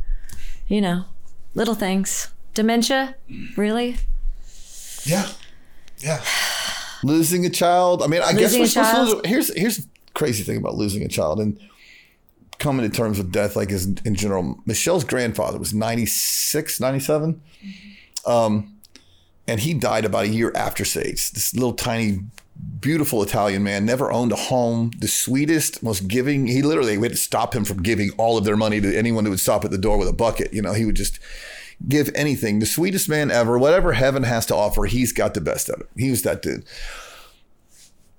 You 0.67 0.81
know, 0.81 1.05
little 1.55 1.75
things. 1.77 2.33
Dementia, 2.55 3.15
really? 3.57 3.97
Yeah, 5.05 5.29
yeah. 5.99 6.21
losing 7.05 7.47
a 7.47 7.51
child. 7.51 8.03
I 8.03 8.09
mean, 8.09 8.23
I 8.23 8.33
losing 8.33 8.39
guess 8.41 8.59
we're 8.59 8.67
supposed 8.67 9.11
to 9.11 9.17
lose. 9.17 9.27
Here's 9.27 9.57
here's 9.57 9.87
crazy 10.15 10.43
thing 10.43 10.57
about 10.57 10.75
losing 10.75 11.05
a 11.05 11.09
child, 11.09 11.39
and 11.39 11.59
coming 12.61 12.89
to 12.89 12.95
terms 12.95 13.19
with 13.19 13.33
death, 13.33 13.57
like 13.57 13.71
in, 13.71 13.99
in 14.05 14.15
general. 14.15 14.61
Michelle's 14.67 15.03
grandfather 15.03 15.59
was 15.59 15.75
96, 15.75 16.79
97. 16.79 17.43
Um, 18.25 18.77
and 19.49 19.59
he 19.59 19.75
died 19.75 20.05
about 20.05 20.27
a 20.27 20.29
year 20.29 20.53
after 20.55 20.85
Sage. 20.85 21.33
This 21.33 21.55
little 21.55 21.73
tiny, 21.73 22.21
beautiful 22.81 23.23
Italian 23.23 23.65
man, 23.65 23.85
never 23.85 24.13
owned 24.13 24.31
a 24.31 24.37
home, 24.37 24.93
the 24.99 25.09
sweetest, 25.09 25.83
most 25.83 26.07
giving. 26.07 26.47
He 26.47 26.63
literally, 26.63 26.97
we 26.99 27.07
had 27.07 27.13
to 27.13 27.19
stop 27.19 27.55
him 27.55 27.65
from 27.65 27.83
giving 27.83 28.11
all 28.13 28.39
of 28.39 28.45
their 28.45 28.57
money 28.57 28.81
to 28.81 28.97
anyone 28.97 29.25
who 29.25 29.31
would 29.31 29.41
stop 29.41 29.65
at 29.65 29.73
the 29.73 29.79
door 29.79 29.99
with 29.99 30.07
a 30.07 30.13
bucket. 30.13 30.53
You 30.53 30.63
know, 30.63 30.75
he 30.75 30.85
would 30.85 30.95
just 30.95 31.19
give 31.89 32.11
anything. 32.15 32.61
The 32.61 32.67
sweetest 32.67 33.09
man 33.09 33.31
ever. 33.31 33.59
Whatever 33.59 33.95
heaven 33.95 34.23
has 34.23 34.47
to 34.47 34.55
offer, 34.55 34.85
he's 34.85 35.13
got 35.13 35.35
the 35.35 35.41
best 35.41 35.69
of 35.69 35.81
it. 35.81 35.89
He 35.97 36.11
was 36.11 36.23
that 36.23 36.43
dude. 36.43 36.65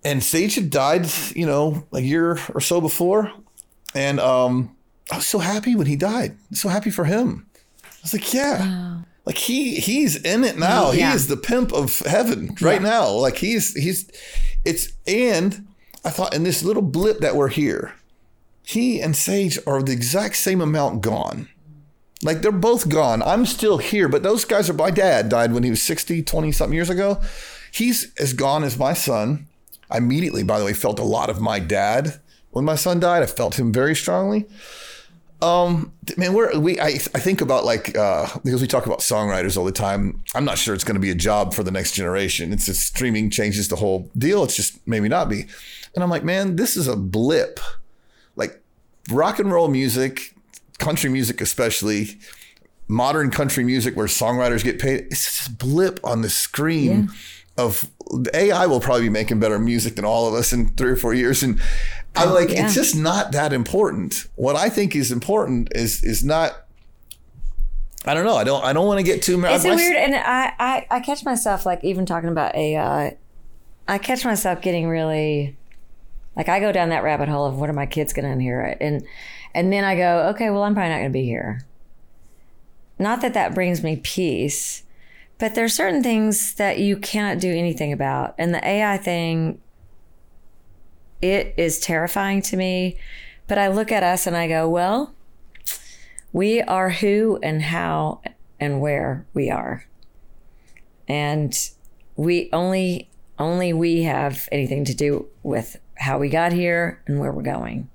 And 0.04 0.24
Sage 0.24 0.56
had 0.56 0.72
died, 0.72 1.06
you 1.36 1.46
know, 1.46 1.86
a 1.94 2.02
year 2.02 2.40
or 2.54 2.60
so 2.60 2.82
before. 2.82 3.32
And 3.94 4.20
um, 4.20 4.76
I 5.12 5.18
was 5.18 5.28
so 5.28 5.40
happy 5.40 5.76
when 5.76 5.88
he 5.88 5.96
died. 5.96 6.38
So 6.54 6.70
happy 6.70 6.90
for 6.90 7.06
him. 7.06 7.48
I 7.84 7.88
was 8.04 8.14
like, 8.14 8.34
yeah. 8.34 8.60
Wow. 8.60 9.04
Like 9.26 9.38
he 9.38 9.76
he's 9.76 10.16
in 10.16 10.44
it 10.44 10.58
now. 10.58 10.92
Yeah. 10.92 11.10
He 11.10 11.16
is 11.16 11.28
the 11.28 11.38
pimp 11.38 11.72
of 11.72 12.00
heaven 12.00 12.56
right 12.60 12.82
yeah. 12.82 12.90
now. 12.90 13.10
Like 13.12 13.38
he's 13.38 13.74
he's 13.76 14.10
it's 14.66 14.94
and 15.06 15.68
I 16.04 16.10
thought 16.10 16.34
in 16.34 16.44
this 16.44 16.64
little 16.64 16.82
blip 16.82 17.20
that 17.20 17.36
we're 17.36 17.50
here, 17.50 17.94
he 18.64 19.00
and 19.00 19.16
Sage 19.16 19.60
are 19.68 19.84
the 19.84 19.92
exact 19.92 20.38
same 20.38 20.60
amount 20.60 21.02
gone. 21.02 21.50
Like 22.24 22.42
they're 22.42 22.52
both 22.52 22.90
gone. 22.90 23.22
I'm 23.22 23.46
still 23.46 23.78
here, 23.78 24.08
but 24.08 24.24
those 24.24 24.46
guys 24.46 24.70
are 24.70 24.74
my 24.74 24.92
dad 24.92 25.30
died 25.30 25.54
when 25.54 25.64
he 25.64 25.70
was 25.70 25.82
60, 25.82 26.24
20 26.24 26.52
something 26.52 26.76
years 26.76 26.90
ago. 26.90 27.22
He's 27.72 28.14
as 28.16 28.34
gone 28.34 28.64
as 28.64 28.78
my 28.78 28.94
son. 28.94 29.48
I 29.90 29.98
immediately, 29.98 30.44
by 30.44 30.60
the 30.60 30.66
way, 30.66 30.74
felt 30.74 31.00
a 31.00 31.04
lot 31.04 31.30
of 31.30 31.42
my 31.42 31.60
dad 31.60 32.20
when 32.52 32.66
my 32.66 32.76
son 32.76 33.00
died. 33.00 33.24
I 33.24 33.26
felt 33.26 33.60
him 33.60 33.72
very 33.72 33.96
strongly. 33.96 34.46
Um, 35.42 35.92
man, 36.18 36.34
we're, 36.34 36.58
we, 36.60 36.80
I, 36.80 36.88
I 36.88 37.20
think 37.20 37.42
about 37.42 37.66
like, 37.66 37.98
uh, 37.98 38.28
because 38.44 38.62
we 38.62 38.68
talk 38.68 38.86
about 38.86 39.00
songwriters 39.00 39.58
all 39.58 39.66
the 39.66 39.72
time. 39.72 40.22
I'm 40.36 40.46
not 40.46 40.60
sure 40.60 40.76
it's 40.76 40.84
going 40.84 40.96
to 40.96 41.02
be 41.02 41.10
a 41.10 41.16
job 41.16 41.54
for 41.54 41.64
the 41.64 41.72
next 41.72 41.94
generation. 41.94 42.54
It's 42.54 42.68
just 42.68 42.86
streaming 42.86 43.32
changes 43.32 43.68
the 43.68 43.76
whole 43.76 44.10
deal. 44.16 44.44
It's 44.44 44.56
just 44.56 44.86
maybe 44.88 45.10
not 45.10 45.30
be. 45.30 45.48
And 45.96 46.04
I'm 46.04 46.12
like, 46.12 46.24
man, 46.24 46.58
this 46.58 46.78
is 46.78 46.88
a 46.88 46.96
blip. 46.96 47.60
Like 48.36 48.62
rock 49.10 49.40
and 49.40 49.52
roll 49.52 49.68
music, 49.68 50.36
country 50.78 51.10
music, 51.10 51.42
especially 51.42 52.20
modern 52.88 53.32
country 53.32 53.64
music 53.64 53.96
where 53.96 54.06
songwriters 54.06 54.64
get 54.64 54.80
paid. 54.80 55.08
It's 55.10 55.24
just 55.24 55.48
a 55.50 55.54
blip 55.54 56.00
on 56.04 56.22
the 56.22 56.30
screen. 56.30 57.08
Yeah 57.08 57.14
of 57.58 57.90
AI 58.34 58.66
will 58.66 58.80
probably 58.80 59.04
be 59.04 59.10
making 59.10 59.40
better 59.40 59.60
music 59.60 59.96
than 59.96 60.06
all 60.06 60.28
of 60.28 60.34
us 60.34 60.54
in 60.54 60.70
three 60.70 60.92
or 60.92 60.96
four 60.96 61.14
years. 61.14 61.44
And 61.44 61.62
I'm 62.16 62.30
oh, 62.30 62.34
like, 62.34 62.50
yeah. 62.50 62.66
it's 62.66 62.74
just 62.74 62.96
not 62.96 63.32
that 63.32 63.54
important. 63.54 64.28
What 64.36 64.56
I 64.56 64.70
think 64.70 64.96
is 64.96 65.12
important 65.12 65.70
is 65.74 66.04
is 66.04 66.24
not. 66.24 66.66
I 68.06 68.14
don't 68.14 68.26
know. 68.26 68.36
I 68.36 68.44
don't. 68.44 68.64
I 68.64 68.74
don't 68.74 68.88
want 68.88 69.00
to 69.00 69.04
get 69.04 69.22
too. 69.22 69.44
It's 69.46 69.64
my, 69.64 69.76
weird, 69.76 69.96
and 69.96 70.16
I, 70.16 70.54
I 70.60 70.88
I 70.90 71.00
catch 71.00 71.24
myself 71.24 71.66
like 71.66 71.84
even 71.84 72.06
talking 72.06 72.30
about 72.30 72.56
AI. 72.56 73.08
Uh, 73.08 73.12
I 73.88 73.98
catch 73.98 74.26
myself 74.26 74.62
getting 74.62 74.88
really, 74.88 75.58
like 76.36 76.50
I 76.50 76.60
go 76.60 76.72
down 76.72 76.90
that 76.90 77.04
rabbit 77.04 77.30
hole 77.30 77.46
of 77.46 77.60
what 77.60 77.70
are 77.70 77.74
my 77.74 77.86
kids 77.86 78.12
going 78.14 78.26
to 78.26 78.32
inherit, 78.32 78.78
and 78.82 79.06
and 79.54 79.72
then 79.72 79.84
I 79.84 79.96
go, 79.96 80.30
okay, 80.30 80.50
well 80.50 80.64
I'm 80.64 80.74
probably 80.74 80.90
not 80.90 80.98
going 80.98 81.12
to 81.12 81.14
be 81.14 81.26
here. 81.26 81.66
Not 83.00 83.22
that 83.22 83.34
that 83.34 83.56
brings 83.56 83.84
me 83.84 83.98
peace, 83.98 84.84
but 85.38 85.56
there's 85.56 85.74
certain 85.74 86.04
things 86.04 86.56
that 86.56 86.80
you 86.80 86.98
cannot 86.98 87.40
do 87.40 87.52
anything 87.52 87.94
about, 87.94 88.36
and 88.38 88.54
the 88.54 88.66
AI 88.68 88.98
thing 88.98 89.62
it 91.22 91.54
is 91.58 91.80
terrifying 91.80 92.42
to 92.44 92.58
me. 92.58 92.98
But 93.48 93.58
I 93.58 93.68
look 93.68 93.92
at 93.92 94.04
us 94.04 94.28
and 94.28 94.36
I 94.36 94.48
go, 94.48 94.70
well, 94.70 95.14
we 96.32 96.62
are 96.62 96.90
who 96.90 97.40
and 97.44 97.62
how 97.62 98.22
and 98.60 98.80
where 98.80 99.26
we 99.34 99.50
are. 99.50 99.86
And 101.08 101.54
we 102.16 102.50
only 102.54 103.10
only 103.40 103.74
we 103.74 104.04
have 104.04 104.48
anything 104.52 104.86
to 104.86 104.94
do 104.94 105.28
with 105.44 105.78
how 105.96 106.20
we 106.20 106.30
got 106.30 106.54
here 106.54 107.02
and 107.08 107.20
where 107.20 107.32
we're 107.32 107.42
going. 107.42 107.90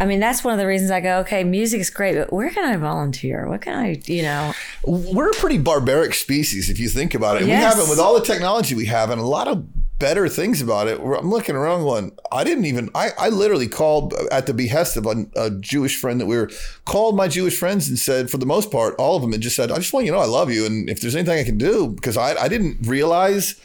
I 0.00 0.06
mean, 0.06 0.18
that's 0.18 0.42
one 0.42 0.54
of 0.54 0.58
the 0.58 0.66
reasons 0.66 0.90
I 0.90 1.00
go, 1.00 1.18
okay, 1.18 1.44
music 1.44 1.80
is 1.80 1.90
great, 1.90 2.16
but 2.16 2.32
where 2.32 2.50
can 2.50 2.64
I 2.64 2.76
volunteer? 2.76 3.46
What 3.48 3.60
can 3.60 3.74
I, 3.74 4.00
you 4.06 4.22
know? 4.22 4.54
We're 4.84 5.30
a 5.30 5.34
pretty 5.34 5.58
barbaric 5.58 6.14
species 6.14 6.70
if 6.70 6.80
you 6.80 6.88
think 6.88 7.14
about 7.14 7.36
it. 7.36 7.46
Yes. 7.46 7.74
We 7.74 7.80
have 7.80 7.86
it 7.86 7.90
with 7.90 8.00
all 8.00 8.14
the 8.14 8.24
technology 8.24 8.74
we 8.74 8.86
have 8.86 9.10
and 9.10 9.20
a 9.20 9.26
lot 9.26 9.46
of 9.46 9.64
better 9.98 10.28
things 10.28 10.60
about 10.60 10.88
it. 10.88 11.00
I'm 11.00 11.30
looking 11.30 11.54
around 11.54 11.82
going, 11.82 12.12
I 12.32 12.44
didn't 12.44 12.64
even, 12.64 12.90
I, 12.94 13.10
I 13.16 13.28
literally 13.28 13.68
called 13.68 14.12
at 14.30 14.46
the 14.46 14.54
behest 14.54 14.96
of 14.96 15.06
a, 15.06 15.26
a, 15.36 15.50
Jewish 15.50 15.96
friend 15.96 16.20
that 16.20 16.26
we 16.26 16.36
were, 16.36 16.50
called 16.84 17.16
my 17.16 17.28
Jewish 17.28 17.58
friends 17.58 17.88
and 17.88 17.98
said, 17.98 18.30
for 18.30 18.38
the 18.38 18.46
most 18.46 18.70
part, 18.70 18.94
all 18.98 19.16
of 19.16 19.22
them 19.22 19.32
had 19.32 19.40
just 19.40 19.56
said, 19.56 19.70
I 19.70 19.76
just 19.76 19.92
want 19.92 20.06
you 20.06 20.12
to 20.12 20.18
know 20.18 20.22
I 20.22 20.26
love 20.26 20.50
you. 20.50 20.66
And 20.66 20.90
if 20.90 21.00
there's 21.00 21.14
anything 21.14 21.38
I 21.38 21.44
can 21.44 21.58
do, 21.58 21.88
because 21.88 22.16
I, 22.16 22.34
I 22.34 22.48
didn't 22.48 22.78
realize, 22.86 23.60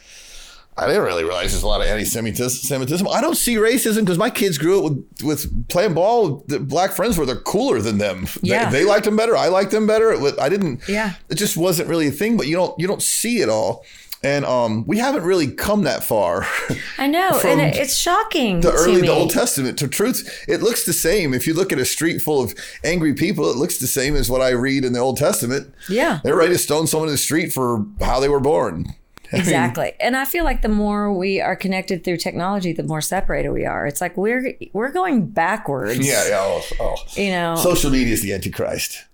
I 0.78 0.86
didn't 0.86 1.04
really 1.04 1.24
realize 1.24 1.52
there's 1.52 1.64
a 1.64 1.68
lot 1.68 1.82
of 1.82 1.88
anti-Semitism. 1.88 3.08
I 3.08 3.22
don't 3.22 3.36
see 3.36 3.56
racism 3.56 4.02
because 4.02 4.18
my 4.18 4.30
kids 4.30 4.58
grew 4.58 4.86
up 4.86 4.94
with, 4.94 5.24
with 5.24 5.68
playing 5.68 5.94
ball. 5.96 6.46
The 6.48 6.60
black 6.60 6.92
friends 6.92 7.18
were 7.18 7.26
they're 7.26 7.36
cooler 7.36 7.82
than 7.82 7.98
them. 7.98 8.28
Yeah. 8.42 8.70
They, 8.70 8.80
they 8.80 8.86
liked 8.86 9.06
them 9.06 9.18
better. 9.18 9.36
I 9.36 9.48
liked 9.48 9.72
them 9.72 9.88
better. 9.88 10.12
It, 10.12 10.40
I 10.40 10.48
didn't. 10.48 10.88
Yeah. 10.88 11.16
It 11.28 11.36
just 11.36 11.58
wasn't 11.58 11.90
really 11.90 12.08
a 12.08 12.12
thing. 12.12 12.38
But 12.38 12.48
you 12.48 12.56
don't 12.56 12.80
you 12.80 12.88
don't 12.88 13.02
see 13.02 13.42
it 13.42 13.50
all 13.50 13.84
and 14.24 14.46
um, 14.46 14.86
we 14.86 14.98
haven't 14.98 15.24
really 15.24 15.48
come 15.48 15.84
that 15.84 16.04
far. 16.04 16.46
I 16.98 17.08
know, 17.08 17.40
and 17.44 17.62
it's 17.62 17.96
shocking. 17.96 18.60
The 18.60 18.72
early, 18.72 19.02
the 19.02 19.10
Old 19.10 19.32
Testament 19.32 19.80
to 19.80 19.88
truth, 19.88 20.46
it 20.48 20.62
looks 20.62 20.86
the 20.86 20.94
same. 20.94 21.34
If 21.34 21.48
you 21.48 21.54
look 21.54 21.72
at 21.72 21.80
a 21.80 21.86
street 21.86 22.22
full 22.22 22.42
of 22.42 22.54
angry 22.84 23.14
people, 23.14 23.50
it 23.50 23.58
looks 23.58 23.78
the 23.78 23.88
same 23.88 24.16
as 24.16 24.30
what 24.30 24.42
I 24.42 24.50
read 24.50 24.84
in 24.84 24.94
the 24.94 25.00
Old 25.00 25.18
Testament. 25.18 25.74
Yeah, 25.88 26.20
they're 26.24 26.36
ready 26.36 26.54
to 26.54 26.60
stone 26.60 26.88
someone 26.88 27.10
in 27.10 27.14
the 27.14 27.18
street 27.18 27.54
for 27.54 27.86
how 28.02 28.20
they 28.20 28.30
were 28.30 28.40
born. 28.40 28.94
Exactly. 29.32 29.84
I 29.88 29.88
mean, 29.88 29.96
and 30.00 30.18
I 30.18 30.26
feel 30.26 30.44
like 30.44 30.62
the 30.62 30.70
more 30.70 31.14
we 31.14 31.40
are 31.40 31.56
connected 31.56 32.04
through 32.04 32.18
technology, 32.18 32.74
the 32.74 32.84
more 32.84 33.02
separated 33.02 33.52
we 33.52 33.66
are. 33.66 33.86
It's 33.86 34.02
like 34.02 34.18
we're 34.18 34.54
we're 34.74 34.92
going 34.92 35.28
backwards. 35.28 36.00
Yeah, 36.00 36.28
yeah. 36.28 36.40
Oh, 36.40 36.64
oh. 36.80 36.96
You 37.14 37.32
know, 37.32 37.56
social 37.56 37.92
media 37.92 38.14
is 38.14 38.22
the 38.22 38.34
antichrist. 38.34 39.06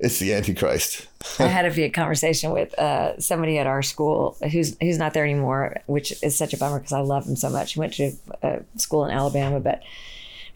It's 0.00 0.18
the 0.20 0.32
Antichrist. 0.32 1.08
I 1.40 1.46
had 1.46 1.64
a 1.64 1.88
conversation 1.90 2.52
with 2.52 2.78
uh, 2.78 3.18
somebody 3.20 3.58
at 3.58 3.66
our 3.66 3.82
school 3.82 4.36
who's 4.52 4.76
who's 4.80 4.98
not 4.98 5.12
there 5.12 5.24
anymore, 5.24 5.76
which 5.86 6.14
is 6.22 6.36
such 6.36 6.54
a 6.54 6.56
bummer 6.56 6.78
because 6.78 6.92
I 6.92 7.00
love 7.00 7.26
him 7.26 7.36
so 7.36 7.50
much. 7.50 7.72
He 7.72 7.80
went 7.80 7.94
to 7.94 8.12
a 8.42 8.60
school 8.76 9.04
in 9.04 9.10
Alabama, 9.10 9.58
but 9.58 9.82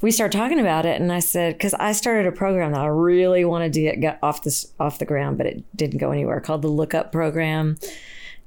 we 0.00 0.12
started 0.12 0.36
talking 0.36 0.60
about 0.60 0.86
it, 0.86 1.00
and 1.00 1.12
I 1.12 1.18
said 1.18 1.54
because 1.54 1.74
I 1.74 1.92
started 1.92 2.26
a 2.26 2.32
program 2.32 2.72
that 2.72 2.80
I 2.80 2.86
really 2.86 3.44
wanted 3.44 3.72
to 3.74 3.80
get, 3.80 4.00
get 4.00 4.18
off 4.22 4.42
this 4.42 4.72
off 4.78 4.98
the 4.98 5.04
ground, 5.04 5.38
but 5.38 5.46
it 5.46 5.64
didn't 5.76 5.98
go 5.98 6.12
anywhere. 6.12 6.40
Called 6.40 6.62
the 6.62 6.68
Lookup 6.68 7.10
Program. 7.10 7.78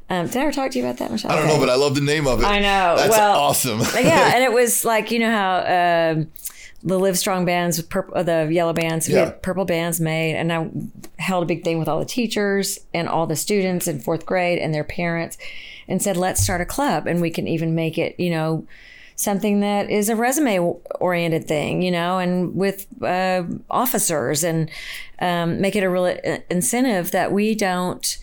Um, 0.09 0.27
did 0.27 0.37
I 0.37 0.41
ever 0.41 0.51
talk 0.51 0.71
to 0.71 0.77
you 0.77 0.85
about 0.85 0.99
that, 0.99 1.11
Michelle? 1.11 1.31
I 1.31 1.35
don't 1.35 1.47
know, 1.47 1.59
but 1.59 1.69
I 1.69 1.75
love 1.75 1.95
the 1.95 2.01
name 2.01 2.27
of 2.27 2.39
it. 2.39 2.45
I 2.45 2.59
know. 2.59 2.95
That's 2.95 3.09
well, 3.09 3.39
awesome. 3.39 3.79
yeah, 3.79 4.35
and 4.35 4.43
it 4.45 4.53
was 4.53 4.85
like 4.85 5.11
you 5.11 5.19
know 5.19 5.31
how. 5.31 6.11
Um, 6.13 6.31
the 6.85 6.99
Live 6.99 7.17
Strong 7.17 7.45
bands, 7.45 7.81
purple, 7.81 8.23
the 8.23 8.47
yellow 8.51 8.71
bands, 8.71 9.07
we 9.07 9.15
had 9.15 9.41
purple 9.41 9.65
bands 9.65 9.99
made, 9.99 10.35
and 10.35 10.53
I 10.53 10.69
held 11.17 11.43
a 11.43 11.47
big 11.47 11.63
thing 11.63 11.79
with 11.79 11.87
all 11.87 11.97
the 11.97 12.05
teachers 12.05 12.79
and 12.93 13.09
all 13.09 13.25
the 13.25 13.35
students 13.35 13.87
in 13.87 13.99
fourth 13.99 14.25
grade 14.25 14.59
and 14.59 14.71
their 14.73 14.83
parents, 14.83 15.37
and 15.87 16.01
said, 16.01 16.15
"Let's 16.15 16.41
start 16.41 16.61
a 16.61 16.65
club, 16.65 17.07
and 17.07 17.21
we 17.21 17.31
can 17.31 17.47
even 17.47 17.75
make 17.75 17.97
it, 17.97 18.17
you 18.19 18.29
know." 18.29 18.65
something 19.17 19.61
that 19.61 19.89
is 19.89 20.09
a 20.09 20.15
resume 20.15 20.59
oriented 20.99 21.47
thing, 21.47 21.81
you 21.81 21.89
know, 21.89 22.19
and 22.19 22.53
with 22.53 22.85
uh, 23.01 23.43
officers 23.69 24.43
and 24.43 24.69
um, 25.19 25.61
make 25.61 25.73
it 25.73 25.83
a 25.83 25.89
real 25.89 26.03
uh, 26.03 26.37
incentive 26.49 27.11
that 27.11 27.31
we 27.31 27.55
don't 27.55 28.17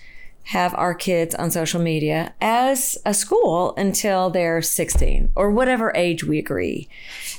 have 0.45 0.75
our 0.75 0.95
kids 0.95 1.35
on 1.37 1.51
social 1.51 1.81
media 1.81 2.35
as 2.41 2.99
a 3.07 3.15
school 3.15 3.75
until 3.77 4.29
they're 4.29 4.61
16 4.61 5.31
or 5.35 5.51
whatever 5.51 5.93
age 5.95 6.25
we 6.25 6.39
agree. 6.39 6.89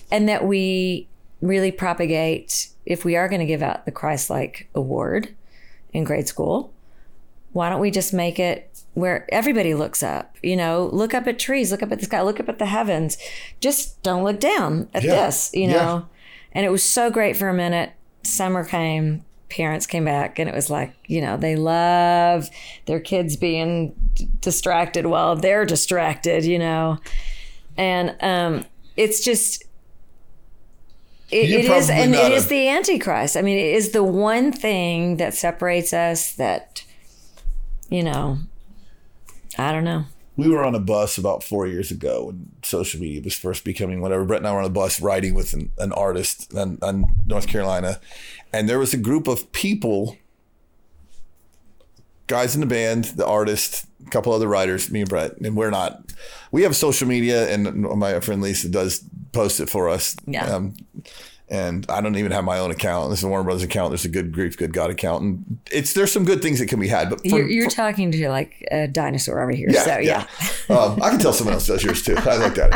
And 0.09 0.27
that 0.27 0.45
we 0.45 1.07
really 1.43 1.71
propagate 1.71 2.69
if 2.85 3.05
we 3.05 3.15
are 3.15 3.27
going 3.27 3.39
to 3.39 3.45
give 3.45 3.61
out 3.61 3.85
the 3.85 3.91
Christ 3.91 4.29
like 4.29 4.69
award 4.73 5.35
in 5.91 6.03
grade 6.03 6.27
school, 6.27 6.73
why 7.51 7.69
don't 7.69 7.81
we 7.81 7.91
just 7.91 8.13
make 8.13 8.39
it 8.39 8.81
where 8.93 9.27
everybody 9.31 9.73
looks 9.73 10.01
up? 10.01 10.35
You 10.41 10.55
know, 10.55 10.89
look 10.91 11.13
up 11.13 11.27
at 11.27 11.39
trees, 11.39 11.71
look 11.71 11.83
up 11.83 11.91
at 11.91 11.99
the 11.99 12.05
sky, 12.05 12.21
look 12.21 12.39
up 12.39 12.49
at 12.49 12.59
the 12.59 12.65
heavens. 12.65 13.17
Just 13.59 14.01
don't 14.03 14.23
look 14.23 14.39
down 14.39 14.89
at 14.93 15.03
yeah. 15.03 15.25
this, 15.25 15.51
you 15.53 15.67
know? 15.67 15.73
Yeah. 15.73 16.01
And 16.53 16.65
it 16.65 16.69
was 16.69 16.83
so 16.83 17.11
great 17.11 17.35
for 17.35 17.49
a 17.49 17.53
minute. 17.53 17.91
Summer 18.23 18.63
came, 18.63 19.25
parents 19.49 19.85
came 19.85 20.05
back, 20.05 20.39
and 20.39 20.47
it 20.47 20.55
was 20.55 20.69
like, 20.69 20.93
you 21.07 21.19
know, 21.21 21.35
they 21.35 21.55
love 21.55 22.49
their 22.85 22.99
kids 22.99 23.35
being 23.35 23.93
d- 24.13 24.29
distracted 24.39 25.05
while 25.07 25.35
they're 25.35 25.65
distracted, 25.65 26.45
you 26.45 26.57
know? 26.57 26.99
And 27.75 28.15
um, 28.21 28.65
it's 28.95 29.23
just, 29.23 29.63
it, 31.33 31.49
it 31.49 31.65
is, 31.65 31.89
and 31.89 32.13
it 32.13 32.31
a- 32.31 32.35
is 32.35 32.47
the 32.47 32.69
Antichrist. 32.69 33.35
I 33.35 33.41
mean, 33.41 33.57
it 33.57 33.73
is 33.73 33.91
the 33.91 34.03
one 34.03 34.51
thing 34.51 35.17
that 35.17 35.33
separates 35.33 35.93
us. 35.93 36.33
That 36.33 36.83
you 37.89 38.03
know, 38.03 38.37
I 39.57 39.71
don't 39.71 39.83
know. 39.83 40.05
We 40.35 40.49
were 40.49 40.63
on 40.63 40.73
a 40.73 40.79
bus 40.79 41.17
about 41.17 41.43
four 41.43 41.67
years 41.67 41.91
ago 41.91 42.25
when 42.25 42.51
social 42.63 42.99
media 42.99 43.21
was 43.23 43.35
first 43.35 43.63
becoming 43.63 44.01
whatever. 44.01 44.25
Brett 44.25 44.39
and 44.39 44.47
I 44.47 44.51
were 44.53 44.59
on 44.59 44.65
a 44.65 44.69
bus 44.69 44.99
riding 44.99 45.35
with 45.35 45.53
an, 45.53 45.71
an 45.77 45.91
artist 45.93 46.51
in, 46.53 46.79
in 46.81 47.05
North 47.27 47.47
Carolina, 47.47 47.99
and 48.51 48.67
there 48.67 48.79
was 48.79 48.93
a 48.93 48.97
group 48.97 49.27
of 49.27 49.51
people, 49.51 50.17
guys 52.27 52.55
in 52.55 52.61
the 52.61 52.67
band, 52.67 53.05
the 53.05 53.27
artist, 53.27 53.85
a 54.05 54.09
couple 54.09 54.33
other 54.33 54.47
writers, 54.47 54.89
me 54.89 55.01
and 55.01 55.09
Brett, 55.09 55.37
and 55.37 55.55
we're 55.55 55.69
not. 55.69 56.13
We 56.51 56.63
have 56.63 56.75
social 56.75 57.07
media, 57.07 57.47
and 57.53 57.81
my 57.81 58.19
friend 58.19 58.41
Lisa 58.41 58.69
does 58.69 59.03
post 59.33 59.59
it 59.59 59.69
for 59.69 59.89
us. 59.89 60.15
Yeah. 60.25 60.55
Um, 60.55 60.75
and 61.49 61.85
I 61.89 62.01
don't 62.01 62.15
even 62.15 62.31
have 62.31 62.43
my 62.43 62.59
own 62.59 62.71
account. 62.71 63.09
This 63.09 63.19
is 63.19 63.25
Warren 63.25 63.45
Brothers 63.45 63.63
account. 63.63 63.91
There's 63.91 64.05
a 64.05 64.09
good 64.09 64.31
grief, 64.31 64.57
good 64.57 64.73
God 64.73 64.89
account, 64.89 65.23
and 65.23 65.59
it's 65.71 65.93
there's 65.93 66.11
some 66.11 66.23
good 66.23 66.41
things 66.41 66.59
that 66.59 66.67
can 66.67 66.79
be 66.79 66.87
had. 66.87 67.09
But 67.09 67.19
for, 67.21 67.27
you're, 67.27 67.47
you're 67.47 67.69
for, 67.69 67.75
talking 67.75 68.11
to 68.11 68.29
like 68.29 68.65
a 68.71 68.87
dinosaur 68.87 69.41
over 69.41 69.51
here. 69.51 69.69
Yeah, 69.69 69.83
so 69.83 69.97
yeah, 69.97 70.27
yeah. 70.69 70.75
um, 70.75 71.03
I 71.03 71.09
can 71.09 71.19
tell 71.19 71.33
someone 71.33 71.53
else 71.53 71.67
does 71.67 71.83
yours 71.83 72.01
too. 72.01 72.15
I 72.17 72.37
like 72.37 72.55
that. 72.55 72.73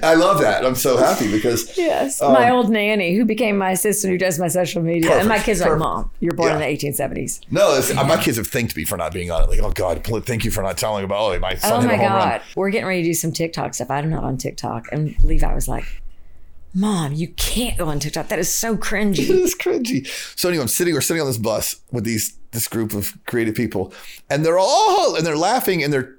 I 0.02 0.14
love 0.14 0.40
that. 0.40 0.64
I'm 0.64 0.74
so 0.74 0.96
happy 0.96 1.30
because 1.30 1.76
yes, 1.76 2.22
um, 2.22 2.32
my 2.32 2.50
old 2.50 2.70
nanny 2.70 3.14
who 3.14 3.24
became 3.26 3.58
my 3.58 3.72
assistant 3.72 4.10
who 4.10 4.18
does 4.18 4.38
my 4.38 4.48
social 4.48 4.82
media, 4.82 5.10
perfect, 5.10 5.20
and 5.20 5.28
my 5.28 5.38
kids 5.38 5.60
are 5.60 5.70
like, 5.70 5.78
"Mom, 5.78 6.10
you're 6.20 6.34
born 6.34 6.48
yeah. 6.48 6.66
in 6.66 6.78
the 6.78 6.88
1870s." 6.88 7.40
No, 7.50 7.78
yeah. 7.78 8.02
my 8.02 8.20
kids 8.22 8.38
have 8.38 8.46
thanked 8.46 8.76
me 8.76 8.84
for 8.84 8.96
not 8.96 9.12
being 9.12 9.30
on 9.30 9.42
it. 9.42 9.50
Like, 9.50 9.60
oh 9.60 9.72
God, 9.72 10.04
thank 10.24 10.44
you 10.44 10.50
for 10.50 10.62
not 10.62 10.78
telling 10.78 11.04
about 11.04 11.34
oh 11.34 11.38
my 11.38 11.54
son. 11.54 11.84
Oh 11.84 11.86
my 11.86 11.96
God, 11.96 12.30
run. 12.30 12.40
we're 12.56 12.70
getting 12.70 12.86
ready 12.86 13.02
to 13.02 13.08
do 13.10 13.14
some 13.14 13.32
TikTok 13.32 13.74
stuff. 13.74 13.90
I'm 13.90 14.08
not 14.08 14.24
on 14.24 14.38
TikTok, 14.38 14.86
and 14.90 15.22
Levi 15.22 15.54
was 15.54 15.68
like 15.68 15.84
Mom, 16.76 17.14
you 17.14 17.28
can't 17.28 17.78
go 17.78 17.88
on 17.88 17.98
TikTok. 17.98 18.28
That 18.28 18.38
is 18.38 18.52
so 18.52 18.76
cringy. 18.76 19.18
it 19.18 19.30
is 19.30 19.54
cringy. 19.54 20.06
So 20.38 20.50
anyway, 20.50 20.60
I'm 20.62 20.68
sitting, 20.68 20.92
we're 20.92 21.00
sitting 21.00 21.22
on 21.22 21.26
this 21.26 21.38
bus 21.38 21.80
with 21.90 22.04
these 22.04 22.36
this 22.52 22.68
group 22.68 22.92
of 22.92 23.16
creative 23.26 23.54
people, 23.54 23.94
and 24.28 24.44
they're 24.44 24.58
all 24.58 25.16
and 25.16 25.26
they're 25.26 25.38
laughing 25.38 25.82
and 25.82 25.90
they're 25.90 26.16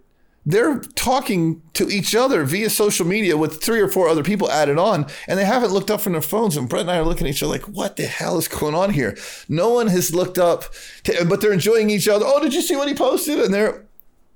they're 0.47 0.79
talking 0.95 1.61
to 1.73 1.87
each 1.89 2.15
other 2.15 2.43
via 2.43 2.71
social 2.71 3.05
media 3.05 3.37
with 3.37 3.61
three 3.61 3.79
or 3.81 3.87
four 3.87 4.07
other 4.07 4.23
people 4.23 4.49
added 4.49 4.79
on, 4.79 5.05
and 5.27 5.37
they 5.37 5.45
haven't 5.45 5.71
looked 5.71 5.91
up 5.91 6.01
from 6.01 6.13
their 6.13 6.21
phones. 6.23 6.57
And 6.57 6.67
Brett 6.67 6.81
and 6.81 6.91
I 6.91 6.97
are 6.97 7.03
looking 7.03 7.27
at 7.27 7.31
each 7.35 7.43
other 7.43 7.51
like, 7.51 7.67
"What 7.67 7.95
the 7.95 8.07
hell 8.07 8.39
is 8.39 8.47
going 8.47 8.73
on 8.73 8.93
here?" 8.93 9.15
No 9.47 9.69
one 9.69 9.87
has 9.87 10.15
looked 10.15 10.39
up, 10.39 10.73
to, 11.03 11.23
but 11.25 11.39
they're 11.39 11.53
enjoying 11.53 11.91
each 11.91 12.07
other. 12.07 12.25
Oh, 12.27 12.41
did 12.41 12.55
you 12.55 12.63
see 12.63 12.75
what 12.75 12.87
he 12.87 12.95
posted? 12.95 13.39
And 13.39 13.53
they're 13.53 13.83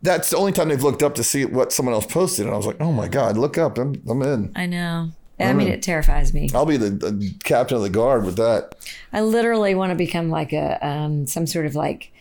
that's 0.04 0.30
the 0.30 0.38
only 0.38 0.52
time 0.52 0.70
they've 0.70 0.84
looked 0.84 1.02
up 1.02 1.16
to 1.16 1.24
see 1.24 1.46
what 1.46 1.74
someone 1.74 1.96
else 1.96 2.06
posted. 2.06 2.46
And 2.46 2.54
I 2.54 2.58
was 2.58 2.68
like, 2.68 2.80
"Oh 2.80 2.92
my 2.92 3.08
god, 3.08 3.38
look 3.38 3.58
up! 3.58 3.80
I'm 3.80 4.00
I'm 4.08 4.22
in." 4.22 4.52
I 4.56 4.68
know. 4.68 5.14
I 5.50 5.54
mean, 5.54 5.68
it 5.68 5.82
terrifies 5.82 6.34
me. 6.34 6.50
I'll 6.54 6.66
be 6.66 6.78
the, 6.78 6.90
the, 6.90 7.34
captain 7.44 7.78
of 7.78 7.84
the 7.84 7.90
guard 7.90 8.26
with 8.26 8.38
that. 8.38 8.76
I 9.14 9.22
literally 9.22 9.76
want 9.76 9.92
to 9.92 9.96
become 9.96 10.30
like 10.30 10.54
a 10.54 10.86
um, 10.86 11.28
some 11.28 11.48
sort 11.48 11.66
of 11.66 11.76
like 11.76 12.12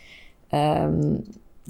um, 0.53 1.25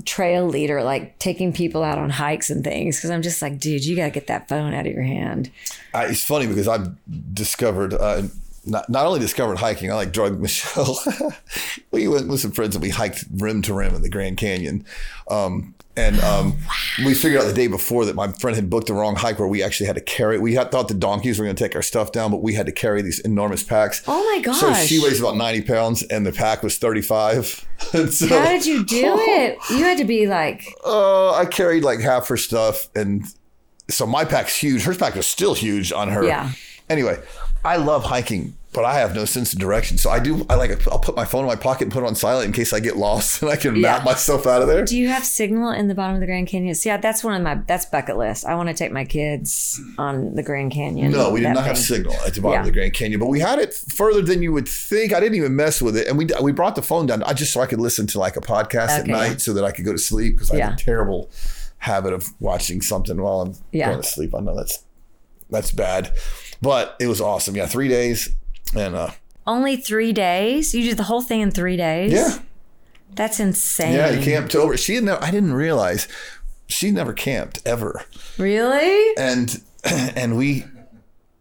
trail 0.05 0.47
leader, 0.47 0.83
like 0.83 1.19
taking 1.19 1.53
people 1.53 1.83
out 1.83 1.99
on 1.99 2.11
hikes 2.11 2.51
and 2.51 2.65
things. 2.65 2.97
Because 2.97 3.11
I'm 3.11 3.23
just 3.23 3.43
like, 3.43 3.59
dude, 3.59 3.85
you 3.85 3.97
got 3.97 4.07
to 4.07 4.11
get 4.11 4.27
that 4.29 4.49
phone 4.49 4.75
out 4.75 4.87
of 4.87 4.93
your 4.93 5.03
hand. 5.03 5.51
Uh, 5.95 6.07
it's 6.09 6.25
funny 6.25 6.47
because 6.47 6.69
I've 6.69 6.95
discovered. 7.35 7.95
Uh, 7.95 8.23
not, 8.67 8.91
not 8.91 9.07
only 9.07 9.21
discovered 9.21 9.59
hiking, 9.59 9.91
I 9.91 9.95
like 9.95 10.13
drug 10.13 10.41
Michelle. 10.41 10.99
we 11.91 12.09
went 12.09 12.29
with 12.29 12.41
some 12.41 12.53
friends 12.53 12.75
and 12.75 12.83
we 12.83 12.91
hiked 12.91 13.25
rim 13.37 13.63
to 13.63 13.75
rim 13.75 13.95
in 13.95 14.03
the 14.03 14.11
Grand 14.11 14.37
Canyon. 14.37 14.85
Um, 15.31 15.75
and 15.97 16.21
um, 16.21 16.53
wow. 16.53 17.07
we 17.07 17.15
figured 17.15 17.43
out 17.43 17.47
the 17.47 17.53
day 17.53 17.67
before 17.67 18.05
that 18.05 18.15
my 18.15 18.29
friend 18.29 18.55
had 18.55 18.71
booked 18.71 18.87
the 18.87 18.95
wrong 18.95 19.17
hike 19.17 19.39
where 19.39 19.49
we 19.49 19.63
actually 19.63 19.87
had 19.87 19.97
to 19.97 20.01
carry. 20.01 20.39
We 20.39 20.55
had 20.55 20.71
thought 20.71 20.89
the 20.89 20.95
donkeys 20.95 21.39
were 21.39 21.45
going 21.45 21.57
to 21.57 21.65
take 21.65 21.75
our 21.75 21.83
stuff 21.83 22.13
down, 22.13 22.31
but 22.31 22.43
we 22.43 22.55
had 22.55 22.67
to 22.67 22.73
carry 22.73 23.03
these 23.03 23.19
enormous 23.21 23.63
packs. 23.63 24.03
Oh 24.07 24.23
my 24.35 24.43
gosh! 24.43 24.61
So 24.61 24.73
she 24.75 25.03
weighs 25.03 25.21
about 25.21 25.37
ninety 25.37 25.63
pounds, 25.63 26.03
and 26.05 26.25
the 26.25 26.33
pack 26.33 26.63
was 26.63 26.79
thirty 26.79 27.03
five. 27.03 27.47
so, 28.11 28.29
How 28.29 28.49
did 28.49 28.67
you 28.67 28.85
do 28.85 29.17
it? 29.19 29.59
You 29.71 29.79
had 29.79 29.99
to 29.99 30.05
be 30.05 30.27
like. 30.27 30.65
Uh, 30.85 31.33
I 31.33 31.45
carried 31.45 31.83
like 31.83 32.01
half 32.01 32.29
her 32.29 32.37
stuff, 32.37 32.89
and 32.95 33.25
so 33.89 34.07
my 34.07 34.25
pack's 34.25 34.57
huge. 34.57 34.85
Her 34.85 34.95
pack 34.95 35.17
is 35.17 35.27
still 35.27 35.55
huge 35.55 35.93
on 35.93 36.09
her. 36.09 36.25
Yeah. 36.25 36.53
Anyway, 36.89 37.19
I 37.65 37.77
love 37.77 38.05
hiking 38.05 38.57
but 38.73 38.85
I 38.85 38.99
have 39.01 39.17
no 39.17 39.25
sense 39.25 39.53
of 39.53 39.59
direction. 39.59 39.99
So 39.99 40.11
I 40.11 40.21
do. 40.21 40.47
I 40.49 40.55
like. 40.55 40.87
I'll 40.87 41.01
put 41.01 41.17
my 41.17 41.25
phone 41.25 41.41
in 41.41 41.47
my 41.49 41.57
pocket 41.57 41.85
and 41.85 41.93
put 41.93 42.05
it 42.05 42.07
on 42.07 42.15
silent 42.15 42.47
in 42.47 42.53
case 42.53 42.73
I 42.73 42.79
get 42.79 42.97
lost 42.97 43.43
and 43.43 43.51
I 43.51 43.57
can 43.57 43.75
yeah. 43.75 43.83
map 43.83 44.05
myself 44.05 44.47
out 44.47 44.63
of 44.63 44.69
there. 44.69 44.85
Do 44.85 44.97
you 44.97 45.09
have 45.09 45.25
signal 45.25 45.71
in 45.73 45.89
the 45.89 45.95
bottom 45.95 46.15
of 46.15 46.21
the 46.21 46.27
Grand 46.27 46.47
Canyon? 46.47 46.75
See, 46.77 46.89
yeah, 46.89 46.97
that's 46.97 47.25
one 47.25 47.35
of 47.35 47.43
my. 47.43 47.57
That's 47.67 47.85
bucket 47.85 48.17
list. 48.17 48.47
I 48.47 48.55
want 48.55 48.69
to 48.69 48.75
take 48.75 48.93
my 48.93 49.05
kids 49.05 49.81
on 49.99 50.37
the 50.37 50.43
Grand 50.43 50.73
Canyon. 50.73 51.11
No, 51.11 51.31
we 51.31 51.41
did 51.41 51.49
not 51.49 51.57
thing. 51.57 51.65
have 51.65 51.79
signal 51.79 52.15
at 52.27 52.35
the 52.35 52.41
bottom 52.41 52.55
yeah. 52.55 52.61
of 52.61 52.67
the 52.67 52.73
Grand 52.73 52.95
Canyon, 52.95 53.19
but 53.19 53.27
we 53.27 53.41
had 53.41 53.59
it 53.59 53.75
further 53.75 54.23
than 54.23 54.41
you 54.41 54.53
would 54.53 54.69
think. 54.69 55.13
I 55.13 55.19
didn't 55.19 55.37
even 55.37 55.57
mess 55.57 55.83
with 55.83 55.97
it, 55.97 56.07
and 56.07 56.17
we 56.17 56.29
we 56.41 56.53
brought 56.53 56.77
the 56.77 56.83
phone 56.83 57.07
down. 57.07 57.25
I 57.25 57.33
just 57.33 57.53
so 57.53 57.61
I 57.61 57.67
could 57.67 57.81
listen 57.81 58.07
to 58.09 58.21
like 58.21 58.37
a 58.37 58.41
podcast 58.41 59.01
okay. 59.01 59.01
at 59.01 59.07
night 59.07 59.41
so 59.41 59.53
that 59.55 59.65
I 59.65 59.73
could 59.73 59.85
go 59.85 59.93
to 59.93 59.99
sleep 59.99 60.35
because 60.35 60.53
I 60.53 60.59
yeah. 60.59 60.67
have 60.67 60.75
a 60.75 60.83
terrible 60.83 61.31
habit 61.79 62.13
of 62.13 62.29
watching 62.41 62.83
something 62.83 63.21
while 63.21 63.41
I'm 63.41 63.55
going 63.73 64.01
to 64.01 64.07
sleep. 64.07 64.33
I 64.35 64.41
know 64.41 64.55
that's 64.55 64.85
that's 65.51 65.73
bad, 65.73 66.13
but 66.63 66.95
it 67.01 67.09
was 67.09 67.21
awesome. 67.21 67.57
Yeah, 67.57 67.67
three 67.67 67.89
days 67.89 68.31
and 68.75 68.95
uh 68.95 69.11
only 69.47 69.77
three 69.77 70.13
days? 70.13 70.75
You 70.75 70.85
did 70.85 70.97
the 70.97 71.05
whole 71.05 71.23
thing 71.23 71.41
in 71.41 71.51
three 71.51 71.77
days? 71.77 72.13
Yeah. 72.13 72.39
That's 73.15 73.41
insane. 73.41 73.95
Yeah, 73.95 74.11
you 74.11 74.23
camped 74.23 74.55
over. 74.55 74.77
She 74.77 74.95
didn't. 74.95 75.09
I 75.09 75.31
didn't 75.31 75.55
realize 75.55 76.07
she 76.69 76.91
never 76.91 77.13
camped 77.13 77.61
ever. 77.67 78.05
Really? 78.39 79.15
And 79.17 79.61
and 79.85 80.37
we 80.37 80.65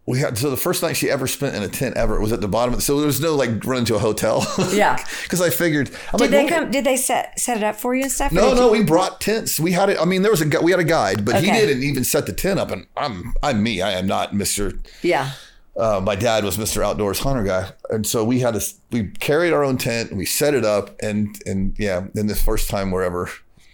we 0.07 0.19
had 0.19 0.39
so 0.39 0.49
the 0.49 0.57
first 0.57 0.82
night 0.82 0.97
she 0.97 1.07
ever 1.07 1.27
spent 1.27 1.55
in 1.55 1.61
a 1.61 1.67
tent 1.67 1.95
ever 1.95 2.19
was 2.19 2.32
at 2.32 2.41
the 2.41 2.47
bottom 2.47 2.73
of 2.73 2.80
the, 2.80 2.82
so 2.82 2.97
there 2.97 3.05
was 3.05 3.21
no 3.21 3.36
like 3.36 3.63
run 3.63 3.80
into 3.80 3.93
a 3.93 3.99
hotel 3.99 4.43
yeah 4.71 4.97
because 5.21 5.39
i 5.39 5.51
figured 5.51 5.91
I'm 6.11 6.17
did 6.17 6.32
like, 6.32 6.32
they 6.32 6.47
come 6.47 6.71
did 6.71 6.84
they 6.84 6.97
set 6.97 7.39
set 7.39 7.57
it 7.57 7.63
up 7.63 7.75
for 7.75 7.93
you 7.93 8.01
and 8.01 8.11
stuff 8.11 8.32
no 8.32 8.55
no 8.55 8.71
we 8.71 8.82
brought 8.84 9.21
tents 9.21 9.59
we 9.59 9.71
had 9.71 9.88
it 9.88 9.99
i 9.99 10.05
mean 10.05 10.23
there 10.23 10.32
was 10.32 10.41
a 10.41 10.61
we 10.63 10.71
had 10.71 10.80
a 10.80 10.84
guide 10.84 11.25
but 11.25 11.36
okay. 11.36 11.45
he 11.45 11.51
didn't 11.51 11.84
even 11.84 12.03
set 12.03 12.25
the 12.25 12.34
tent 12.34 12.59
up 12.59 12.71
and 12.71 12.88
i'm 12.97 13.36
i'm 13.43 13.61
me 13.61 13.84
i 13.84 13.91
am 13.91 14.07
not 14.07 14.32
mr 14.32 14.80
yeah 15.03 15.34
uh, 15.80 16.01
my 16.01 16.15
dad 16.15 16.43
was 16.43 16.57
Mr. 16.57 16.84
Outdoors 16.84 17.19
hunter 17.19 17.43
guy, 17.43 17.71
and 17.89 18.05
so 18.05 18.23
we 18.23 18.39
had 18.39 18.53
to 18.53 18.73
we 18.91 19.07
carried 19.19 19.53
our 19.53 19.63
own 19.63 19.77
tent 19.77 20.09
and 20.09 20.17
we 20.17 20.25
set 20.25 20.53
it 20.53 20.65
up 20.65 20.95
and 21.01 21.41
and 21.45 21.75
yeah. 21.80 22.07
Then 22.13 22.27
this 22.27 22.43
first 22.43 22.69
time 22.69 22.91
wherever 22.91 23.30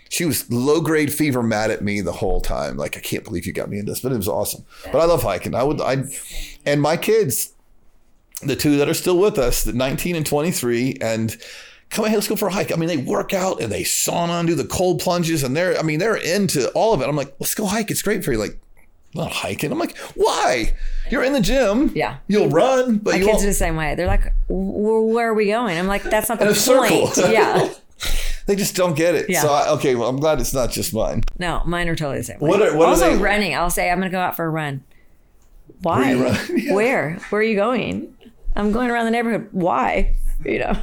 she 0.10 0.26
was 0.26 0.49
low 0.51 0.82
grade 0.82 1.12
fever 1.14 1.43
mad 1.43 1.72
at 1.72 1.82
me 1.82 2.01
the 2.01 2.14
whole 2.14 2.39
time. 2.39 2.78
Like, 2.78 2.95
I 2.95 3.01
can't 3.01 3.24
believe 3.24 3.45
you 3.45 3.53
got 3.53 3.70
me 3.70 3.80
in 3.80 3.86
this, 3.86 3.99
but 3.99 4.12
it 4.12 4.18
was 4.18 4.28
awesome. 4.28 4.64
But 4.91 4.99
I 4.99 5.06
love 5.06 5.24
hiking. 5.24 5.56
I 5.56 5.64
would, 5.64 5.82
I, 5.82 6.06
and 6.66 6.82
my 6.82 6.95
kids, 6.95 7.53
the 8.41 8.56
two 8.56 8.78
that 8.78 8.88
are 8.88 8.93
still 8.93 9.18
with 9.18 9.38
us, 9.38 9.64
the 9.64 9.74
19 9.74 10.16
and 10.16 10.26
23, 10.26 10.99
and 11.01 11.36
come 11.89 12.06
on, 12.06 12.14
let's 12.14 12.28
go 12.28 12.36
for 12.36 12.47
a 12.47 12.53
hike. 12.53 12.72
I 12.72 12.76
mean, 12.76 12.88
they 12.88 12.97
work 12.97 13.34
out 13.34 13.62
and 13.62 13.72
they 13.72 13.84
sauna 13.84 14.39
and 14.39 14.47
do 14.47 14.56
the 14.56 14.66
cold 14.66 15.01
plunges, 15.01 15.43
and 15.43 15.56
they're, 15.56 15.78
I 15.78 15.82
mean, 15.82 15.99
they're 15.99 16.16
into 16.16 16.70
all 16.72 16.93
of 16.93 17.01
it. 17.01 17.10
I'm 17.10 17.16
like, 17.16 17.36
let's 17.39 17.56
go 17.56 17.66
hike. 17.66 17.91
It's 17.91 18.01
great 18.01 18.24
for 18.24 18.32
you. 18.32 18.38
Like, 18.38 18.60
not 19.16 19.32
hiking. 19.32 19.72
I'm 19.72 19.80
like, 19.80 19.97
why? 20.16 20.74
You're 21.09 21.24
in 21.24 21.34
the 21.34 21.41
gym. 21.41 21.91
Yeah. 21.95 22.18
You'll 22.28 22.49
run, 22.49 22.97
but 22.97 23.13
my 23.13 23.20
you 23.20 23.26
kids 23.26 23.43
are 23.43 23.47
the 23.47 23.53
same 23.53 23.76
way. 23.76 23.95
They're 23.95 24.07
like, 24.07 24.34
where 24.47 25.30
are 25.30 25.34
we 25.34 25.47
going? 25.47 25.78
I'm 25.78 25.88
like, 25.88 26.03
that's 26.03 26.30
not 26.30 26.39
the 26.39 26.45
point. 26.45 26.57
Circle. 26.57 27.32
Yeah. 27.32 27.70
they 28.45 28.55
just 28.55 28.76
don't 28.76 28.95
get 28.95 29.16
it. 29.16 29.30
Yeah. 29.30 29.41
So 29.41 29.49
I, 29.49 29.70
okay, 29.72 29.95
well, 29.95 30.09
I'm 30.09 30.20
glad 30.20 30.39
it's 30.39 30.53
not 30.53 30.70
just 30.72 30.93
mine. 30.93 31.24
No, 31.39 31.61
mine 31.66 31.88
are 31.88 31.95
totally 31.95 32.18
the 32.18 32.24
same. 32.26 32.39
What 32.39 32.61
are, 32.61 32.76
what 32.76 32.89
also 32.89 33.11
are 33.11 33.16
they? 33.16 33.24
running? 33.24 33.55
I'll 33.55 33.70
say 33.70 33.89
I'm 33.89 33.99
going 33.99 34.11
to 34.11 34.16
go 34.16 34.20
out 34.20 34.36
for 34.36 34.45
a 34.45 34.49
run. 34.49 34.84
Why? 35.82 36.16
Where, 36.16 36.51
yeah. 36.57 36.74
Where? 36.74 37.20
Where 37.30 37.39
are 37.39 37.43
you 37.43 37.55
going? 37.55 38.16
I'm 38.55 38.72
going 38.72 38.89
around 38.89 39.05
the 39.05 39.11
neighborhood. 39.11 39.49
Why? 39.51 40.16
You 40.43 40.59
know. 40.59 40.74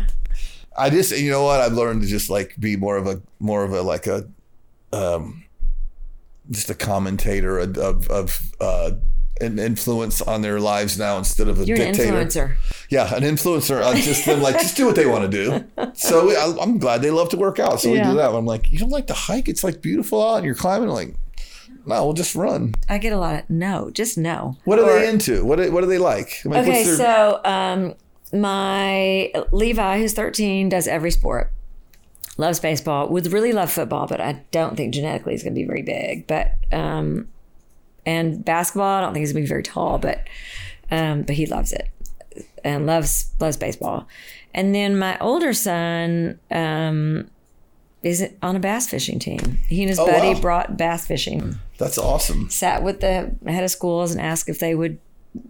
I 0.76 0.88
just 0.90 1.16
you 1.16 1.30
know 1.30 1.44
what 1.44 1.60
I've 1.60 1.74
learned 1.74 2.02
to 2.02 2.08
just 2.08 2.30
like 2.30 2.54
be 2.58 2.76
more 2.76 2.96
of 2.96 3.06
a 3.06 3.20
more 3.40 3.62
of 3.62 3.72
a 3.72 3.82
like 3.82 4.06
a 4.06 4.26
um 4.92 5.44
just 6.52 6.70
a 6.70 6.74
commentator 6.74 7.58
of 7.58 7.76
of, 7.78 8.52
uh 8.60 8.92
an 9.40 9.58
influence 9.58 10.22
on 10.22 10.42
their 10.42 10.60
lives 10.60 10.98
now 10.98 11.18
instead 11.18 11.48
of 11.48 11.60
a 11.60 11.64
You're 11.64 11.76
dictator. 11.76 12.16
An 12.16 12.28
influencer. 12.28 12.54
Yeah, 12.90 13.14
an 13.14 13.22
influencer. 13.22 13.84
I'm 13.84 13.96
just 13.96 14.24
them 14.24 14.40
like 14.40 14.58
just 14.60 14.76
do 14.76 14.86
what 14.86 14.94
they 14.94 15.06
want 15.06 15.30
to 15.30 15.44
do. 15.44 15.64
So 15.94 16.30
I, 16.30 16.62
am 16.62 16.78
glad 16.78 17.02
they 17.02 17.10
love 17.10 17.28
to 17.30 17.36
work 17.36 17.58
out. 17.58 17.80
So 17.80 17.88
yeah. 17.88 18.06
we 18.06 18.10
do 18.12 18.16
that. 18.16 18.32
I'm 18.32 18.46
like, 18.46 18.72
you 18.72 18.78
don't 18.78 18.90
like 18.90 19.08
to 19.08 19.14
hike? 19.14 19.48
It's 19.48 19.62
like 19.62 19.82
beautiful 19.82 20.26
out, 20.26 20.36
and 20.36 20.46
you're 20.46 20.54
climbing. 20.54 20.88
like, 20.88 21.14
no, 21.86 22.04
we'll 22.04 22.12
just 22.12 22.34
run. 22.34 22.74
I 22.88 22.98
get 22.98 23.12
a 23.12 23.18
lot 23.18 23.34
of 23.34 23.50
no, 23.50 23.90
just 23.90 24.16
no. 24.16 24.56
What 24.64 24.78
are 24.78 24.84
or, 24.84 25.00
they 25.00 25.08
into? 25.08 25.44
What 25.44 25.56
do, 25.56 25.70
what 25.70 25.82
do 25.82 25.86
they 25.86 25.98
like? 25.98 26.40
like 26.44 26.62
okay, 26.62 26.84
their... 26.84 26.96
so 26.96 27.40
um, 27.44 27.94
my 28.32 29.32
Levi, 29.50 29.98
who's 29.98 30.14
13, 30.14 30.68
does 30.68 30.86
every 30.86 31.10
sport. 31.10 31.52
Loves 32.38 32.60
baseball. 32.60 33.08
Would 33.08 33.32
really 33.32 33.52
love 33.52 33.70
football, 33.70 34.06
but 34.06 34.20
I 34.20 34.44
don't 34.50 34.76
think 34.76 34.94
genetically 34.94 35.32
he's 35.34 35.42
going 35.42 35.54
to 35.54 35.60
be 35.60 35.66
very 35.66 35.82
big. 35.82 36.26
But 36.26 36.54
um, 36.72 37.28
and 38.04 38.44
basketball, 38.44 38.98
I 38.98 39.00
don't 39.00 39.12
think 39.12 39.22
he's 39.22 39.32
gonna 39.32 39.42
be 39.42 39.48
very 39.48 39.62
tall, 39.62 39.98
but 39.98 40.26
um, 40.90 41.22
but 41.22 41.36
he 41.36 41.46
loves 41.46 41.72
it 41.72 41.88
and 42.64 42.86
loves 42.86 43.32
loves 43.40 43.56
baseball. 43.56 44.08
And 44.54 44.74
then 44.74 44.98
my 44.98 45.18
older 45.18 45.52
son 45.52 46.38
um, 46.50 47.30
is 48.02 48.28
on 48.42 48.56
a 48.56 48.60
bass 48.60 48.88
fishing 48.88 49.18
team. 49.18 49.58
He 49.68 49.82
and 49.82 49.88
his 49.88 49.98
oh, 49.98 50.06
buddy 50.06 50.34
wow. 50.34 50.40
brought 50.40 50.76
bass 50.76 51.06
fishing. 51.06 51.58
That's 51.78 51.98
awesome. 51.98 52.50
Sat 52.50 52.82
with 52.82 53.00
the 53.00 53.34
head 53.46 53.64
of 53.64 53.70
schools 53.70 54.12
and 54.12 54.20
asked 54.20 54.48
if 54.48 54.58
they 54.58 54.74
would 54.74 54.98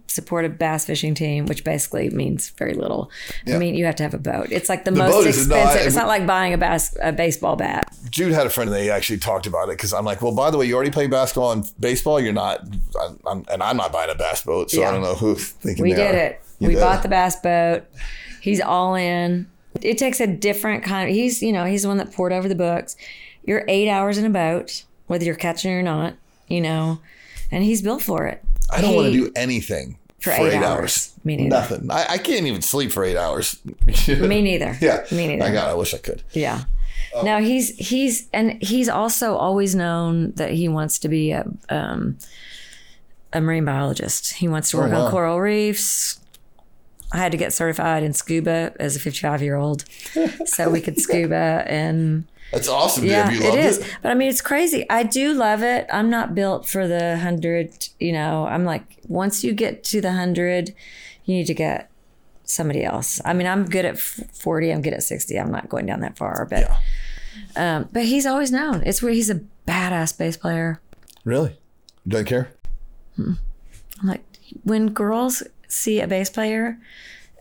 support 0.07 0.45
a 0.45 0.49
bass 0.49 0.85
fishing 0.85 1.13
team, 1.13 1.45
which 1.45 1.63
basically 1.63 2.09
means 2.09 2.49
very 2.51 2.73
little. 2.73 3.11
Yeah. 3.45 3.55
I 3.55 3.57
mean, 3.59 3.75
you 3.75 3.85
have 3.85 3.95
to 3.95 4.03
have 4.03 4.13
a 4.13 4.19
boat. 4.19 4.47
It's 4.51 4.69
like 4.69 4.85
the, 4.85 4.91
the 4.91 4.97
most 4.97 5.25
expensive. 5.25 5.49
Not, 5.49 5.75
it's 5.75 5.95
not 5.95 6.07
like 6.07 6.25
buying 6.25 6.53
a, 6.53 6.57
bas- 6.57 6.97
a 7.01 7.11
baseball 7.11 7.55
bat. 7.55 7.93
Jude 8.09 8.31
had 8.31 8.45
a 8.45 8.49
friend 8.49 8.69
and 8.69 8.77
they 8.77 8.89
actually 8.89 9.17
talked 9.19 9.47
about 9.47 9.69
it 9.69 9.77
because 9.77 9.93
I'm 9.93 10.05
like, 10.05 10.21
well, 10.21 10.33
by 10.33 10.51
the 10.51 10.57
way, 10.57 10.65
you 10.65 10.75
already 10.75 10.91
play 10.91 11.07
basketball 11.07 11.51
and 11.51 11.69
baseball. 11.79 12.19
You're 12.19 12.33
not, 12.33 12.61
I'm, 13.01 13.19
I'm, 13.25 13.45
and 13.51 13.63
I'm 13.63 13.77
not 13.77 13.91
buying 13.91 14.09
a 14.09 14.15
bass 14.15 14.43
boat, 14.43 14.71
so 14.71 14.81
yeah. 14.81 14.89
I 14.89 14.91
don't 14.91 15.01
know 15.01 15.15
who's 15.15 15.49
thinking. 15.49 15.83
We 15.83 15.93
did 15.93 16.15
are. 16.15 16.17
it. 16.17 16.41
You 16.59 16.67
we 16.69 16.75
did. 16.75 16.81
bought 16.81 17.03
the 17.03 17.09
bass 17.09 17.35
boat. 17.37 17.83
He's 18.41 18.61
all 18.61 18.95
in. 18.95 19.49
It 19.81 19.97
takes 19.97 20.19
a 20.19 20.27
different 20.27 20.83
kind 20.83 21.09
of. 21.09 21.15
He's 21.15 21.41
you 21.41 21.51
know 21.51 21.65
he's 21.65 21.81
the 21.81 21.87
one 21.87 21.97
that 21.97 22.13
poured 22.13 22.31
over 22.31 22.47
the 22.47 22.55
books. 22.55 22.95
You're 23.43 23.65
eight 23.67 23.89
hours 23.89 24.17
in 24.17 24.25
a 24.25 24.29
boat, 24.29 24.83
whether 25.07 25.25
you're 25.25 25.35
catching 25.35 25.71
or 25.71 25.81
not. 25.81 26.15
You 26.47 26.61
know, 26.61 26.99
and 27.51 27.63
he's 27.63 27.81
built 27.81 28.03
for 28.03 28.27
it. 28.27 28.43
I 28.73 28.81
don't 28.81 28.95
want 28.95 29.11
to 29.11 29.13
do 29.13 29.31
anything 29.35 29.97
for, 30.19 30.31
for 30.31 30.47
eight, 30.47 30.53
eight, 30.53 30.63
hours. 30.63 30.65
hours. 30.65 31.13
Me 31.23 31.35
neither. 31.35 31.49
Nothing. 31.49 31.91
I, 31.91 32.05
I, 32.11 32.17
can't 32.17 32.45
even 32.45 32.61
sleep 32.61 32.91
for 32.91 33.03
eight 33.03 33.17
hours. 33.17 33.59
Me 34.07 34.41
neither. 34.41 34.77
Yeah. 34.81 35.05
Me 35.11 35.27
neither. 35.27 35.43
I 35.43 35.51
got. 35.51 35.69
I 35.69 35.73
wish 35.73 35.93
I 35.93 35.97
could. 35.97 36.23
Yeah. 36.31 36.63
Um, 37.15 37.25
now 37.25 37.39
he's 37.39 37.75
he's 37.77 38.27
and 38.33 38.61
he's 38.63 38.89
also 38.89 39.35
always 39.35 39.75
known 39.75 40.31
that 40.33 40.51
he 40.51 40.67
wants 40.67 40.97
to 40.99 41.09
be 41.09 41.31
a 41.31 41.45
um, 41.69 42.17
a 43.31 43.41
marine 43.41 43.65
biologist. 43.65 44.33
He 44.33 44.47
wants 44.47 44.69
to 44.71 44.77
work 44.77 44.91
oh, 44.91 44.99
wow. 44.99 45.05
on 45.05 45.11
coral 45.11 45.39
reefs. 45.39 46.19
I 47.11 47.17
had 47.17 47.31
to 47.31 47.37
get 47.37 47.53
certified 47.53 48.01
in 48.01 48.13
scuba 48.13 48.73
as 48.79 48.95
a 48.95 48.99
55 48.99 49.43
year 49.43 49.55
old, 49.55 49.85
so 50.45 50.69
we 50.69 50.81
could 50.81 50.99
scuba 50.99 51.63
and 51.67 52.25
that's 52.53 52.69
awesome. 52.69 53.05
Yeah, 53.05 53.31
it 53.31 53.55
is. 53.55 53.79
It? 53.79 53.97
But 54.01 54.11
I 54.11 54.13
mean, 54.13 54.29
it's 54.29 54.41
crazy. 54.41 54.85
I 54.89 55.03
do 55.03 55.33
love 55.33 55.63
it. 55.63 55.87
I'm 55.91 56.09
not 56.09 56.35
built 56.35 56.67
for 56.67 56.87
the 56.87 57.17
hundred. 57.17 57.89
You 57.99 58.13
know, 58.13 58.45
I'm 58.45 58.63
like, 58.63 58.99
once 59.07 59.43
you 59.43 59.53
get 59.53 59.83
to 59.85 60.01
the 60.01 60.13
hundred, 60.13 60.73
you 61.25 61.35
need 61.35 61.47
to 61.47 61.53
get 61.53 61.89
somebody 62.43 62.83
else. 62.83 63.19
I 63.25 63.33
mean, 63.33 63.47
I'm 63.47 63.65
good 63.65 63.85
at 63.85 63.97
40. 63.97 64.71
I'm 64.71 64.81
good 64.81 64.93
at 64.93 65.03
60. 65.03 65.39
I'm 65.39 65.51
not 65.51 65.69
going 65.69 65.85
down 65.85 66.01
that 66.01 66.17
far, 66.17 66.45
but, 66.49 66.59
yeah. 67.55 67.77
um, 67.77 67.89
but 67.91 68.05
he's 68.05 68.25
always 68.25 68.51
known. 68.51 68.83
It's 68.85 69.01
where 69.01 69.13
he's 69.13 69.29
a 69.29 69.41
badass 69.67 70.17
bass 70.17 70.37
player. 70.37 70.81
Really? 71.23 71.57
Doesn't 72.07 72.27
care. 72.27 72.51
Hmm. 73.15 73.33
I'm 74.01 74.07
like, 74.07 74.23
when 74.63 74.89
girls 74.89 75.43
see 75.67 76.01
a 76.01 76.07
bass 76.07 76.29
player 76.29 76.77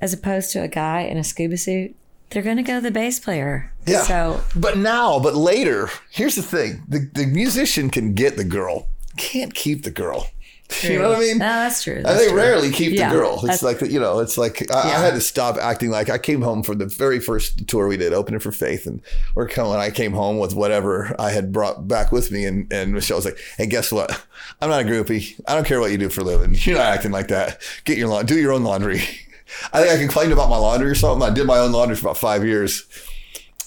as 0.01 0.13
opposed 0.13 0.53
to 0.53 0.61
a 0.61 0.69
guy 0.69 1.01
in 1.01 1.19
a 1.19 1.25
scuba 1.25 1.57
suit, 1.57 1.95
they're 2.33 2.43
going 2.43 2.57
to 2.57 2.63
go 2.63 2.81
the 2.81 2.91
bass 2.91 3.21
player. 3.21 3.73
Yeah. 3.87 4.03
So, 4.03 4.43
but 4.57 4.79
now, 4.79 5.19
but 5.19 5.35
later, 5.35 5.91
here's 6.11 6.35
the 6.35 6.43
thing: 6.43 6.83
the 6.89 7.11
the 7.13 7.27
musician 7.27 7.91
can 7.91 8.15
get 8.15 8.37
the 8.37 8.45
girl, 8.45 8.89
can't 9.17 9.55
keep 9.55 9.83
the 9.83 9.91
girl. 9.91 10.29
True. 10.69 10.91
You 10.93 10.99
know 11.01 11.11
what 11.11 11.19
I 11.19 11.21
mean? 11.21 11.39
No, 11.39 11.45
that's 11.45 11.83
true. 11.83 12.03
That's 12.03 12.19
they 12.19 12.29
true. 12.29 12.37
rarely 12.37 12.71
keep 12.71 12.95
yeah, 12.95 13.11
the 13.11 13.15
girl. 13.15 13.41
It's 13.45 13.63
like 13.63 13.83
you 13.83 14.01
know, 14.01 14.21
it's 14.21 14.39
like 14.39 14.63
I, 14.71 14.89
yeah. 14.89 14.97
I, 14.97 15.01
had 15.01 15.15
to 15.15 15.21
stop 15.21 15.57
acting 15.57 15.91
like 15.91 16.09
I 16.09 16.17
came 16.17 16.41
home 16.41 16.63
from 16.63 16.79
the 16.79 16.87
very 16.87 17.21
first 17.21 17.69
tour 17.69 17.89
we 17.89 17.99
did, 17.99 18.15
opening 18.15 18.41
for 18.41 18.53
Faith, 18.53 18.87
and 18.87 19.03
we're 19.35 19.49
coming. 19.49 19.75
I 19.75 19.91
came 19.91 20.13
home 20.13 20.39
with 20.39 20.55
whatever 20.55 21.15
I 21.19 21.31
had 21.31 21.53
brought 21.53 21.87
back 21.89 22.11
with 22.11 22.31
me, 22.31 22.47
and 22.47 22.73
and 22.73 22.95
Michelle 22.95 23.19
was 23.19 23.27
like, 23.27 23.39
"Hey, 23.59 23.67
guess 23.67 23.93
what? 23.93 24.11
I'm 24.63 24.71
not 24.71 24.81
a 24.81 24.85
groupie. 24.85 25.39
I 25.47 25.55
don't 25.55 25.67
care 25.67 25.79
what 25.79 25.91
you 25.91 25.99
do 25.99 26.09
for 26.09 26.23
a 26.23 26.25
living. 26.25 26.55
You're 26.55 26.79
not 26.79 26.87
acting 26.87 27.13
like 27.13 27.29
that. 27.29 27.61
Get 27.85 27.99
your 27.99 28.23
do 28.25 28.39
your 28.39 28.53
own 28.53 28.65
laundry." 28.65 29.03
I 29.73 29.81
think 29.81 29.93
I 29.93 29.99
complained 29.99 30.33
about 30.33 30.51
my 30.51 30.57
laundry 30.57 30.91
or 30.91 30.95
something. 30.95 31.29
I 31.29 31.33
did 31.33 31.47
my 31.47 31.59
own 31.59 31.73
laundry 31.73 31.97
for 31.97 32.09
about 32.09 32.19
five 32.19 32.45
years. 32.45 32.87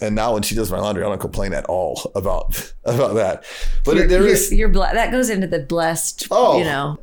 And 0.01 0.15
now 0.15 0.33
when 0.33 0.43
she 0.43 0.55
does 0.55 0.71
my 0.71 0.79
laundry, 0.79 1.03
I 1.03 1.07
don't 1.07 1.19
complain 1.19 1.53
at 1.53 1.65
all 1.65 2.11
about 2.15 2.73
about 2.85 3.15
that. 3.15 3.45
But 3.83 3.95
you're, 3.95 4.07
there 4.07 4.21
you're, 4.21 4.29
is, 4.29 4.53
you're 4.53 4.69
ble- 4.69 4.81
that 4.81 5.11
goes 5.11 5.29
into 5.29 5.47
the 5.47 5.59
blessed. 5.59 6.27
Oh, 6.31 6.57
you 6.57 6.65
know, 6.65 6.99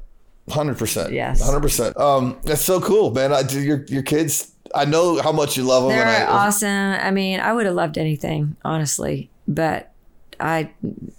hundred 0.51 0.79
percent. 0.79 1.13
Yes, 1.13 1.43
hundred 1.43 1.61
percent. 1.61 1.97
Um, 1.97 2.39
that's 2.43 2.63
so 2.63 2.81
cool, 2.81 3.11
man. 3.11 3.33
I 3.33 3.41
your 3.49 3.85
your 3.85 4.03
kids. 4.03 4.51
I 4.75 4.85
know 4.85 5.21
how 5.21 5.33
much 5.33 5.57
you 5.57 5.65
love 5.65 5.85
them. 5.85 5.93
They're 5.93 6.07
I, 6.07 6.25
awesome. 6.25 6.69
I 6.69 7.11
mean, 7.11 7.41
I 7.41 7.53
would 7.53 7.67
have 7.67 7.75
loved 7.75 7.99
anything, 7.99 8.57
honestly, 8.65 9.31
but 9.49 9.93
I 10.39 10.71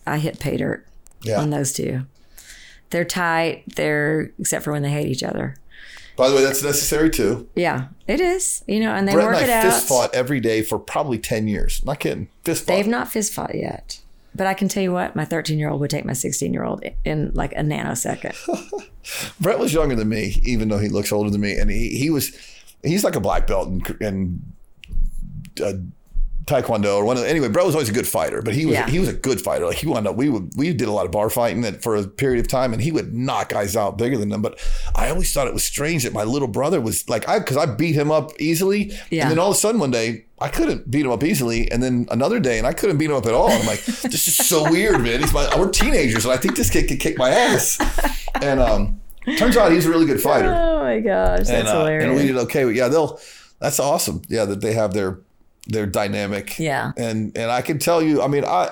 I 0.06 0.20
hit 0.20 0.40
pay 0.40 0.58
dirt 0.58 0.86
yeah. 1.22 1.40
on 1.40 1.50
those 1.50 1.74
two. 1.74 2.06
They're 2.92 3.06
tight. 3.06 3.64
They're 3.76 4.32
except 4.38 4.64
for 4.64 4.72
when 4.72 4.84
they 4.84 4.92
hate 4.92 5.08
each 5.08 5.24
other. 5.24 5.56
By 6.16 6.30
the 6.30 6.36
way, 6.36 6.44
that's 6.44 6.64
necessary 6.64 7.10
too. 7.10 7.50
Yeah, 7.56 7.88
it 8.08 8.20
is. 8.20 8.64
You 8.68 8.80
know, 8.80 8.92
and 8.94 9.08
they 9.08 9.14
Brett 9.14 9.28
work 9.28 9.42
and 9.42 9.52
I 9.52 9.60
it 9.60 9.64
fist 9.64 9.88
fought 9.88 10.14
every 10.14 10.40
day 10.40 10.62
for 10.62 10.78
probably 10.78 11.18
ten 11.18 11.48
years. 11.48 11.84
Not 11.86 12.00
kidding. 12.00 12.30
Fist 12.44 12.66
fought. 12.66 12.74
They've 12.74 12.88
not 12.88 13.12
fist 13.12 13.34
fought 13.34 13.56
yet. 13.56 14.00
But 14.36 14.48
I 14.48 14.54
can 14.54 14.68
tell 14.68 14.82
you 14.82 14.92
what, 14.92 15.16
my 15.16 15.26
13 15.26 15.60
year 15.60 15.70
old 15.70 15.80
would 15.80 15.92
take 15.92 16.06
my 16.06 16.14
16 16.14 16.52
year 16.54 16.64
old 16.64 16.84
in 17.06 17.32
like 17.34 17.52
a 17.54 17.58
nanosecond. 17.58 18.36
Brett 19.40 19.60
was 19.60 19.74
younger 19.74 19.96
than 19.96 20.10
me, 20.10 20.42
even 20.44 20.70
though 20.70 20.80
he 20.80 20.90
looks 20.90 21.12
older 21.12 21.30
than 21.30 21.42
me, 21.42 21.56
and 21.56 21.70
he 21.70 21.90
he 21.90 22.10
was 22.10 22.36
he's 22.84 23.04
like 23.04 23.16
a 23.16 23.20
black 23.20 23.48
belt 23.48 23.68
and, 23.68 24.02
and 24.02 24.54
uh, 25.64 25.74
taekwondo 26.46 26.98
or 26.98 27.06
one 27.06 27.16
of 27.16 27.24
anyway 27.24 27.48
bro 27.48 27.66
was 27.66 27.74
always 27.74 27.90
a 27.90 27.94
good 27.94 28.08
fighter 28.08 28.42
but 28.42 28.54
he 28.54 28.66
was 28.66 28.74
yeah. 28.74 28.90
he 28.90 29.00
was 29.00 29.08
a 29.08 29.14
good 29.14 29.40
fighter. 29.40 29.66
Like 29.66 29.78
he 29.78 29.88
wound 29.88 30.08
up 30.08 30.16
we 30.16 30.30
would 30.30 30.52
we 30.56 30.74
did 30.74 30.88
a 30.88 30.92
lot 30.92 31.06
of 31.06 31.12
bar 31.12 31.30
fighting 31.30 31.62
that 31.62 31.82
for 31.82 31.96
a 31.96 32.06
period 32.06 32.40
of 32.40 32.48
time 32.48 32.74
and 32.74 32.82
he 32.82 32.92
would 32.92 33.14
knock 33.14 33.50
guys 33.50 33.76
out 33.76 33.98
bigger 33.98 34.18
than 34.18 34.30
them. 34.30 34.42
But 34.42 34.60
i 34.96 35.10
always 35.10 35.32
thought 35.32 35.48
it 35.48 35.54
was 35.54 35.64
strange 35.64 36.04
that 36.04 36.14
my 36.14 36.24
little 36.24 36.48
brother 36.48 36.82
was 36.82 37.08
like 37.10 37.28
i 37.30 37.40
because 37.40 37.58
i 37.58 37.66
beat 37.66 37.96
him 37.96 38.12
up 38.12 38.32
easily 38.40 38.92
yeah. 39.10 39.24
and 39.24 39.32
then 39.32 39.40
all 39.40 39.52
of 39.52 39.56
a 39.56 39.60
sudden 39.60 39.80
one 39.80 39.92
day 39.92 40.26
i 40.40 40.50
couldn't 40.50 40.90
beat 40.90 41.06
him 41.06 41.12
up 41.12 41.24
easily 41.24 41.72
and 41.72 41.82
then 41.82 42.08
another 42.12 42.40
day 42.40 42.58
and 42.58 42.68
i 42.68 42.74
couldn't 42.74 42.98
beat 42.98 43.10
him 43.10 43.16
up 43.16 43.26
at 43.26 43.34
all. 43.34 43.50
And 43.50 43.62
i'm 43.62 43.68
like 43.68 43.84
this 43.86 44.28
is 44.28 44.36
so 44.36 44.70
weird 44.70 45.02
man. 45.02 45.20
He's 45.22 45.34
my 45.34 45.48
we're 45.58 45.70
teenagers 45.70 46.26
and 46.26 46.34
i 46.34 46.38
think 46.38 46.56
this 46.56 46.70
kid 46.70 46.88
could 46.88 47.00
kick 47.00 47.18
my 47.18 47.30
ass. 47.30 47.80
And 48.42 48.60
um 48.60 49.02
turns 49.38 49.56
out 49.56 49.72
he's 49.72 49.86
a 49.86 49.90
really 49.90 50.06
good 50.06 50.22
fighter. 50.22 50.54
Oh 50.54 50.82
my 50.82 51.00
gosh 51.00 51.40
that's 51.40 51.50
and, 51.50 51.68
uh, 51.68 51.80
hilarious 51.80 52.06
and 52.06 52.16
we 52.16 52.28
did 52.28 52.38
okay. 52.38 52.64
But 52.66 52.76
yeah 52.76 52.90
they'll 52.90 53.20
that's 53.60 53.80
awesome. 53.80 54.22
Yeah 54.28 54.46
that 54.46 54.60
they 54.60 54.74
have 54.74 54.94
their 54.94 55.20
they're 55.68 55.86
dynamic. 55.86 56.60
Yeah. 56.60 56.92
And 56.98 57.36
and 57.38 57.52
I 57.52 57.62
can 57.62 57.80
tell 57.80 58.02
you, 58.02 58.22
I 58.22 58.28
mean, 58.28 58.46
I 58.46 58.72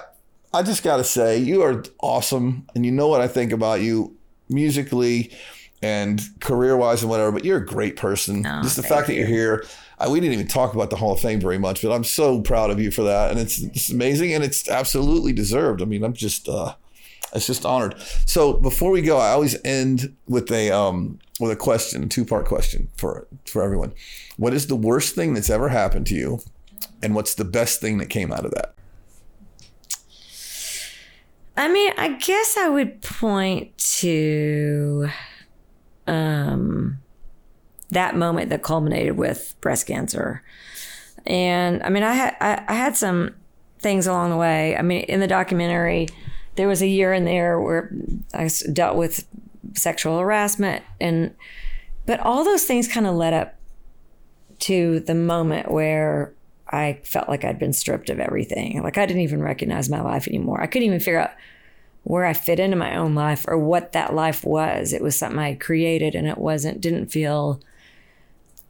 I 0.54 0.64
just 0.64 0.84
got 0.84 0.98
to 0.98 1.04
say, 1.04 1.38
you 1.38 1.62
are 1.64 1.84
awesome, 2.02 2.68
and 2.76 2.86
you 2.86 2.92
know 2.92 3.08
what 3.08 3.22
I 3.22 3.28
think 3.28 3.52
about 3.52 3.82
you 3.82 4.16
musically 4.50 5.32
and 5.82 6.22
career 6.42 6.76
wise 6.76 7.02
and 7.02 7.10
whatever. 7.10 7.32
But 7.32 7.46
you're 7.46 7.58
a 7.58 7.66
great 7.66 7.96
person. 7.96 8.46
Oh, 8.46 8.62
just 8.62 8.76
the 8.76 8.84
fact 8.84 9.08
you. 9.08 9.16
that 9.16 9.20
you're 9.20 9.28
here. 9.28 9.66
I, 9.98 10.10
we 10.10 10.20
didn't 10.20 10.34
even 10.34 10.48
talk 10.48 10.74
about 10.74 10.89
the 10.89 10.96
Hall 10.96 11.14
of 11.14 11.20
Fame 11.20 11.39
very 11.39 11.60
much, 11.60 11.82
but 11.82 11.92
I'm 11.92 12.04
so 12.04 12.42
proud 12.42 12.72
of 12.72 12.80
you 12.80 12.92
for 12.92 13.04
that, 13.04 13.32
and 13.32 13.39
it's 13.39 13.62
it's 13.62 13.89
amazing 13.89 14.34
and 14.34 14.44
it's 14.44 14.68
absolutely 14.68 15.34
deserved. 15.34 15.82
I 15.82 15.86
mean, 15.86 16.04
I'm 16.04 16.14
just. 16.14 16.48
uh 16.48 16.76
it's 17.34 17.48
just 17.48 17.66
honored. 17.66 17.96
So 18.26 18.54
before 18.54 18.92
we 18.92 19.02
go, 19.02 19.18
I 19.18 19.30
always 19.30 19.56
end 19.64 20.14
with 20.28 20.52
a 20.52 20.72
um, 20.72 21.18
with 21.39 21.52
a 21.52 21.56
question, 21.56 22.04
a 22.04 22.08
two 22.08 22.26
part 22.26 22.46
question 22.46 22.89
for 22.98 23.26
for 23.46 23.64
everyone. 23.64 23.94
What 24.36 24.54
is 24.54 24.68
the 24.68 24.76
worst 24.76 25.16
thing 25.16 25.34
that's 25.34 25.50
ever 25.50 25.70
happened 25.70 26.08
to 26.08 26.16
you 26.16 26.42
and 27.01 27.15
what's 27.15 27.36
the 27.36 27.45
best 27.45 27.82
thing 27.82 27.97
that 27.97 28.09
came 28.09 28.32
out 28.32 28.45
of 28.45 28.51
that? 28.51 28.73
I 31.57 31.67
mean, 31.67 31.93
I 31.97 32.13
guess 32.13 32.57
I 32.57 32.69
would 32.69 33.01
point 33.01 33.77
to 33.77 35.09
um, 36.07 36.99
that 37.89 38.15
moment 38.15 38.49
that 38.49 38.63
culminated 38.63 39.17
with 39.17 39.55
breast 39.61 39.86
cancer. 39.86 40.43
And 41.25 41.84
I 41.84 41.89
mean, 41.89 42.03
I 42.03 42.13
had 42.13 42.36
I, 42.39 42.63
I 42.67 42.73
had 42.73 42.95
some 42.95 43.36
things 43.79 44.07
along 44.07 44.29
the 44.29 44.38
way. 44.38 44.75
I 44.75 44.82
mean, 44.82 45.01
in 45.01 45.19
the 45.19 45.27
documentary, 45.27 46.07
there 46.55 46.67
was 46.67 46.82
a 46.82 46.88
year 46.88 47.13
in 47.13 47.25
there 47.25 47.59
where 47.59 47.91
I 48.34 48.49
dealt 48.71 48.95
with 48.95 49.27
sexual 49.73 50.19
harassment 50.19 50.84
and 50.99 51.34
but 52.05 52.19
all 52.19 52.43
those 52.43 52.65
things 52.65 52.88
kind 52.88 53.07
of 53.07 53.15
led 53.15 53.34
up 53.34 53.55
to 54.59 54.99
the 55.01 55.15
moment 55.15 55.71
where 55.71 56.34
I 56.72 56.99
felt 57.03 57.28
like 57.28 57.43
I'd 57.43 57.59
been 57.59 57.74
stripped 57.74 58.09
of 58.09 58.19
everything. 58.19 58.82
Like 58.82 58.97
I 58.97 59.05
didn't 59.05 59.24
even 59.24 59.41
recognize 59.41 59.89
my 59.89 60.01
life 60.01 60.28
anymore. 60.28 60.61
I 60.61 60.67
couldn't 60.67 60.88
even 60.88 60.99
figure 60.99 61.19
out 61.19 61.32
where 62.03 62.26
I 62.26 62.34
fit 62.34 62.59
into 62.59 62.78
my 62.78 62.95
own 62.95 63.13
life 63.13 63.45
or 63.47 63.57
what 63.57 63.91
that 63.91 64.13
life 64.13 64.43
was. 64.43 64.93
It 64.93 65.03
was 65.03 65.15
something 65.15 65.39
I 65.39 65.55
created 65.55 66.15
and 66.15 66.28
it 66.28 66.38
wasn't 66.38 66.82
didn't 66.82 67.07
feel 67.07 67.61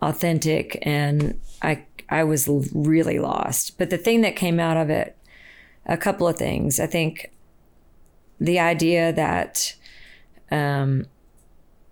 authentic 0.01 0.79
and 0.81 1.39
I 1.61 1.85
I 2.09 2.23
was 2.23 2.49
really 2.73 3.19
lost. 3.19 3.77
But 3.77 3.89
the 3.89 3.97
thing 3.97 4.21
that 4.21 4.35
came 4.35 4.59
out 4.59 4.77
of 4.77 4.89
it 4.89 5.17
a 5.85 5.97
couple 5.97 6.27
of 6.27 6.37
things. 6.37 6.79
I 6.79 6.87
think 6.87 7.31
the 8.39 8.59
idea 8.59 9.13
that 9.13 9.75
um 10.51 11.05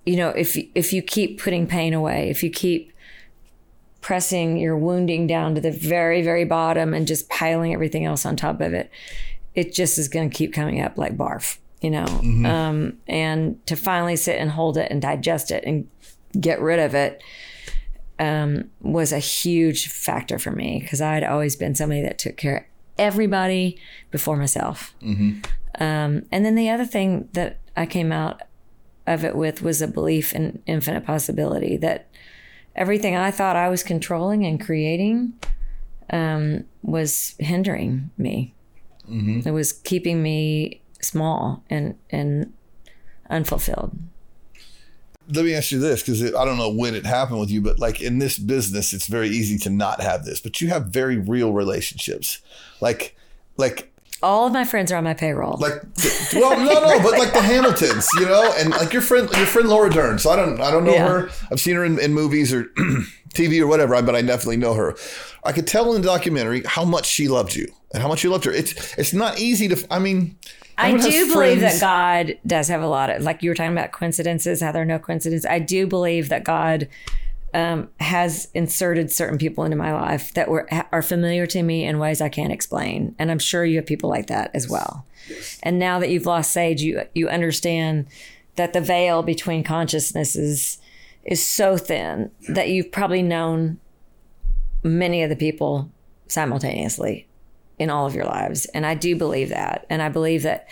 you 0.05 0.15
know, 0.15 0.29
if 0.29 0.57
if 0.73 0.91
you 0.91 1.01
keep 1.01 1.39
putting 1.39 1.67
pain 1.67 1.93
away, 1.93 2.29
if 2.29 2.41
you 2.41 2.49
keep 2.49 2.91
pressing 4.01 4.57
your 4.57 4.77
wounding 4.77 5.27
down 5.27 5.55
to 5.55 5.61
the 5.61 5.71
very, 5.71 6.21
very 6.21 6.45
bottom 6.45 6.93
and 6.93 7.07
just 7.07 7.29
piling 7.29 7.73
everything 7.73 8.05
else 8.05 8.25
on 8.25 8.35
top 8.35 8.61
of 8.61 8.73
it, 8.73 8.89
it 9.55 9.73
just 9.73 9.97
is 9.97 10.07
going 10.07 10.29
to 10.29 10.35
keep 10.35 10.53
coming 10.53 10.81
up 10.81 10.97
like 10.97 11.17
barf, 11.17 11.57
you 11.81 11.89
know? 11.89 12.05
Mm-hmm. 12.05 12.45
Um, 12.45 12.97
and 13.07 13.65
to 13.67 13.75
finally 13.75 14.15
sit 14.15 14.39
and 14.39 14.51
hold 14.51 14.77
it 14.77 14.91
and 14.91 15.01
digest 15.01 15.51
it 15.51 15.63
and 15.65 15.87
get 16.39 16.61
rid 16.61 16.79
of 16.79 16.95
it 16.95 17.21
um, 18.19 18.69
was 18.81 19.11
a 19.11 19.19
huge 19.19 19.87
factor 19.87 20.37
for 20.37 20.51
me 20.51 20.79
because 20.81 21.01
I'd 21.01 21.23
always 21.23 21.55
been 21.55 21.75
somebody 21.75 22.01
that 22.01 22.19
took 22.19 22.37
care 22.37 22.57
of 22.57 22.63
everybody 22.97 23.79
before 24.11 24.35
myself. 24.35 24.93
Mm-hmm. 25.01 25.39
Um, 25.81 26.25
and 26.31 26.45
then 26.45 26.55
the 26.55 26.69
other 26.69 26.85
thing 26.85 27.29
that 27.33 27.59
I 27.75 27.85
came 27.85 28.11
out 28.11 28.41
of 29.07 29.23
it 29.23 29.35
with 29.35 29.61
was 29.61 29.81
a 29.81 29.87
belief 29.87 30.33
in 30.33 30.61
infinite 30.65 31.05
possibility 31.05 31.77
that 31.77 32.09
everything 32.79 33.15
I 33.15 33.29
thought 33.29 33.55
I 33.55 33.69
was 33.69 33.83
controlling 33.83 34.45
and 34.45 34.59
creating 34.59 35.33
um, 36.09 36.63
was 36.81 37.35
hindering 37.37 38.09
me. 38.17 38.55
Mm-hmm. 39.07 39.47
It 39.47 39.51
was 39.51 39.73
keeping 39.73 40.23
me 40.23 40.81
small 41.01 41.63
and 41.69 41.95
and 42.09 42.53
unfulfilled. 43.29 43.97
Let 45.31 45.45
me 45.45 45.53
ask 45.53 45.71
you 45.71 45.77
this, 45.77 46.01
because 46.01 46.23
I 46.33 46.43
don't 46.43 46.57
know 46.57 46.71
when 46.71 46.95
it 46.95 47.05
happened 47.05 47.39
with 47.39 47.51
you, 47.51 47.61
but 47.61 47.77
like 47.77 48.01
in 48.01 48.17
this 48.17 48.39
business, 48.39 48.93
it's 48.93 49.05
very 49.05 49.29
easy 49.29 49.59
to 49.59 49.69
not 49.69 50.01
have 50.01 50.25
this. 50.25 50.41
But 50.41 50.59
you 50.59 50.69
have 50.69 50.87
very 50.87 51.17
real 51.17 51.53
relationships, 51.53 52.39
like 52.81 53.15
like 53.57 53.88
all 54.21 54.47
of 54.47 54.53
my 54.53 54.65
friends 54.65 54.91
are 54.91 54.97
on 54.97 55.03
my 55.03 55.13
payroll. 55.13 55.57
Like, 55.57 55.81
well, 56.33 56.57
no, 56.57 56.73
no, 56.73 57.03
but 57.03 57.17
like 57.17 57.33
the 57.33 57.41
Hamiltons, 57.41 58.07
you 58.19 58.25
know, 58.25 58.53
and 58.57 58.71
like 58.71 58.91
your 58.91 59.01
friend, 59.01 59.29
your 59.37 59.45
friend 59.45 59.69
Laura 59.69 59.89
Dern. 59.89 60.19
So 60.19 60.29
I 60.29 60.35
don't, 60.35 60.59
I 60.59 60.71
don't 60.71 60.83
know 60.83 60.93
yeah. 60.93 61.07
her. 61.07 61.29
I've 61.51 61.59
seen 61.59 61.75
her 61.75 61.85
in, 61.85 61.99
in 61.99 62.13
movies 62.13 62.53
or 62.53 62.63
TV 63.33 63.61
or 63.61 63.67
whatever, 63.67 64.01
but 64.01 64.15
I 64.15 64.21
definitely 64.21 64.57
know 64.57 64.73
her. 64.73 64.95
I 65.43 65.51
could 65.51 65.67
tell 65.67 65.93
in 65.93 66.01
the 66.01 66.07
documentary 66.07 66.63
how 66.65 66.83
much 66.83 67.05
she 67.05 67.27
loved 67.27 67.55
you 67.55 67.67
and 67.93 68.01
how 68.01 68.09
much 68.09 68.23
you 68.23 68.29
loved 68.29 68.45
her. 68.45 68.51
It's, 68.51 68.97
it's 68.97 69.13
not 69.13 69.39
easy 69.39 69.67
to. 69.69 69.87
I 69.89 69.99
mean, 69.99 70.37
I 70.77 70.97
do 70.97 71.31
believe 71.31 71.61
that 71.61 71.79
God 71.79 72.37
does 72.45 72.67
have 72.67 72.81
a 72.81 72.87
lot 72.87 73.09
of, 73.09 73.21
like 73.23 73.43
you 73.43 73.49
were 73.49 73.55
talking 73.55 73.71
about 73.71 73.91
coincidences, 73.91 74.61
how 74.61 74.71
there 74.71 74.81
are 74.81 74.85
no 74.85 74.99
coincidences. 74.99 75.45
I 75.45 75.59
do 75.59 75.87
believe 75.87 76.29
that 76.29 76.43
God 76.43 76.87
um, 77.53 77.89
has 77.99 78.47
inserted 78.53 79.11
certain 79.11 79.37
people 79.37 79.63
into 79.63 79.77
my 79.77 79.93
life 79.93 80.33
that 80.33 80.49
were 80.49 80.67
are 80.91 81.01
familiar 81.01 81.47
to 81.47 81.63
me 81.63 81.83
in 81.85 81.99
ways 81.99 82.21
I 82.21 82.29
can't 82.29 82.53
explain, 82.53 83.15
and 83.17 83.31
I'm 83.31 83.39
sure 83.39 83.65
you 83.65 83.77
have 83.77 83.85
people 83.85 84.09
like 84.09 84.27
that 84.27 84.51
as 84.53 84.69
well. 84.69 85.05
Yes. 85.27 85.59
And 85.63 85.79
now 85.79 85.99
that 85.99 86.09
you've 86.09 86.25
lost 86.25 86.51
Sage, 86.51 86.81
you 86.81 87.01
you 87.15 87.27
understand 87.27 88.07
that 88.55 88.73
the 88.73 88.81
veil 88.81 89.23
between 89.23 89.63
consciousnesses 89.63 90.79
is 91.23 91.45
so 91.45 91.77
thin 91.77 92.31
that 92.47 92.69
you've 92.69 92.91
probably 92.91 93.21
known 93.21 93.79
many 94.83 95.23
of 95.23 95.29
the 95.29 95.35
people 95.35 95.91
simultaneously 96.27 97.27
in 97.77 97.89
all 97.89 98.05
of 98.05 98.13
your 98.13 98.25
lives, 98.25 98.65
and 98.67 98.85
I 98.85 98.93
do 98.93 99.15
believe 99.15 99.49
that, 99.49 99.85
and 99.89 100.01
I 100.01 100.09
believe 100.09 100.43
that 100.43 100.67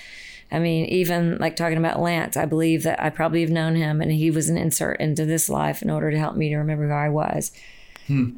I 0.52 0.60
mean, 0.60 0.86
even 0.86 1.38
like 1.40 1.56
talking 1.56 1.78
about 1.78 2.00
Lance, 2.00 2.38
I 2.38 2.46
believe 2.46 2.84
that 2.84 3.02
I 3.02 3.10
probably 3.10 3.42
have 3.42 3.50
known 3.50 3.76
him 3.76 4.02
and 4.02 4.12
he 4.12 4.32
was 4.32 4.50
an 4.50 4.58
insert 4.58 5.00
into 5.00 5.26
this 5.26 5.50
life 5.50 5.82
in 5.82 5.90
order 5.90 6.10
to 6.10 6.18
help 6.18 6.36
me 6.36 6.50
to 6.50 6.58
remember 6.58 6.88
who 6.88 6.94
I 6.94 7.10
was. 7.10 7.52
Hmm. 8.08 8.38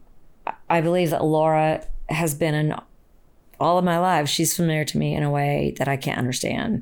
I 0.70 0.82
believe 0.82 1.12
that 1.12 1.24
Laura 1.24 1.86
has 2.10 2.34
been 2.34 2.56
in 2.56 2.76
all 3.60 3.78
of 3.78 3.86
my 3.86 4.00
life. 4.00 4.28
She's 4.28 4.56
familiar 4.56 4.86
to 4.86 4.98
me 4.98 5.14
in 5.14 5.22
a 5.22 5.30
way 5.30 5.76
that 5.78 5.88
I 5.88 5.98
can't 5.98 6.18
understand. 6.18 6.82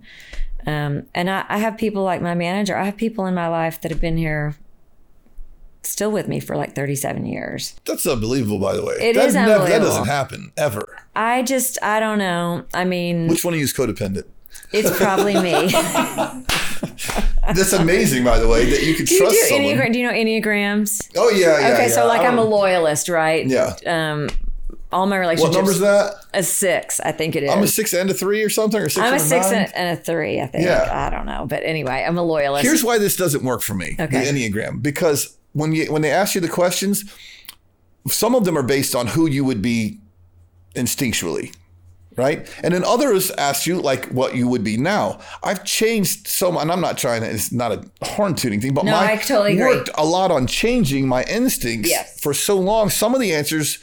Um, 0.66 1.08
and 1.14 1.30
I, 1.30 1.46
I 1.50 1.58
have 1.58 1.78
people 1.78 2.04
like 2.04 2.22
my 2.22 2.36
manager. 2.36 2.78
I 2.78 2.86
have 2.86 2.98
people 2.98 3.26
in 3.26 3.34
my 3.34 3.48
life 3.48 3.82
that 3.82 3.92
have 3.92 4.02
been 4.02 4.18
here 4.18 4.56
still 5.84 6.12
with 6.12 6.28
me 6.28 6.40
for 6.40 6.56
like 6.56 6.76
37 6.76 7.26
years. 7.26 7.76
That's 7.86 8.06
unbelievable, 8.06 8.60
by 8.60 8.76
the 8.76 8.86
way. 8.86 8.96
It 8.96 9.16
that, 9.16 9.30
is 9.30 9.36
unbelievable. 9.36 9.68
That 9.68 9.80
doesn't 9.80 10.06
happen 10.06 10.52
ever. 10.58 10.98
I 11.16 11.44
just, 11.44 11.82
I 11.82 12.00
don't 12.00 12.20
know. 12.20 12.66
I 12.74 12.86
mean, 12.86 13.28
which 13.28 13.44
one 13.44 13.54
of 13.54 13.60
you 13.60 13.64
is 13.64 13.74
codependent? 13.74 14.26
It's 14.72 14.96
probably 14.98 15.36
me. 15.36 15.72
That's 17.54 17.74
amazing, 17.74 18.24
by 18.24 18.40
the 18.40 18.48
way, 18.48 18.70
that 18.70 18.84
you 18.84 18.94
could 18.96 19.06
do 19.06 19.18
trust 19.18 19.36
you 19.36 19.42
do 19.42 19.48
someone. 19.48 19.76
Enneagram, 19.76 19.94
do 19.94 20.00
you 20.00 20.06
know 20.06 20.14
enneagrams? 20.14 21.10
Oh 21.16 21.30
yeah, 21.30 21.60
yeah. 21.60 21.74
Okay, 21.74 21.88
yeah. 21.88 21.94
so 21.94 22.08
like 22.08 22.22
I'm 22.22 22.38
a 22.38 22.44
loyalist, 22.44 23.08
right? 23.10 23.46
Yeah. 23.46 23.76
Um, 23.86 24.30
all 24.92 25.06
my 25.06 25.18
relationships. 25.18 25.56
What 25.56 25.60
number's 25.60 25.80
that? 25.80 26.16
A 26.34 26.44
six, 26.44 27.00
I 27.00 27.12
think 27.12 27.36
it 27.36 27.44
is. 27.44 27.50
I'm 27.50 27.64
a 27.64 27.68
six 27.68 27.94
and 27.94 28.10
a 28.10 28.14
three 28.14 28.44
or 28.44 28.50
something, 28.50 28.82
or 28.82 28.90
six. 28.90 29.06
I'm 29.06 29.14
a 29.14 29.20
six 29.20 29.48
and 29.48 29.66
a, 29.66 29.78
and 29.78 29.98
a, 29.98 30.02
three, 30.02 30.42
I 30.42 30.48
think. 30.48 30.66
Yeah. 30.66 30.90
I 30.92 31.10
don't 31.10 31.26
know, 31.26 31.46
but 31.46 31.64
anyway, 31.64 32.06
I'm 32.08 32.18
a 32.18 32.24
loyalist. 32.24 32.66
Here's 32.66 32.84
why 32.84 32.98
this 32.98 33.16
doesn't 33.16 33.44
work 33.44 33.62
for 33.62 33.74
me. 33.74 33.96
Okay. 34.00 34.26
The 34.26 34.32
enneagram, 34.32 34.82
because 34.82 35.38
when 35.54 35.74
you 35.74 35.92
when 35.92 36.02
they 36.02 36.12
ask 36.12 36.36
you 36.36 36.42
the 36.42 36.50
questions, 36.50 37.06
some 38.08 38.36
of 38.36 38.46
them 38.46 38.58
are 38.58 38.64
based 38.64 38.96
on 38.96 39.08
who 39.08 39.28
you 39.28 39.44
would 39.44 39.62
be 39.62 40.00
instinctually 40.76 41.54
right? 42.18 42.50
And 42.64 42.74
then 42.74 42.84
others 42.84 43.32
ask 43.32 43.66
you 43.66 43.80
like 43.80 44.06
what 44.06 44.36
you 44.36 44.48
would 44.48 44.64
be 44.64 44.76
now. 44.76 45.20
I've 45.44 45.64
changed 45.64 46.28
so 46.28 46.52
much, 46.52 46.64
and 46.64 46.72
I'm 46.72 46.82
not 46.82 46.98
trying 46.98 47.22
to. 47.22 47.30
It's 47.30 47.52
not 47.52 47.72
a 47.72 47.90
horn 48.06 48.36
tuning 48.36 48.60
thing, 48.60 48.74
but 48.74 48.84
no, 48.84 48.92
my 48.92 49.14
I 49.14 49.18
totally 49.18 49.58
worked 49.58 49.90
agree. 49.90 50.04
a 50.04 50.06
lot 50.06 50.32
on 50.32 50.48
changing 50.48 51.08
my 51.08 51.24
instincts 51.24 51.90
yes. 51.90 52.20
for 52.20 52.34
so 52.34 52.58
long. 52.58 52.90
Some 52.90 53.14
of 53.14 53.22
the 53.22 53.34
answers 53.34 53.80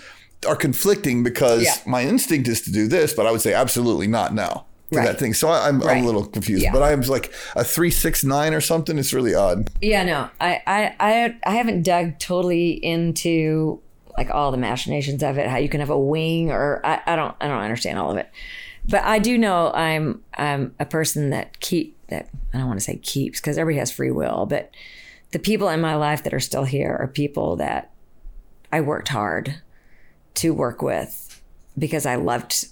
are 0.47 0.57
conflicting 0.57 1.23
because 1.23 1.63
yeah. 1.63 1.75
my 1.87 2.03
instinct 2.03 2.49
is 2.49 2.61
to 2.63 2.73
do 2.73 2.87
this, 2.89 3.15
but 3.15 3.27
I 3.27 3.31
would 3.31 3.41
say 3.41 3.55
absolutely 3.55 4.09
not 4.09 4.35
now. 4.35 4.67
To 4.93 4.99
right. 4.99 5.07
that 5.07 5.19
thing, 5.19 5.33
so 5.33 5.49
I, 5.49 5.67
am 5.69 5.81
right. 5.81 6.03
a 6.03 6.07
little 6.07 6.27
confused, 6.27 6.63
yeah. 6.63 6.71
but 6.71 6.83
I'm 6.83 7.01
like 7.01 7.33
a 7.57 7.65
three 7.65 7.91
six 7.91 8.23
nine 8.23 8.53
or 8.53 8.61
something. 8.61 8.99
It's 8.99 9.15
really 9.15 9.35
odd. 9.35 9.71
Yeah, 9.81 10.05
no, 10.05 10.29
I 10.39 10.63
I 10.67 10.95
I, 11.01 11.37
I 11.47 11.55
haven't 11.57 11.85
dug 11.85 12.19
totally 12.19 12.73
into 12.73 13.81
like 14.17 14.31
all 14.31 14.51
the 14.51 14.57
machinations 14.57 15.23
of 15.23 15.39
it, 15.39 15.49
how 15.49 15.57
you 15.57 15.69
can 15.69 15.81
have 15.81 15.91
a 15.91 15.99
wing 15.99 16.51
or 16.51 16.81
I, 16.85 17.01
I 17.07 17.17
don't 17.17 17.35
I 17.41 17.49
don't 17.49 17.63
understand 17.63 17.99
all 17.99 18.11
of 18.11 18.17
it. 18.17 18.31
But 18.87 19.03
I 19.05 19.19
do 19.19 19.39
know 19.39 19.73
I'm 19.73 20.23
I'm 20.35 20.75
a 20.79 20.87
person 20.87 21.31
that 21.31 21.61
keep 21.61 21.97
that 22.09 22.29
I 22.53 22.59
don't 22.59 22.67
want 22.67 22.79
to 22.79 22.85
say 22.85 22.97
keeps 22.97 23.41
because 23.41 23.59
everybody 23.59 23.79
has 23.79 23.91
free 23.91 24.11
will, 24.11 24.47
but 24.47 24.71
the 25.33 25.39
people 25.39 25.69
in 25.69 25.81
my 25.81 25.97
life 25.97 26.23
that 26.25 26.35
are 26.35 26.41
still 26.41 26.65
here 26.65 26.97
are 27.01 27.09
people 27.09 27.57
that 27.57 27.91
I 28.71 28.81
worked 28.81 29.09
hard 29.09 29.61
to 30.35 30.55
work 30.55 30.83
with 30.83 31.43
because 31.77 32.07
I 32.07 32.17
loved 32.17 32.67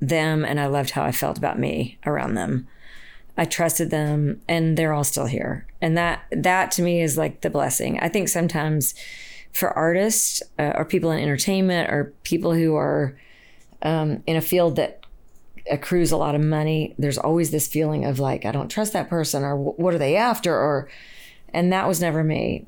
them 0.00 0.44
and 0.44 0.60
I 0.60 0.66
loved 0.66 0.90
how 0.90 1.02
I 1.02 1.12
felt 1.12 1.38
about 1.38 1.58
me 1.58 1.98
around 2.06 2.34
them. 2.34 2.68
I 3.36 3.44
trusted 3.44 3.90
them 3.90 4.40
and 4.48 4.76
they're 4.76 4.92
all 4.92 5.04
still 5.04 5.26
here. 5.26 5.66
And 5.80 5.96
that 5.98 6.22
that 6.30 6.70
to 6.72 6.82
me 6.82 7.02
is 7.02 7.18
like 7.18 7.42
the 7.42 7.50
blessing. 7.50 7.98
I 8.00 8.08
think 8.08 8.28
sometimes 8.28 8.94
for 9.52 9.70
artists 9.70 10.42
uh, 10.58 10.72
or 10.76 10.84
people 10.84 11.10
in 11.10 11.20
entertainment 11.20 11.90
or 11.90 12.12
people 12.22 12.54
who 12.54 12.76
are 12.76 13.18
um, 13.82 14.22
in 14.26 14.36
a 14.36 14.40
field 14.40 14.76
that 14.76 15.04
accrues 15.70 16.12
a 16.12 16.16
lot 16.16 16.34
of 16.34 16.40
money, 16.40 16.94
there's 16.98 17.18
always 17.18 17.50
this 17.50 17.66
feeling 17.66 18.04
of 18.04 18.18
like 18.18 18.44
I 18.44 18.52
don't 18.52 18.68
trust 18.68 18.92
that 18.92 19.08
person 19.08 19.42
or 19.44 19.56
what 19.56 19.94
are 19.94 19.98
they 19.98 20.16
after 20.16 20.54
or 20.54 20.88
and 21.52 21.72
that 21.72 21.88
was 21.88 22.00
never 22.00 22.22
me. 22.22 22.64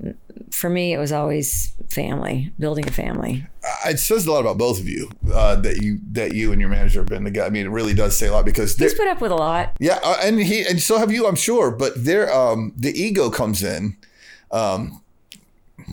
For 0.50 0.70
me, 0.70 0.92
it 0.92 0.98
was 0.98 1.12
always 1.12 1.72
family, 1.90 2.50
building 2.58 2.88
a 2.88 2.90
family. 2.90 3.46
It 3.86 3.98
says 3.98 4.26
a 4.26 4.32
lot 4.32 4.40
about 4.40 4.58
both 4.58 4.80
of 4.80 4.88
you 4.88 5.10
uh, 5.32 5.56
that 5.56 5.82
you 5.82 5.98
that 6.12 6.34
you 6.34 6.52
and 6.52 6.60
your 6.60 6.70
manager 6.70 7.00
have 7.00 7.08
been 7.08 7.24
the 7.24 7.30
guy. 7.30 7.46
I 7.46 7.50
mean, 7.50 7.66
it 7.66 7.70
really 7.70 7.94
does 7.94 8.16
say 8.16 8.28
a 8.28 8.32
lot 8.32 8.44
because 8.44 8.76
he's 8.76 8.94
put 8.94 9.08
up 9.08 9.20
with 9.20 9.32
a 9.32 9.36
lot. 9.36 9.76
Yeah, 9.78 9.98
uh, 10.02 10.16
and 10.22 10.40
he 10.40 10.64
and 10.66 10.80
so 10.80 10.98
have 10.98 11.12
you, 11.12 11.26
I'm 11.26 11.36
sure. 11.36 11.70
But 11.70 12.04
there, 12.04 12.32
um, 12.32 12.72
the 12.76 12.90
ego 12.90 13.30
comes 13.30 13.62
in. 13.62 13.96
Um, 14.50 15.02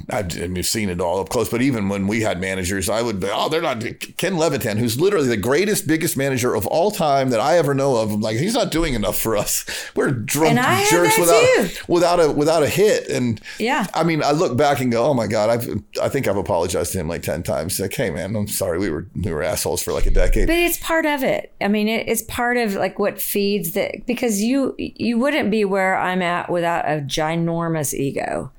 I've, 0.10 0.32
seen 0.66 0.89
it 0.89 1.00
all 1.00 1.20
up 1.20 1.30
close, 1.30 1.50
but 1.50 1.62
even 1.62 1.89
when 1.89 2.08
we 2.08 2.22
had 2.22 2.39
managers, 2.41 2.89
I 2.89 3.02
would 3.02 3.20
be, 3.20 3.30
oh, 3.32 3.50
they're 3.50 3.62
not 3.62 3.84
Ken 4.18 4.38
Levitan, 4.38 4.78
who's 4.78 5.00
literally 5.00 5.28
the 5.28 5.38
greatest, 5.38 5.88
biggest 5.88 6.18
manager 6.18 6.56
of 6.56 6.66
all 6.68 6.91
time 6.91 7.30
that 7.30 7.39
I 7.39 7.58
ever 7.58 7.74
know 7.74 7.98
of. 7.98 8.12
I'm 8.12 8.22
like, 8.22 8.38
he's 8.38 8.54
not 8.54 8.72
doing 8.72 8.93
enough 8.93 9.18
for 9.18 9.38
us. 9.38 9.66
We're 9.95 10.12
drunk 10.12 10.60
jerks 10.89 11.18
without 11.18 11.88
without 11.88 12.20
a 12.20 12.32
without 12.32 12.64
a 12.64 12.68
hit. 12.68 13.10
And 13.10 13.41
yeah, 13.60 13.88
I 13.93 14.04
mean, 14.04 14.24
I 14.24 14.32
look 14.32 14.58
back 14.58 14.80
and 14.80 14.91
go, 14.91 15.06
oh 15.06 15.14
my 15.14 15.28
god, 15.28 15.50
I've 15.50 15.84
I 16.02 16.10
think 16.10 16.28
I've 16.28 16.38
apologized 16.38 16.93
to 16.93 17.00
him 17.00 17.08
like 17.08 17.24
ten 17.24 17.43
times. 17.43 17.80
Like, 17.80 17.93
hey 17.93 18.10
man, 18.10 18.36
I'm 18.36 18.48
sorry, 18.48 18.80
we 18.80 18.89
were 18.89 19.06
we 19.16 19.32
were 19.32 19.43
assholes 19.43 19.84
for 19.84 19.93
like 19.93 20.06
a 20.06 20.12
decade. 20.12 20.48
But 20.48 20.58
it's 20.58 20.80
part 20.80 21.06
of 21.06 21.24
it. 21.24 21.52
I 21.62 21.68
mean, 21.68 21.88
it, 21.88 22.08
it's 22.08 22.24
part 22.24 22.58
of 22.58 22.76
like 22.76 23.00
what 23.00 23.22
feeds 23.22 23.72
that 23.72 24.06
because 24.06 24.41
you 24.41 24.76
you 24.78 25.18
wouldn't 25.18 25.52
be 25.52 25.66
where 25.66 25.98
I'm 25.98 26.22
at 26.22 26.50
without 26.50 26.86
a 26.86 27.02
ginormous 27.02 27.93
ego. 27.93 28.52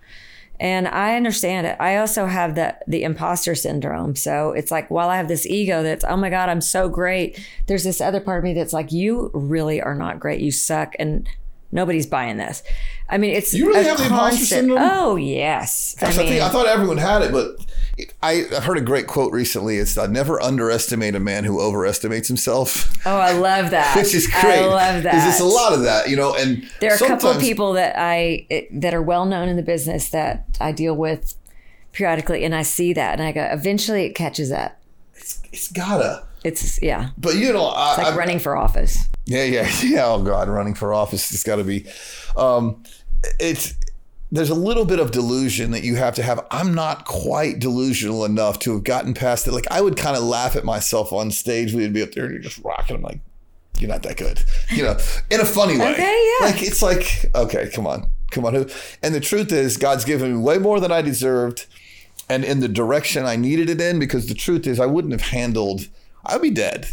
And 0.61 0.89
I 0.89 1.17
understand 1.17 1.67
it. 1.67 1.77
I 1.79 1.99
also 1.99 2.27
have 2.27 2.55
the 2.55 2.77
the 2.87 3.05
imposter 3.05 3.55
syndrome. 3.55 4.17
So 4.17 4.51
it's 4.53 4.71
like 4.71 4.91
while 4.91 5.09
I 5.09 5.17
have 5.17 5.29
this 5.29 5.47
ego 5.47 5.83
that's, 5.83 6.05
oh 6.09 6.17
my 6.17 6.31
God, 6.31 6.49
I'm 6.49 6.61
so 6.61 6.89
great, 6.89 7.39
there's 7.67 7.85
this 7.85 8.01
other 8.01 8.21
part 8.21 8.39
of 8.39 8.45
me 8.45 8.55
that's 8.55 8.73
like, 8.73 8.91
you 8.91 9.31
really 9.33 9.81
are 9.81 9.95
not 9.95 10.19
great. 10.19 10.41
You 10.41 10.51
suck 10.51 10.95
and 10.99 11.29
nobody's 11.73 12.07
buying 12.07 12.37
this. 12.37 12.63
I 13.09 13.19
mean, 13.19 13.35
it's 13.35 13.55
you 13.55 13.69
really 13.69 13.85
have 13.85 13.99
the 13.99 14.05
imposter 14.05 14.45
syndrome. 14.45 14.79
Oh 14.81 15.17
yes, 15.17 15.95
Gosh, 15.99 16.15
I, 16.15 16.19
mean, 16.19 16.27
I, 16.27 16.31
think, 16.31 16.43
I 16.43 16.49
thought 16.51 16.67
everyone 16.67 16.99
had 16.99 17.23
it, 17.23 17.33
but 17.33 17.57
I 18.23 18.43
heard 18.63 18.79
a 18.79 18.83
great 18.83 19.07
quote 19.07 19.33
recently. 19.33 19.79
It's 19.79 19.97
uh, 19.97 20.07
never 20.07 20.41
underestimate 20.43 21.15
a 21.15 21.21
man 21.21 21.45
who 21.45 21.61
overestimates 21.61 22.29
himself. 22.29 22.95
Oh, 23.07 23.17
I 23.17 23.33
love 23.33 23.71
that. 23.71 23.97
Which 23.97 24.15
is 24.15 24.27
great. 24.27 24.61
I 24.61 24.67
love 24.67 25.03
that. 25.03 25.13
Because 25.13 25.25
There's 25.25 25.41
a 25.41 25.45
lot 25.45 25.73
of 25.73 25.83
that, 25.83 26.09
you 26.09 26.17
know. 26.17 26.35
And 26.35 26.69
there 26.81 26.93
are 26.93 26.97
a 26.97 26.99
couple 26.99 27.31
of 27.31 27.41
people 27.41 27.73
that 27.75 27.95
I 27.97 28.47
that 28.73 28.95
are 28.95 29.03
well 29.03 29.25
known 29.25 29.49
in 29.49 29.57
the 29.57 29.63
business 29.63 30.11
that 30.11 30.59
I 30.61 30.73
deal 30.73 30.95
with 30.95 31.35
periodically, 31.93 32.45
and 32.45 32.55
I 32.55 32.63
see 32.63 32.93
that, 32.93 33.19
and 33.19 33.23
I 33.23 33.33
go, 33.33 33.43
eventually 33.43 34.05
it 34.05 34.15
catches 34.15 34.53
up. 34.53 34.79
It's, 35.15 35.41
it's 35.53 35.73
gotta. 35.73 36.25
It's 36.45 36.81
yeah. 36.83 37.11
But 37.19 37.35
you 37.35 37.53
know, 37.53 37.67
I, 37.67 37.91
it's 37.91 37.99
like 37.99 38.15
I, 38.15 38.17
running 38.17 38.39
for 38.39 38.57
office. 38.57 39.09
Yeah, 39.29 39.45
yeah, 39.45 39.71
yeah. 39.85 40.07
Oh 40.07 40.23
God, 40.23 40.49
running 40.49 40.75
for 40.75 40.93
office. 40.95 41.31
It's 41.33 41.45
got 41.45 41.57
to 41.57 41.65
be. 41.65 41.87
Um, 42.37 42.83
it's 43.39 43.75
there's 44.33 44.51
a 44.51 44.55
little 44.55 44.85
bit 44.85 44.99
of 44.99 45.11
delusion 45.11 45.71
that 45.71 45.85
you 45.85 45.97
have 45.97 46.15
to 46.15 46.23
have. 46.23 46.47
I'm 46.51 46.75
not 46.75 47.05
quite 47.05 47.59
delusional 47.59 48.25
enough 48.25 48.59
to 48.61 48.73
have 48.73 48.85
gotten 48.85 49.15
past 49.15 49.47
it. 49.47 49.53
Like 49.53 49.67
I 49.71 49.81
would 49.81 49.97
kind 49.97 50.17
of 50.17 50.23
laugh 50.23 50.57
at 50.57 50.65
myself 50.65 51.13
on 51.13 51.31
stage. 51.31 51.75
We'd 51.75 51.93
be 51.93 52.03
up 52.03 52.13
there 52.13 52.25
and 52.25 52.33
you're 52.35 52.43
just 52.43 52.59
rocking. 52.65 52.97
I'm 52.97 53.03
like, 53.03 53.21
you're 53.79 53.91
not 53.91 54.03
that 54.03 54.17
good, 54.17 54.43
you 54.71 54.83
know, 54.83 54.97
in 55.31 55.41
a 55.41 55.45
funny 55.45 55.79
way. 55.79 55.93
Okay, 55.93 56.37
yeah. 56.41 56.47
Like 56.47 56.63
it's 56.63 56.83
like, 56.83 57.31
okay, 57.35 57.71
come 57.73 57.87
on, 57.87 58.09
come 58.31 58.47
on. 58.47 58.67
And 59.03 59.15
the 59.15 59.21
truth 59.21 59.53
is, 59.53 59.77
God's 59.77 60.05
given 60.07 60.33
me 60.33 60.39
way 60.39 60.59
more 60.59 60.81
than 60.81 60.91
I 60.91 61.03
deserved, 61.03 61.67
and 62.31 62.45
in 62.45 62.61
the 62.61 62.69
direction 62.69 63.27
I 63.27 63.37
needed 63.37 63.69
it 63.69 63.81
in. 63.81 63.99
Because 63.99 64.27
the 64.27 64.35
truth 64.35 64.67
is, 64.67 64.81
I 64.81 64.87
wouldn't 64.87 65.13
have 65.13 65.31
handled. 65.31 65.89
I'd 66.25 66.43
be 66.43 66.51
dead. 66.51 66.89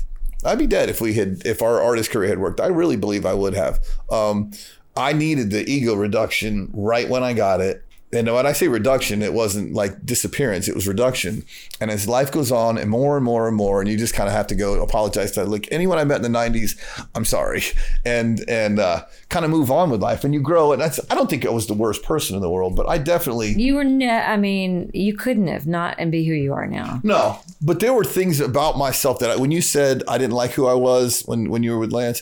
I'd 0.46 0.60
be 0.60 0.68
dead 0.68 0.90
if 0.90 1.02
we 1.02 1.14
had 1.14 1.42
if 1.46 1.62
our 1.62 1.82
artist 1.82 2.12
career 2.12 2.30
had 2.30 2.40
worked. 2.40 2.62
I 2.62 2.68
really 2.68 2.98
believe 2.98 3.26
I 3.26 3.34
would 3.34 3.54
have. 3.54 3.80
Um, 4.10 4.52
I 4.96 5.14
needed 5.14 5.52
the 5.52 5.70
ego 5.70 5.96
reduction 5.96 6.70
right 6.74 7.10
when 7.10 7.24
I 7.24 7.34
got 7.34 7.60
it. 7.60 7.85
And 8.16 8.34
when 8.34 8.46
I 8.46 8.54
say 8.54 8.68
reduction, 8.68 9.22
it 9.22 9.34
wasn't 9.34 9.74
like 9.74 10.06
disappearance, 10.06 10.68
it 10.68 10.76
was 10.76 10.88
reduction. 10.88 11.44
And 11.80 11.92
as 11.92 12.08
life 12.08 12.32
goes 12.32 12.52
on 12.52 12.78
and 12.78 12.90
more 12.90 13.18
and 13.18 13.26
more 13.26 13.48
and 13.48 13.56
more, 13.56 13.82
and 13.82 13.90
you 13.90 13.98
just 13.98 14.14
kind 14.14 14.28
of 14.28 14.34
have 14.34 14.48
to 14.48 14.56
go 14.56 14.82
apologize 14.82 15.32
to 15.34 15.44
like 15.44 15.68
anyone 15.72 15.98
I 15.98 16.04
met 16.04 16.24
in 16.24 16.32
the 16.32 16.38
90s, 16.38 17.08
I'm 17.14 17.26
sorry. 17.26 17.64
And 18.06 18.44
and 18.48 18.80
uh, 18.80 19.06
kind 19.30 19.44
of 19.44 19.52
move 19.52 19.72
on 19.72 19.90
with 19.90 20.02
life. 20.02 20.24
And 20.24 20.34
you 20.34 20.40
grow. 20.40 20.72
And 20.72 20.82
that's, 20.82 21.00
I 21.10 21.16
don't 21.16 21.30
think 21.30 21.46
I 21.46 21.50
was 21.50 21.68
the 21.68 21.74
worst 21.74 22.04
person 22.04 22.36
in 22.36 22.42
the 22.42 22.50
world, 22.50 22.76
but 22.76 22.88
I 22.88 22.98
definitely. 22.98 23.54
You 23.54 23.76
were, 23.76 23.84
ne- 23.84 24.10
I 24.10 24.38
mean, 24.38 24.92
you 24.94 25.16
couldn't 25.16 25.48
have 25.48 25.68
not 25.68 25.96
and 25.98 26.12
be 26.12 26.26
who 26.26 26.34
you 26.34 26.54
are 26.54 26.68
now. 26.68 27.02
No, 27.04 27.40
but 27.62 27.80
there 27.80 27.94
were 27.94 28.06
things 28.06 28.40
about 28.40 28.78
myself 28.78 29.20
that 29.20 29.32
I, 29.32 29.36
when 29.36 29.52
you 29.52 29.62
said 29.62 30.04
I 30.08 30.18
didn't 30.18 30.36
like 30.36 30.52
who 30.52 30.68
I 30.68 30.74
was 30.74 31.24
when, 31.24 31.50
when 31.50 31.64
you 31.64 31.72
were 31.72 31.80
with 31.80 31.92
Lance, 31.92 32.22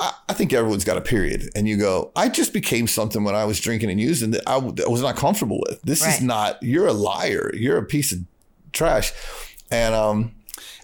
I, 0.00 0.32
think 0.32 0.52
everyone's 0.52 0.84
got 0.84 0.96
a 0.96 1.02
period, 1.02 1.50
and 1.54 1.68
you 1.68 1.76
go, 1.76 2.10
I 2.16 2.30
just 2.30 2.54
became 2.54 2.86
something 2.86 3.22
when 3.22 3.34
I 3.34 3.44
was 3.44 3.60
drinking 3.60 3.90
and 3.90 4.00
using 4.00 4.30
that 4.30 4.42
I, 4.46 4.56
I 4.56 4.88
was 4.88 5.02
not 5.02 5.16
comfortable 5.16 5.60
with. 5.68 5.82
This 5.82 6.02
right. 6.02 6.14
is 6.14 6.22
not. 6.22 6.62
You're 6.62 6.86
a 6.86 6.92
liar. 6.92 7.50
You're 7.54 7.76
a 7.76 7.84
piece 7.84 8.10
of 8.12 8.20
trash, 8.72 9.12
and 9.70 9.94
um, 9.94 10.32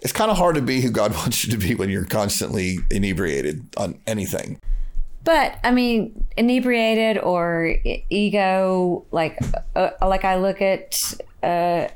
it's 0.02 0.12
kind 0.12 0.30
of 0.30 0.36
hard 0.36 0.56
to 0.56 0.62
be 0.62 0.82
who 0.82 0.90
God 0.90 1.14
wants 1.16 1.44
you 1.44 1.50
to 1.52 1.56
be 1.56 1.74
when 1.74 1.88
you're 1.88 2.04
constantly 2.04 2.78
inebriated 2.90 3.64
on 3.76 3.98
anything. 4.06 4.58
But 5.24 5.58
I 5.64 5.70
mean, 5.70 6.24
inebriated 6.36 7.18
or 7.18 7.74
ego, 8.10 9.06
like 9.10 9.38
uh, 9.74 9.90
like 10.02 10.24
I 10.24 10.36
look 10.36 10.60
at. 10.60 11.14
Uh, 11.42 11.88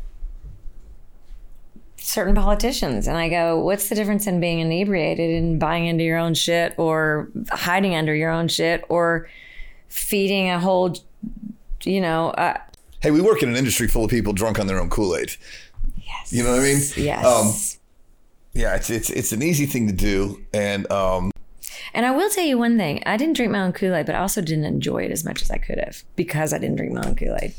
certain 2.01 2.35
politicians 2.35 3.07
and 3.07 3.17
I 3.17 3.29
go, 3.29 3.61
what's 3.61 3.89
the 3.89 3.95
difference 3.95 4.27
in 4.27 4.41
being 4.41 4.59
inebriated 4.59 5.31
and 5.31 5.61
buying 5.61 5.87
into 5.87 6.03
your 6.03 6.19
own 6.19 6.35
shit 6.35 6.75
or 6.79 7.29
hiding 7.51 7.95
under 7.95 8.15
your 8.15 8.31
own 8.31 8.49
shit 8.49 8.85
or 8.89 9.29
feeding 9.89 10.51
a 10.51 10.59
whole, 10.59 10.97
you 11.85 12.01
know. 12.01 12.31
Uh, 12.31 12.59
hey, 13.01 13.11
we 13.11 13.21
work 13.21 13.43
in 13.43 13.51
an 13.51 13.57
industry 13.57 13.87
full 13.87 14.05
of 14.05 14.11
people 14.11 14.33
drunk 14.33 14.59
on 14.59 14.67
their 14.67 14.81
own 14.81 14.89
Kool 14.89 15.15
Aid. 15.15 15.33
Yes. 15.97 16.33
You 16.33 16.43
know 16.43 16.53
what 16.53 16.61
I 16.61 16.65
mean? 16.65 16.81
Yes. 16.97 17.25
Um, 17.25 17.79
yeah, 18.53 18.75
it's, 18.75 18.91
it's, 18.91 19.11
it's 19.11 19.33
an 19.33 19.43
easy 19.43 19.67
thing 19.67 19.87
to 19.87 19.93
do. 19.93 20.45
And, 20.53 20.91
um, 20.91 21.31
and 21.93 22.07
I 22.07 22.11
will 22.13 22.31
tell 22.31 22.45
you 22.45 22.59
one 22.59 22.79
thing. 22.79 23.03
I 23.07 23.17
didn't 23.17 23.37
drink 23.37 23.53
my 23.53 23.61
own 23.61 23.73
Kool 23.73 23.95
Aid, 23.95 24.07
but 24.07 24.15
I 24.15 24.19
also 24.19 24.41
didn't 24.41 24.65
enjoy 24.65 25.05
it 25.05 25.11
as 25.11 25.25
much 25.25 25.43
as 25.43 25.51
I 25.51 25.59
could 25.59 25.79
have 25.79 26.03
because 26.17 26.53
I 26.53 26.59
didn't 26.59 26.77
drink 26.77 26.93
my 26.93 27.03
own 27.03 27.15
Kool 27.15 27.37
Aid. 27.41 27.55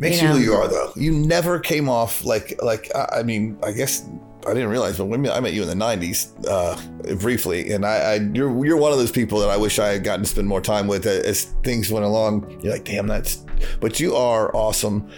Makes 0.00 0.22
you, 0.22 0.28
know? 0.28 0.34
you 0.34 0.40
who 0.40 0.44
you 0.44 0.54
are, 0.54 0.66
though. 0.66 0.92
You 0.96 1.12
never 1.12 1.60
came 1.60 1.88
off 1.88 2.24
like 2.24 2.58
like 2.62 2.90
I 2.94 3.22
mean, 3.22 3.58
I 3.62 3.72
guess 3.72 4.08
I 4.46 4.54
didn't 4.54 4.70
realize, 4.70 4.96
but 4.96 5.04
when 5.04 5.28
I 5.28 5.38
met 5.40 5.52
you 5.52 5.62
in 5.62 5.68
the 5.68 5.84
'90s, 5.84 6.32
uh, 6.48 7.14
briefly, 7.16 7.72
and 7.72 7.84
I, 7.84 7.96
I, 7.96 8.14
you're 8.14 8.64
you're 8.64 8.78
one 8.78 8.92
of 8.92 8.98
those 8.98 9.12
people 9.12 9.38
that 9.40 9.50
I 9.50 9.58
wish 9.58 9.78
I 9.78 9.88
had 9.88 10.02
gotten 10.02 10.24
to 10.24 10.30
spend 10.30 10.48
more 10.48 10.62
time 10.62 10.86
with 10.86 11.06
as 11.06 11.44
things 11.62 11.90
went 11.90 12.06
along. 12.06 12.60
You're 12.62 12.72
like, 12.72 12.84
damn, 12.84 13.06
that's. 13.06 13.44
But 13.78 14.00
you 14.00 14.16
are 14.16 14.54
awesome 14.56 15.10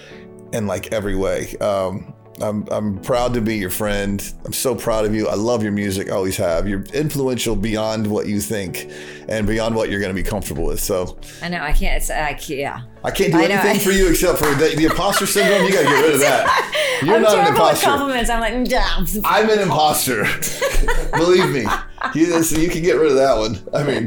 in 0.53 0.67
like 0.67 0.93
every 0.93 1.15
way. 1.15 1.57
Um, 1.59 2.13
I'm, 2.41 2.67
I'm 2.73 2.99
proud 3.03 3.35
to 3.35 3.41
be 3.41 3.57
your 3.57 3.71
friend. 3.71 4.35
I'm 4.45 4.53
so 4.53 4.75
proud 4.75 5.05
of 5.05 5.15
you. 5.15 5.29
I 5.29 5.35
love 5.35 5.63
your 5.63 5.71
music. 5.71 6.11
I 6.11 6.15
always 6.15 6.37
have. 6.39 6.67
You're 6.67 6.83
influential 6.87 7.55
beyond 7.55 8.07
what 8.07 8.27
you 8.27 8.41
think 8.41 8.91
and 9.29 9.47
beyond 9.47 9.77
what 9.77 9.91
you're 9.91 10.01
going 10.01 10.15
to 10.15 10.21
be 10.21 10.29
comfortable 10.29 10.65
with. 10.65 10.81
So 10.81 11.19
I 11.41 11.49
know 11.49 11.61
I 11.61 11.73
can't. 11.73 12.03
I 12.11 12.35
can't 12.35 12.49
yeah. 12.49 12.83
I 13.05 13.11
can't 13.11 13.33
do 13.33 13.39
I 13.39 13.45
anything 13.45 13.81
for 13.81 13.91
you 13.91 14.09
except 14.11 14.39
for 14.39 14.55
the, 14.55 14.75
the 14.77 14.85
imposter 14.85 15.27
syndrome. 15.27 15.65
You 15.65 15.73
got 15.73 15.83
to 15.83 15.89
get 15.89 16.05
rid 16.05 16.15
of 16.15 16.21
that. 16.21 17.01
You're 17.03 17.17
I'm 17.17 17.23
not 17.23 17.39
an 17.39 17.47
imposter. 17.49 17.87
compliments. 17.87 18.31
I'm 18.31 18.41
like, 18.41 18.71
yeah. 18.71 19.05
I'm 19.25 19.51
an 19.51 19.59
imposter. 19.59 20.23
Believe 21.17 21.51
me. 21.51 21.67
You, 22.15 22.43
so 22.43 22.59
you 22.59 22.69
can 22.69 22.83
get 22.83 22.95
rid 22.95 23.11
of 23.11 23.17
that 23.17 23.37
one. 23.37 23.59
I 23.75 23.83
mean, 23.83 24.05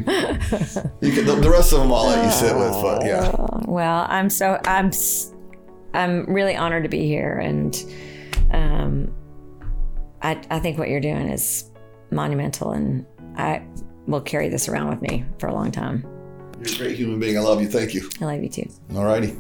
you 1.02 1.12
can, 1.12 1.26
the, 1.26 1.36
the 1.42 1.50
rest 1.50 1.74
of 1.74 1.80
them 1.80 1.92
I'll 1.92 2.06
let 2.06 2.24
you 2.24 2.32
sit 2.32 2.56
with. 2.56 2.72
But 2.72 3.06
yeah. 3.06 3.36
Well, 3.66 4.06
I'm 4.10 4.30
so 4.30 4.60
I'm 4.66 4.92
I'm 5.94 6.26
really 6.26 6.56
honored 6.56 6.84
to 6.84 6.90
be 6.90 7.06
here 7.06 7.40
and 7.40 7.76
um, 8.52 9.14
I, 10.22 10.42
I 10.50 10.60
think 10.60 10.78
what 10.78 10.90
you're 10.90 11.02
doing 11.02 11.30
is 11.30 11.70
monumental, 12.12 12.72
and 12.72 13.06
I 13.38 13.66
will 14.08 14.22
carry 14.22 14.50
this 14.50 14.68
around 14.68 14.90
with 14.90 15.02
me 15.02 15.26
for 15.38 15.48
a 15.48 15.54
long 15.54 15.72
time. 15.72 16.06
You're 16.66 16.74
a 16.74 16.78
great 16.80 16.98
human 16.98 17.20
being. 17.20 17.38
I 17.38 17.42
love 17.42 17.62
you. 17.62 17.68
Thank 17.70 17.94
you. 17.94 18.10
I 18.20 18.26
love 18.26 18.42
you 18.42 18.50
too. 18.50 18.68
All 18.96 19.06
righty. 19.06 19.36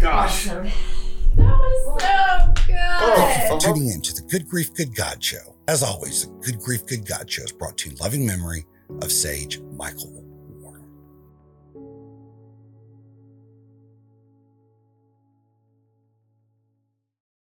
Gosh. 0.00 0.46
That 0.46 0.64
was 1.36 2.00
so 2.00 2.64
good. 2.66 2.76
Oh. 2.76 3.14
Thank 3.16 3.42
you 3.42 3.48
for 3.48 3.60
tuning 3.60 3.88
in 3.92 4.02
to 4.02 4.14
the 4.14 4.22
Good 4.22 4.48
Grief 4.48 4.74
Good 4.74 4.96
God 4.96 5.22
Show. 5.22 5.54
As 5.68 5.84
always, 5.84 6.26
the 6.26 6.32
Good 6.40 6.58
Grief 6.60 6.86
Good 6.86 7.06
God 7.06 7.30
Show 7.30 7.44
is 7.44 7.52
brought 7.52 7.78
to 7.78 7.88
you 7.88 7.92
in 7.92 7.98
loving 7.98 8.26
memory 8.26 8.66
of 9.00 9.12
Sage 9.12 9.60
Michael 9.76 10.24